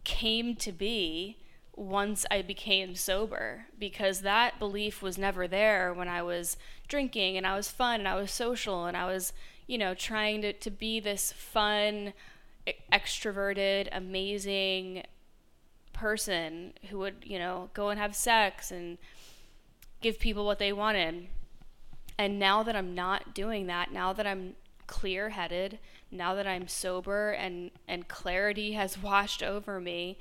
came 0.05 0.57
to 0.57 0.73
be 0.73 1.37
once 1.77 2.27
I 2.31 2.43
became 2.43 2.95
sober 2.95 3.67
because 3.79 4.21
that 4.21 4.59
belief 4.59 5.03
was 5.03 5.17
never 5.17 5.49
there 5.49 5.95
when 5.95 6.09
I 6.09 6.23
was 6.23 6.57
drinking 6.89 7.37
and 7.37 7.47
I 7.47 7.57
was 7.57 7.71
fun 7.71 8.01
and 8.01 8.09
I 8.09 8.17
was 8.17 8.31
social 8.31 8.87
and 8.87 8.97
I 8.97 9.07
was, 9.07 9.33
you 9.67 9.79
know, 9.79 9.95
trying 9.95 10.43
to, 10.43 10.53
to 10.53 10.71
be 10.71 11.01
this 11.01 11.33
fun, 11.33 12.13
extroverted, 12.93 13.89
amazing 13.93 15.05
person 15.93 16.75
who 16.91 16.99
would, 16.99 17.17
you 17.23 17.39
know, 17.39 17.71
go 17.73 17.89
and 17.89 17.99
have 17.99 18.15
sex 18.15 18.71
and 18.71 18.99
give 20.01 20.19
people 20.19 20.45
what 20.45 20.59
they 20.59 20.73
wanted. 20.73 21.29
And 22.19 22.39
now 22.39 22.63
that 22.63 22.77
I'm 22.77 22.95
not 22.95 23.35
doing 23.35 23.67
that, 23.69 23.93
now 23.93 24.13
that 24.13 24.27
I'm 24.27 24.55
clear 24.87 25.31
headed, 25.31 25.79
now 26.11 26.35
that 26.35 26.47
I'm 26.47 26.69
sober 26.69 27.31
and, 27.31 27.71
and 27.87 28.09
clarity 28.09 28.73
has 28.73 28.99
washed 29.03 29.43
over 29.43 29.81
me, 29.81 30.19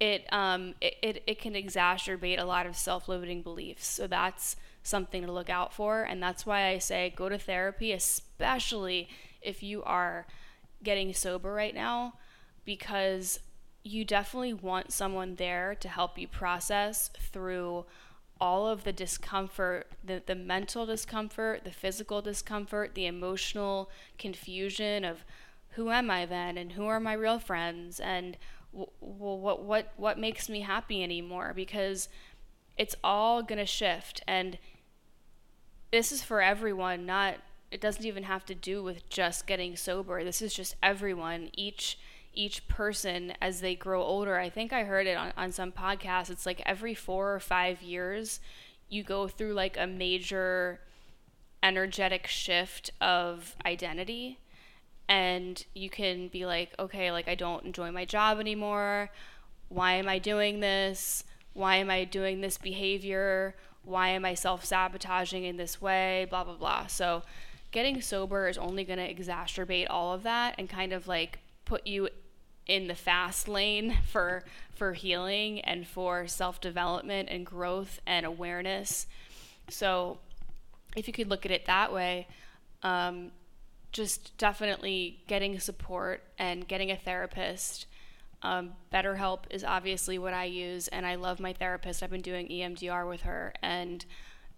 it, 0.00 0.26
um, 0.32 0.74
it, 0.80 0.94
it, 1.02 1.22
it 1.26 1.38
can 1.40 1.54
exacerbate 1.54 2.40
a 2.40 2.44
lot 2.44 2.66
of 2.66 2.76
self 2.76 3.08
limiting 3.08 3.42
beliefs. 3.42 3.86
So 3.86 4.06
that's 4.06 4.56
something 4.82 5.24
to 5.24 5.32
look 5.32 5.50
out 5.50 5.72
for. 5.72 6.02
And 6.02 6.22
that's 6.22 6.46
why 6.46 6.68
I 6.68 6.78
say 6.78 7.12
go 7.16 7.28
to 7.28 7.38
therapy, 7.38 7.92
especially 7.92 9.08
if 9.42 9.62
you 9.62 9.82
are 9.82 10.26
getting 10.82 11.12
sober 11.12 11.52
right 11.52 11.74
now, 11.74 12.14
because 12.64 13.40
you 13.82 14.04
definitely 14.04 14.52
want 14.52 14.92
someone 14.92 15.36
there 15.36 15.74
to 15.74 15.88
help 15.88 16.18
you 16.18 16.28
process 16.28 17.10
through 17.32 17.84
all 18.40 18.68
of 18.68 18.84
the 18.84 18.92
discomfort, 18.92 19.86
the, 20.04 20.22
the 20.24 20.34
mental 20.34 20.86
discomfort, 20.86 21.64
the 21.64 21.70
physical 21.70 22.22
discomfort, 22.22 22.94
the 22.94 23.06
emotional 23.06 23.90
confusion 24.18 25.04
of 25.04 25.24
who 25.70 25.90
am 25.90 26.10
I 26.10 26.26
then 26.26 26.56
and 26.56 26.72
who 26.72 26.86
are 26.86 27.00
my 27.00 27.12
real 27.12 27.38
friends 27.38 28.00
and 28.00 28.36
w- 28.72 28.90
what 28.98 29.62
what 29.62 29.92
what 29.96 30.18
makes 30.18 30.48
me 30.48 30.60
happy 30.60 31.02
anymore? 31.02 31.52
Because 31.54 32.08
it's 32.76 32.96
all 33.02 33.42
going 33.42 33.58
to 33.58 33.66
shift 33.66 34.22
and 34.26 34.58
this 35.90 36.12
is 36.12 36.22
for 36.22 36.40
everyone 36.40 37.06
not 37.06 37.36
it 37.70 37.80
doesn't 37.80 38.06
even 38.06 38.22
have 38.24 38.44
to 38.46 38.54
do 38.54 38.82
with 38.82 39.08
just 39.10 39.46
getting 39.46 39.76
sober. 39.76 40.24
This 40.24 40.40
is 40.40 40.54
just 40.54 40.76
everyone. 40.82 41.50
Each 41.54 41.98
each 42.34 42.68
person 42.68 43.32
as 43.40 43.60
they 43.60 43.74
grow 43.74 44.02
older. 44.02 44.38
I 44.38 44.48
think 44.48 44.72
I 44.72 44.84
heard 44.84 45.06
it 45.06 45.16
on, 45.16 45.32
on 45.36 45.52
some 45.52 45.72
podcast. 45.72 46.30
It's 46.30 46.46
like 46.46 46.62
every 46.64 46.94
four 46.94 47.34
or 47.34 47.40
five 47.40 47.82
years, 47.82 48.40
you 48.88 49.02
go 49.02 49.28
through 49.28 49.54
like 49.54 49.76
a 49.78 49.86
major 49.86 50.80
energetic 51.62 52.26
shift 52.26 52.90
of 53.00 53.56
identity. 53.64 54.38
And 55.08 55.64
you 55.74 55.90
can 55.90 56.28
be 56.28 56.46
like, 56.46 56.74
okay, 56.78 57.10
like 57.10 57.28
I 57.28 57.34
don't 57.34 57.64
enjoy 57.64 57.90
my 57.90 58.04
job 58.04 58.38
anymore. 58.38 59.10
Why 59.68 59.94
am 59.94 60.08
I 60.08 60.18
doing 60.18 60.60
this? 60.60 61.24
Why 61.54 61.76
am 61.76 61.90
I 61.90 62.04
doing 62.04 62.40
this 62.40 62.58
behavior? 62.58 63.54
Why 63.84 64.10
am 64.10 64.24
I 64.24 64.34
self 64.34 64.64
sabotaging 64.64 65.44
in 65.44 65.56
this 65.56 65.80
way? 65.80 66.26
Blah, 66.28 66.44
blah, 66.44 66.54
blah. 66.54 66.86
So, 66.86 67.22
getting 67.70 68.00
sober 68.00 68.48
is 68.48 68.58
only 68.58 68.84
going 68.84 68.98
to 68.98 69.14
exacerbate 69.14 69.86
all 69.90 70.12
of 70.12 70.22
that 70.22 70.54
and 70.58 70.68
kind 70.68 70.92
of 70.92 71.08
like 71.08 71.38
put 71.68 71.86
you 71.86 72.08
in 72.66 72.86
the 72.86 72.94
fast 72.94 73.48
lane 73.48 73.96
for 74.06 74.44
for 74.74 74.92
healing 74.92 75.60
and 75.62 75.86
for 75.86 76.26
self-development 76.26 77.28
and 77.30 77.44
growth 77.44 78.00
and 78.06 78.24
awareness. 78.24 79.06
So 79.68 80.18
if 80.96 81.06
you 81.06 81.12
could 81.12 81.28
look 81.28 81.44
at 81.44 81.50
it 81.50 81.66
that 81.66 81.92
way, 81.92 82.28
um, 82.82 83.32
just 83.90 84.36
definitely 84.38 85.20
getting 85.26 85.58
support 85.58 86.22
and 86.38 86.66
getting 86.68 86.90
a 86.90 86.96
therapist. 86.96 87.86
Um, 88.42 88.74
BetterHelp 88.92 89.40
is 89.50 89.64
obviously 89.64 90.16
what 90.18 90.32
I 90.32 90.44
use, 90.44 90.86
and 90.88 91.04
I 91.04 91.16
love 91.16 91.40
my 91.40 91.52
therapist. 91.52 92.02
I've 92.02 92.10
been 92.10 92.20
doing 92.20 92.46
EMDR 92.46 93.08
with 93.08 93.22
her, 93.22 93.52
and 93.62 94.04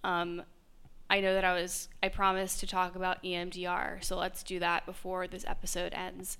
um, 0.05 0.43
I 1.09 1.21
know 1.21 1.33
that 1.33 1.45
I 1.45 1.55
was 1.55 1.89
I 2.03 2.09
promised 2.09 2.61
to 2.61 2.67
talk 2.67 2.95
about 2.95 3.23
EMDR, 3.23 4.05
so 4.05 4.19
let's 4.19 4.43
do 4.43 4.59
that 4.59 4.85
before 4.85 5.27
this 5.27 5.47
episode 5.47 5.95
ends. 5.95 6.37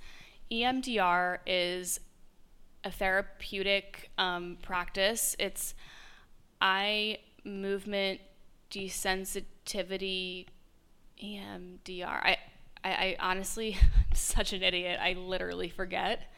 EMDR 0.51 1.39
is 1.47 2.01
a 2.85 2.91
therapeutic 2.91 4.11
um, 4.19 4.59
practice. 4.63 5.37
It's 5.39 5.75
eye 6.61 7.19
movement 7.45 8.21
desensitivity 8.71 10.47
EMDR. 11.23 12.07
I, 12.07 12.37
I, 12.83 12.91
I 12.91 13.17
honestly, 13.21 13.77
I'm 14.11 14.15
such 14.15 14.53
an 14.53 14.63
idiot. 14.63 14.99
I 15.01 15.13
literally 15.13 15.69
forget. 15.69 16.33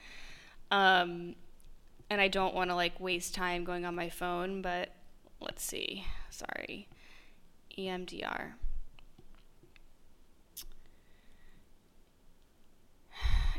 Um, 0.71 1.37
and 2.11 2.21
I 2.21 2.29
don't 2.29 2.55
want 2.55 2.71
to 2.71 2.75
like 2.77 2.99
waste 3.01 3.35
time 3.35 3.65
going 3.65 3.85
on 3.87 3.95
my 3.95 4.09
phone, 4.09 4.63
but 4.63 4.91
let's 5.41 5.63
see. 5.63 6.05
Sorry. 6.31 6.89
EMDR. 7.79 8.53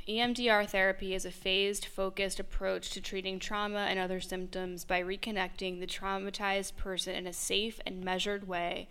EMDR 0.08 0.68
therapy 0.68 1.14
is 1.14 1.24
a 1.24 1.32
phased, 1.32 1.86
focused 1.86 2.40
approach 2.40 2.90
to 2.90 3.00
treating 3.00 3.40
trauma 3.40 3.88
and 3.90 3.98
other 3.98 4.20
symptoms 4.20 4.84
by 4.84 5.02
reconnecting 5.02 5.80
the 5.80 5.88
traumatized 5.88 6.76
person 6.76 7.16
in 7.16 7.26
a 7.26 7.32
safe 7.32 7.80
and 7.86 8.04
measured 8.04 8.46
way 8.46 8.90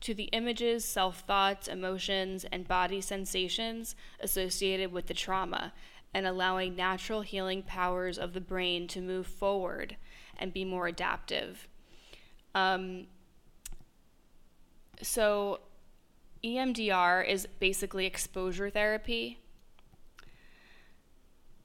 to 0.00 0.14
the 0.14 0.24
images, 0.24 0.84
self 0.84 1.20
thoughts, 1.20 1.68
emotions, 1.68 2.46
and 2.50 2.66
body 2.66 3.02
sensations 3.02 3.94
associated 4.20 4.90
with 4.90 5.06
the 5.06 5.14
trauma, 5.14 5.74
and 6.14 6.26
allowing 6.26 6.74
natural 6.74 7.20
healing 7.20 7.62
powers 7.62 8.18
of 8.18 8.32
the 8.32 8.40
brain 8.40 8.88
to 8.88 9.02
move 9.02 9.26
forward 9.26 9.96
and 10.38 10.54
be 10.54 10.64
more 10.64 10.86
adaptive. 10.86 11.68
Um, 12.54 13.06
so, 15.02 15.60
EMDR 16.42 17.28
is 17.28 17.46
basically 17.58 18.06
exposure 18.06 18.70
therapy 18.70 19.40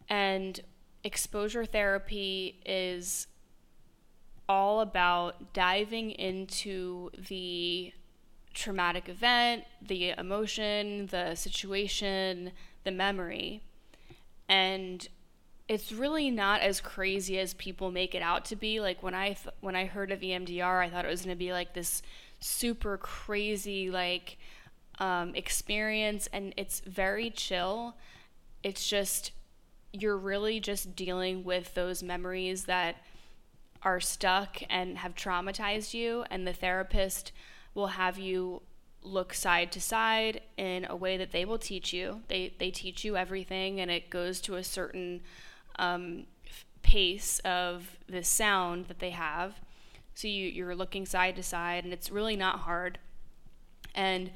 and 0.10 0.60
exposure 1.04 1.66
therapy 1.66 2.60
is 2.66 3.28
all 4.48 4.82
about 4.82 5.54
diving 5.54 6.12
into 6.12 7.12
the 7.28 7.94
traumatic 8.54 9.08
event, 9.08 9.64
the 9.82 10.10
emotion, 10.18 11.06
the 11.08 11.36
situation, 11.36 12.52
the 12.84 12.92
memory. 12.92 13.62
And 14.48 15.08
it's 15.68 15.92
really 15.92 16.32
not 16.32 16.62
as 16.62 16.82
crazy 16.82 17.38
as 17.40 17.54
people 17.54 17.92
make 17.92 18.16
it 18.16 18.24
out 18.24 18.44
to 18.46 18.56
be. 18.56 18.82
Like 18.82 19.04
when 19.04 19.14
I 19.14 19.28
th- 19.34 19.54
when 19.62 19.76
I 19.76 19.86
heard 19.86 20.12
of 20.12 20.22
EMDR, 20.22 20.84
I 20.84 20.90
thought 20.90 21.06
it 21.06 21.10
was 21.10 21.22
going 21.22 21.36
to 21.36 21.40
be 21.40 21.54
like 21.54 21.74
this 21.76 22.02
super 22.40 22.98
crazy 22.98 23.92
like 23.92 24.38
um, 24.98 25.36
experience, 25.36 26.28
and 26.34 26.54
it's 26.58 26.80
very 26.80 27.30
chill. 27.30 27.96
It's 28.64 28.90
just 28.90 29.32
you're 29.92 30.18
really 30.18 30.60
just 30.60 30.96
dealing 30.96 31.44
with 31.44 31.74
those 31.74 32.04
memories 32.04 32.66
that 32.66 32.98
are 33.82 34.00
stuck 34.00 34.62
and 34.70 34.98
have 34.98 35.16
traumatized 35.16 35.94
you, 35.94 36.26
and 36.30 36.46
the 36.46 36.54
therapist 36.54 37.32
will 37.74 37.88
have 37.88 38.20
you 38.20 38.62
look 39.02 39.34
side 39.34 39.72
to 39.72 39.80
side 39.80 40.42
in 40.58 40.86
a 40.90 40.96
way 40.96 41.16
that 41.16 41.32
they 41.32 41.46
will 41.46 41.58
teach 41.58 41.94
you. 41.94 42.22
They 42.28 42.54
they 42.60 42.72
teach 42.72 43.04
you 43.04 43.16
everything, 43.16 43.80
and 43.80 43.90
it 43.90 44.10
goes 44.10 44.42
to 44.42 44.56
a 44.56 44.64
certain 44.64 45.22
um, 45.78 46.26
pace 46.82 47.40
of 47.40 47.98
the 48.08 48.24
sound 48.24 48.88
that 48.88 49.00
they 49.00 49.12
have. 49.12 49.56
So 50.14 50.28
you 50.28 50.48
you're 50.48 50.76
looking 50.76 51.06
side 51.06 51.36
to 51.38 51.44
side, 51.44 51.84
and 51.86 51.94
it's 51.94 52.12
really 52.12 52.36
not 52.36 52.60
hard. 52.60 53.00
And 53.96 54.32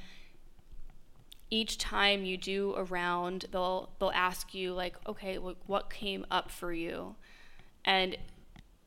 each 1.53 1.77
time 1.77 2.25
you 2.25 2.35
do 2.35 2.73
a 2.75 2.83
round, 2.83 3.45
they'll 3.51 3.91
they'll 3.99 4.09
ask 4.09 4.55
you 4.55 4.73
like, 4.73 4.95
okay, 5.07 5.35
what 5.35 5.91
came 5.91 6.25
up 6.31 6.49
for 6.49 6.73
you? 6.73 7.15
And 7.85 8.17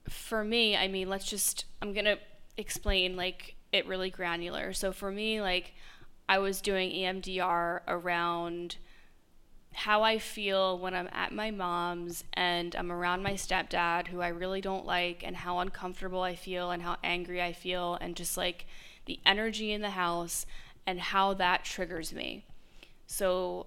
for 0.08 0.42
me, 0.42 0.76
I 0.76 0.88
mean, 0.88 1.08
let's 1.08 1.26
just 1.26 1.66
I'm 1.80 1.92
gonna 1.92 2.16
explain 2.56 3.16
like 3.16 3.54
it 3.72 3.86
really 3.86 4.10
granular. 4.10 4.72
So 4.72 4.90
for 4.90 5.12
me, 5.12 5.40
like 5.40 5.74
I 6.28 6.40
was 6.40 6.60
doing 6.60 6.90
EMDR 6.90 7.82
around 7.86 8.78
how 9.72 10.02
I 10.02 10.18
feel 10.18 10.76
when 10.76 10.92
I'm 10.92 11.08
at 11.12 11.32
my 11.32 11.52
mom's 11.52 12.24
and 12.32 12.74
I'm 12.74 12.90
around 12.90 13.22
my 13.22 13.34
stepdad, 13.34 14.08
who 14.08 14.20
I 14.20 14.28
really 14.28 14.60
don't 14.60 14.84
like, 14.84 15.22
and 15.24 15.36
how 15.36 15.60
uncomfortable 15.60 16.22
I 16.22 16.34
feel 16.34 16.72
and 16.72 16.82
how 16.82 16.96
angry 17.04 17.40
I 17.40 17.52
feel, 17.52 17.96
and 18.00 18.16
just 18.16 18.36
like 18.36 18.66
the 19.04 19.20
energy 19.24 19.70
in 19.72 19.82
the 19.82 19.90
house 19.90 20.46
and 20.84 20.98
how 20.98 21.32
that 21.34 21.64
triggers 21.64 22.12
me. 22.12 22.44
So, 23.06 23.66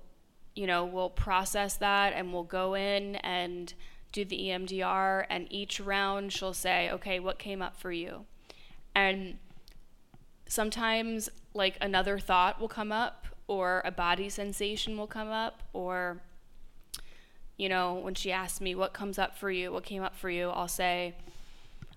you 0.56 0.68
know, 0.68 0.86
we'll 0.86 1.10
process 1.10 1.76
that 1.78 2.14
and 2.14 2.34
we'll 2.34 2.44
go 2.44 2.76
in 2.76 3.16
and 3.18 3.74
do 4.12 4.26
the 4.26 4.50
EMDR, 4.50 5.26
and 5.30 5.46
each 5.52 5.80
round 5.80 6.34
she'll 6.34 6.54
say, 6.54 6.90
okay, 6.90 7.20
what 7.20 7.38
came 7.38 7.62
up 7.62 7.78
for 7.78 7.92
you? 7.92 8.26
And 8.96 9.38
sometimes, 10.48 11.30
like, 11.54 11.78
another 11.80 12.18
thought 12.18 12.60
will 12.60 12.68
come 12.68 12.92
up, 12.92 13.28
or 13.48 13.84
a 13.86 13.92
body 13.92 14.28
sensation 14.30 14.98
will 14.98 15.08
come 15.08 15.30
up, 15.30 15.62
or, 15.74 16.22
you 17.56 17.70
know, 17.70 17.94
when 17.94 18.16
she 18.16 18.32
asks 18.32 18.60
me, 18.60 18.74
what 18.74 18.94
comes 18.94 19.20
up 19.20 19.38
for 19.38 19.52
you? 19.52 19.72
What 19.72 19.84
came 19.84 20.02
up 20.02 20.16
for 20.16 20.30
you? 20.30 20.50
I'll 20.50 20.68
say, 20.68 21.16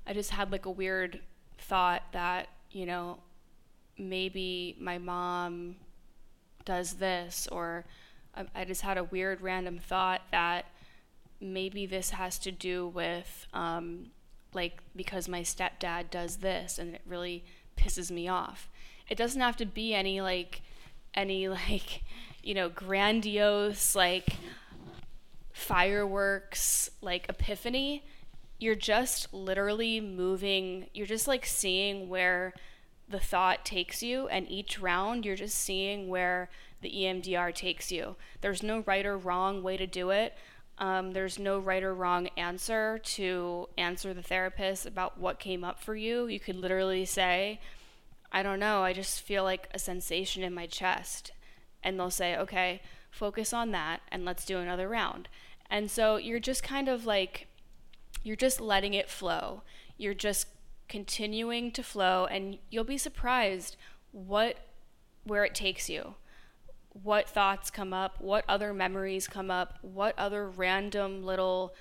I 0.06 0.12
just 0.12 0.30
had 0.30 0.52
like 0.52 0.66
a 0.66 0.70
weird 0.70 1.20
thought 1.58 2.02
that, 2.12 2.48
you 2.70 2.84
know, 2.84 3.20
maybe 3.96 4.76
my 4.78 4.98
mom 4.98 5.76
does 6.64 6.94
this, 6.94 7.48
or 7.50 7.84
I, 8.34 8.46
I 8.54 8.64
just 8.64 8.82
had 8.82 8.98
a 8.98 9.04
weird 9.04 9.40
random 9.40 9.78
thought 9.78 10.22
that 10.30 10.66
maybe 11.40 11.86
this 11.86 12.10
has 12.10 12.38
to 12.38 12.52
do 12.52 12.86
with 12.86 13.46
um, 13.52 14.06
like 14.54 14.82
because 14.94 15.28
my 15.28 15.40
stepdad 15.40 16.10
does 16.10 16.36
this 16.36 16.78
and 16.78 16.94
it 16.94 17.02
really 17.06 17.44
pisses 17.76 18.10
me 18.10 18.28
off. 18.28 18.68
It 19.08 19.18
doesn't 19.18 19.40
have 19.40 19.56
to 19.56 19.66
be 19.66 19.94
any 19.94 20.20
like 20.20 20.62
any 21.14 21.48
like 21.48 22.02
you 22.42 22.54
know 22.54 22.68
grandiose 22.68 23.94
like 23.94 24.36
fireworks 25.52 26.90
like 27.00 27.26
epiphany. 27.28 28.04
You're 28.58 28.74
just 28.76 29.34
literally 29.34 30.00
moving, 30.00 30.86
you're 30.94 31.06
just 31.06 31.26
like 31.26 31.44
seeing 31.44 32.08
where 32.08 32.54
the 33.08 33.20
thought 33.20 33.64
takes 33.64 34.02
you, 34.02 34.28
and 34.28 34.50
each 34.50 34.80
round 34.80 35.24
you're 35.24 35.36
just 35.36 35.58
seeing 35.58 36.08
where 36.08 36.48
the 36.80 36.90
EMDR 36.90 37.54
takes 37.54 37.92
you. 37.92 38.16
There's 38.40 38.62
no 38.62 38.80
right 38.86 39.06
or 39.06 39.16
wrong 39.16 39.62
way 39.62 39.76
to 39.76 39.86
do 39.86 40.10
it. 40.10 40.34
Um, 40.78 41.12
there's 41.12 41.38
no 41.38 41.58
right 41.58 41.82
or 41.82 41.94
wrong 41.94 42.28
answer 42.36 42.98
to 42.98 43.68
answer 43.76 44.12
the 44.12 44.22
therapist 44.22 44.86
about 44.86 45.18
what 45.18 45.38
came 45.38 45.62
up 45.62 45.80
for 45.80 45.94
you. 45.94 46.26
You 46.26 46.40
could 46.40 46.56
literally 46.56 47.04
say, 47.04 47.60
I 48.32 48.42
don't 48.42 48.58
know, 48.58 48.82
I 48.82 48.92
just 48.92 49.20
feel 49.20 49.44
like 49.44 49.68
a 49.72 49.78
sensation 49.78 50.42
in 50.42 50.54
my 50.54 50.66
chest. 50.66 51.32
And 51.84 51.98
they'll 51.98 52.10
say, 52.10 52.36
okay, 52.36 52.80
focus 53.10 53.52
on 53.52 53.70
that 53.72 54.00
and 54.10 54.24
let's 54.24 54.46
do 54.46 54.58
another 54.58 54.88
round. 54.88 55.28
And 55.70 55.90
so 55.90 56.16
you're 56.16 56.40
just 56.40 56.62
kind 56.62 56.88
of 56.88 57.06
like, 57.06 57.48
you're 58.24 58.36
just 58.36 58.60
letting 58.60 58.94
it 58.94 59.10
flow. 59.10 59.62
You're 59.96 60.14
just 60.14 60.46
continuing 60.92 61.72
to 61.72 61.82
flow, 61.82 62.26
and 62.26 62.58
you'll 62.68 62.84
be 62.84 62.98
surprised 62.98 63.78
what, 64.10 64.58
where 65.24 65.42
it 65.42 65.54
takes 65.54 65.88
you 65.88 66.16
what 67.02 67.26
thoughts 67.26 67.70
come 67.70 67.94
up, 67.94 68.20
what 68.20 68.44
other 68.46 68.74
memories 68.74 69.26
come 69.26 69.50
up, 69.50 69.78
what 69.80 70.14
other 70.18 70.46
random 70.50 71.24
little 71.24 71.74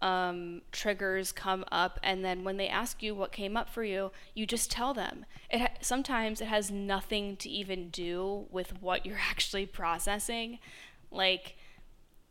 um, 0.00 0.62
triggers 0.72 1.30
come 1.32 1.66
up, 1.70 2.00
and 2.02 2.24
then 2.24 2.42
when 2.42 2.56
they 2.56 2.66
ask 2.66 3.02
you 3.02 3.14
what 3.14 3.30
came 3.30 3.54
up 3.54 3.68
for 3.68 3.84
you, 3.84 4.10
you 4.32 4.46
just 4.46 4.70
tell 4.70 4.94
them. 4.94 5.26
It 5.50 5.60
ha- 5.60 5.76
sometimes 5.82 6.40
it 6.40 6.46
has 6.46 6.70
nothing 6.70 7.36
to 7.36 7.50
even 7.50 7.90
do 7.90 8.46
with 8.50 8.80
what 8.80 9.04
you're 9.04 9.20
actually 9.30 9.66
processing. 9.66 10.58
Like 11.10 11.56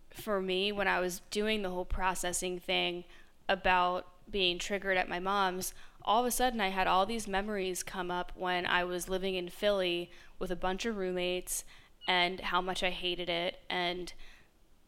for 0.10 0.42
me, 0.42 0.72
when 0.72 0.88
I 0.88 1.00
was 1.00 1.22
doing 1.30 1.62
the 1.62 1.70
whole 1.70 1.86
processing 1.86 2.60
thing 2.60 3.04
about 3.48 4.08
being 4.30 4.58
triggered 4.58 4.98
at 4.98 5.10
my 5.10 5.20
mom's, 5.20 5.74
all 6.06 6.22
of 6.22 6.26
a 6.26 6.32
sudden 6.32 6.62
I 6.62 6.70
had 6.70 6.88
all 6.88 7.06
these 7.06 7.28
memories 7.28 7.84
come 7.84 8.12
up 8.12 8.32
when 8.36 8.66
I 8.66 8.84
was 8.84 9.10
living 9.10 9.36
in 9.36 9.50
Philly 9.50 10.12
with 10.40 10.52
a 10.52 10.56
bunch 10.56 10.86
of 10.86 10.98
roommates 10.98 11.64
and 12.08 12.40
how 12.42 12.62
much 12.62 12.84
I 12.84 12.90
hated 12.90 13.30
it. 13.30 13.60
And 13.70 14.14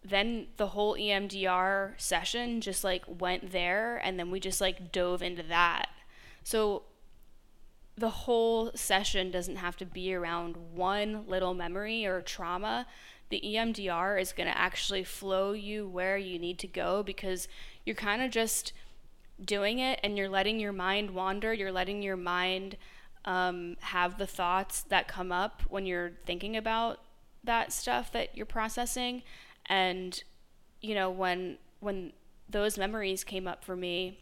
then 0.04 0.48
the 0.58 0.68
whole 0.68 0.96
EMDR 0.96 1.94
session 1.98 2.62
just 2.62 2.84
like 2.84 3.04
went 3.08 3.52
there, 3.52 3.98
and 3.98 4.20
then 4.20 4.30
we 4.30 4.40
just 4.40 4.62
like 4.62 4.92
dove 4.92 5.22
into 5.22 5.44
that. 5.44 5.90
So 6.44 6.84
the 7.98 8.10
whole 8.10 8.72
session 8.76 9.32
doesn't 9.32 9.56
have 9.56 9.78
to 9.78 9.86
be 9.86 10.14
around 10.14 10.58
one 10.74 11.24
little 11.28 11.54
memory 11.54 12.06
or 12.06 12.22
trauma. 12.22 12.86
The 13.30 13.42
EMDR 13.44 14.22
is 14.22 14.34
going 14.34 14.48
to 14.48 14.58
actually 14.58 15.04
flow 15.04 15.54
you 15.54 15.88
where 15.88 16.18
you 16.18 16.38
need 16.38 16.60
to 16.60 16.68
go 16.68 17.02
because 17.02 17.48
you're 17.86 17.96
kind 17.96 18.22
of 18.22 18.30
just 18.30 18.74
doing 19.44 19.80
it 19.80 20.00
and 20.04 20.18
you're 20.18 20.30
letting 20.30 20.60
your 20.60 20.72
mind 20.72 21.12
wander. 21.12 21.54
You're 21.54 21.72
letting 21.72 22.02
your 22.02 22.18
mind 22.18 22.78
um, 23.26 23.78
have 23.82 24.18
the 24.18 24.28
thoughts 24.28 24.84
that 24.84 25.08
come 25.08 25.32
up 25.32 25.64
when 25.68 25.86
you're 25.86 26.12
thinking 26.26 26.56
about 26.56 27.00
that 27.44 27.72
stuff 27.72 28.12
that 28.12 28.36
you're 28.36 28.46
processing 28.46 29.22
and 29.68 30.24
you 30.82 30.96
know 30.96 31.12
when 31.12 31.58
when 31.80 32.12
those 32.50 32.78
memories 32.78 33.24
came 33.24 33.48
up 33.48 33.64
for 33.64 33.76
me 33.76 34.20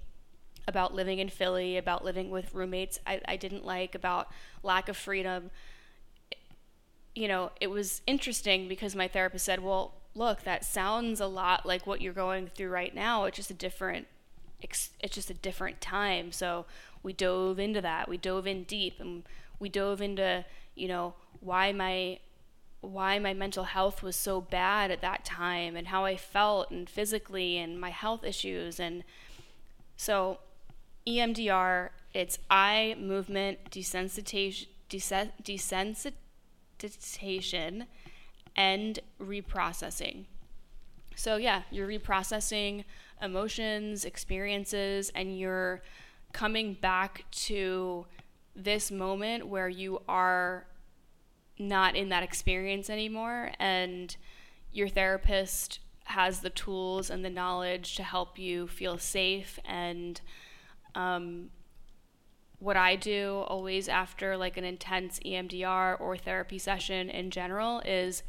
about 0.67 0.93
living 0.93 1.19
in 1.19 1.29
Philly, 1.29 1.77
about 1.77 2.03
living 2.03 2.29
with 2.29 2.53
roommates 2.53 2.99
I, 3.05 3.21
I 3.25 3.35
didn't 3.35 3.65
like, 3.65 3.95
about 3.95 4.29
lack 4.61 4.89
of 4.89 4.97
freedom. 4.97 5.51
You 7.15 7.27
know, 7.27 7.51
it 7.59 7.67
was 7.67 8.01
interesting 8.07 8.67
because 8.67 8.95
my 8.95 9.07
therapist 9.07 9.45
said, 9.45 9.61
Well, 9.61 9.95
look, 10.15 10.43
that 10.43 10.63
sounds 10.63 11.19
a 11.19 11.27
lot 11.27 11.65
like 11.65 11.85
what 11.85 12.01
you're 12.01 12.13
going 12.13 12.47
through 12.47 12.69
right 12.69 12.93
now. 12.93 13.25
It's 13.25 13.37
just 13.37 13.51
a 13.51 13.55
different 13.55 14.07
it's 14.63 15.15
just 15.15 15.29
a 15.29 15.35
different 15.35 15.81
time. 15.81 16.31
So 16.31 16.65
we 17.01 17.13
dove 17.13 17.59
into 17.59 17.81
that. 17.81 18.07
We 18.07 18.17
dove 18.17 18.47
in 18.47 18.63
deep 18.63 18.99
and 18.99 19.23
we 19.59 19.69
dove 19.69 20.01
into, 20.01 20.45
you 20.75 20.87
know, 20.87 21.13
why 21.39 21.71
my 21.71 22.19
why 22.81 23.17
my 23.17 23.33
mental 23.33 23.63
health 23.63 24.03
was 24.03 24.15
so 24.15 24.41
bad 24.41 24.91
at 24.91 24.99
that 24.99 25.23
time 25.23 25.77
and 25.77 25.87
how 25.87 26.03
I 26.03 26.17
felt 26.17 26.69
and 26.69 26.89
physically 26.89 27.57
and 27.57 27.79
my 27.79 27.91
health 27.91 28.25
issues 28.25 28.77
and 28.77 29.05
so 29.95 30.39
EMDR 31.07 31.91
it's 32.13 32.39
eye 32.49 32.97
movement 32.99 33.71
desensitization 33.71 34.67
desensitization 34.89 37.85
and 38.55 38.99
reprocessing. 39.19 40.25
So 41.15 41.37
yeah, 41.37 41.63
you're 41.71 41.87
reprocessing 41.87 42.83
emotions, 43.23 44.05
experiences 44.05 45.11
and 45.15 45.37
you're 45.39 45.81
coming 46.33 46.73
back 46.73 47.25
to 47.31 48.05
this 48.55 48.91
moment 48.91 49.47
where 49.47 49.69
you 49.69 50.01
are 50.07 50.65
not 51.57 51.95
in 51.95 52.09
that 52.09 52.23
experience 52.23 52.89
anymore 52.89 53.51
and 53.59 54.17
your 54.71 54.87
therapist 54.87 55.79
has 56.05 56.41
the 56.41 56.49
tools 56.49 57.09
and 57.09 57.23
the 57.23 57.29
knowledge 57.29 57.95
to 57.95 58.03
help 58.03 58.37
you 58.37 58.67
feel 58.67 58.97
safe 58.97 59.59
and 59.65 60.21
um, 60.95 61.49
what 62.59 62.77
I 62.77 62.95
do 62.95 63.43
always 63.47 63.87
after 63.87 64.37
like 64.37 64.57
an 64.57 64.63
intense 64.63 65.19
EMDR 65.25 65.99
or 65.99 66.17
therapy 66.17 66.57
session 66.57 67.09
in 67.09 67.29
general 67.29 67.81
is 67.85 68.23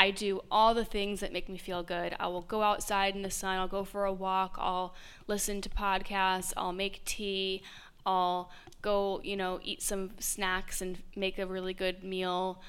I 0.00 0.10
do 0.10 0.40
all 0.50 0.72
the 0.72 0.86
things 0.86 1.20
that 1.20 1.30
make 1.30 1.46
me 1.50 1.58
feel 1.58 1.82
good. 1.82 2.16
I 2.18 2.26
will 2.28 2.40
go 2.40 2.62
outside 2.62 3.14
in 3.14 3.20
the 3.20 3.30
sun, 3.30 3.58
I'll 3.58 3.68
go 3.68 3.84
for 3.84 4.06
a 4.06 4.12
walk, 4.12 4.56
I'll 4.58 4.94
listen 5.26 5.60
to 5.60 5.68
podcasts, 5.68 6.54
I'll 6.56 6.72
make 6.72 7.04
tea, 7.04 7.62
I'll 8.06 8.50
go, 8.80 9.20
you 9.22 9.36
know, 9.36 9.60
eat 9.62 9.82
some 9.82 10.12
snacks 10.18 10.80
and 10.80 11.02
make 11.14 11.38
a 11.38 11.44
really 11.44 11.74
good 11.74 12.02
meal. 12.02 12.62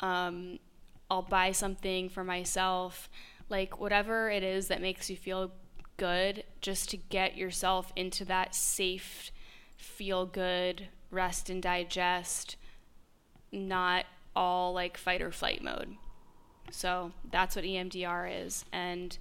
Um, 0.00 0.58
I'll 1.08 1.22
buy 1.22 1.52
something 1.52 2.08
for 2.08 2.24
myself. 2.24 3.08
Like, 3.48 3.78
whatever 3.78 4.28
it 4.28 4.42
is 4.42 4.66
that 4.66 4.82
makes 4.82 5.08
you 5.08 5.16
feel 5.16 5.52
good, 5.98 6.42
just 6.60 6.90
to 6.90 6.96
get 6.96 7.36
yourself 7.36 7.92
into 7.94 8.24
that 8.24 8.56
safe, 8.56 9.30
feel 9.76 10.26
good, 10.26 10.88
rest 11.12 11.48
and 11.48 11.62
digest, 11.62 12.56
not 13.52 14.04
all 14.34 14.72
like 14.72 14.96
fight 14.96 15.22
or 15.22 15.30
flight 15.30 15.62
mode. 15.62 15.96
So 16.72 17.12
that's 17.30 17.54
what 17.54 17.64
EMDR 17.64 18.44
is. 18.46 18.64
And 18.72 19.16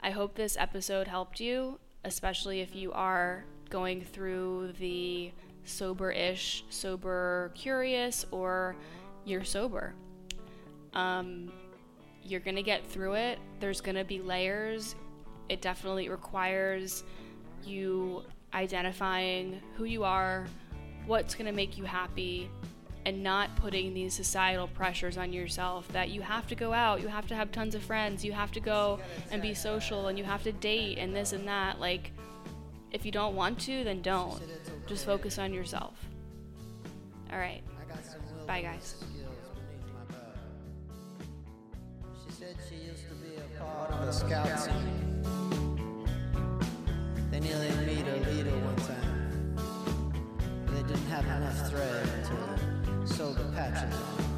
I 0.00 0.10
hope 0.10 0.34
this 0.34 0.56
episode 0.56 1.08
helped 1.08 1.40
you, 1.40 1.78
especially 2.04 2.60
if 2.60 2.74
you 2.74 2.92
are 2.92 3.44
going 3.70 4.02
through 4.02 4.72
the 4.78 5.32
sober 5.64 6.12
ish, 6.12 6.64
sober 6.70 7.50
curious, 7.54 8.24
or 8.30 8.76
you're 9.24 9.44
sober. 9.44 9.94
Um, 10.94 11.52
you're 12.22 12.40
going 12.40 12.56
to 12.56 12.62
get 12.62 12.86
through 12.86 13.14
it. 13.14 13.38
There's 13.58 13.80
going 13.80 13.96
to 13.96 14.04
be 14.04 14.20
layers. 14.20 14.94
It 15.48 15.60
definitely 15.60 16.08
requires 16.08 17.02
you 17.64 18.22
identifying 18.54 19.60
who 19.76 19.84
you 19.84 20.04
are, 20.04 20.46
what's 21.06 21.34
going 21.34 21.46
to 21.46 21.52
make 21.52 21.76
you 21.76 21.84
happy, 21.84 22.48
and 23.08 23.22
not 23.22 23.56
putting 23.56 23.94
these 23.94 24.12
societal 24.12 24.68
pressures 24.68 25.16
on 25.16 25.32
yourself 25.32 25.88
that 25.88 26.10
you 26.10 26.20
have 26.20 26.46
to 26.46 26.54
go 26.54 26.74
out, 26.74 27.00
you 27.00 27.08
have 27.08 27.26
to 27.26 27.34
have 27.34 27.50
tons 27.50 27.74
of 27.74 27.82
friends, 27.82 28.22
you 28.22 28.32
have 28.32 28.52
to 28.52 28.60
go 28.60 29.00
and 29.30 29.40
be 29.40 29.54
social, 29.54 30.08
and 30.08 30.18
you 30.18 30.24
have 30.24 30.42
to 30.42 30.52
date, 30.52 30.98
and 30.98 31.16
this 31.16 31.32
and 31.32 31.48
that. 31.48 31.80
Like, 31.80 32.12
if 32.92 33.06
you 33.06 33.10
don't 33.10 33.34
want 33.34 33.58
to, 33.60 33.82
then 33.82 34.02
don't. 34.02 34.42
Just 34.86 35.06
focus 35.06 35.38
on 35.38 35.54
yourself. 35.54 35.94
All 37.32 37.38
right. 37.38 37.62
Bye, 38.46 38.60
guys. 38.60 39.02
She 42.26 42.32
said 42.32 42.56
she 42.68 42.74
used 42.74 43.08
to 43.08 43.14
be 43.14 43.36
a 43.36 43.58
part 43.58 43.90
of 43.90 44.04
the 44.04 44.12
scout. 44.12 44.68
They 47.30 47.40
nearly 47.40 47.70
made 47.86 48.06
a 48.06 48.30
leader 48.30 48.50
one 48.50 48.76
time. 48.76 49.56
They 50.66 50.82
didn't 50.82 51.06
have 51.06 51.24
enough 51.24 51.70
thread 51.70 52.24
to 52.26 52.77
sew 53.08 53.32
the 53.32 53.44
patches 53.56 54.37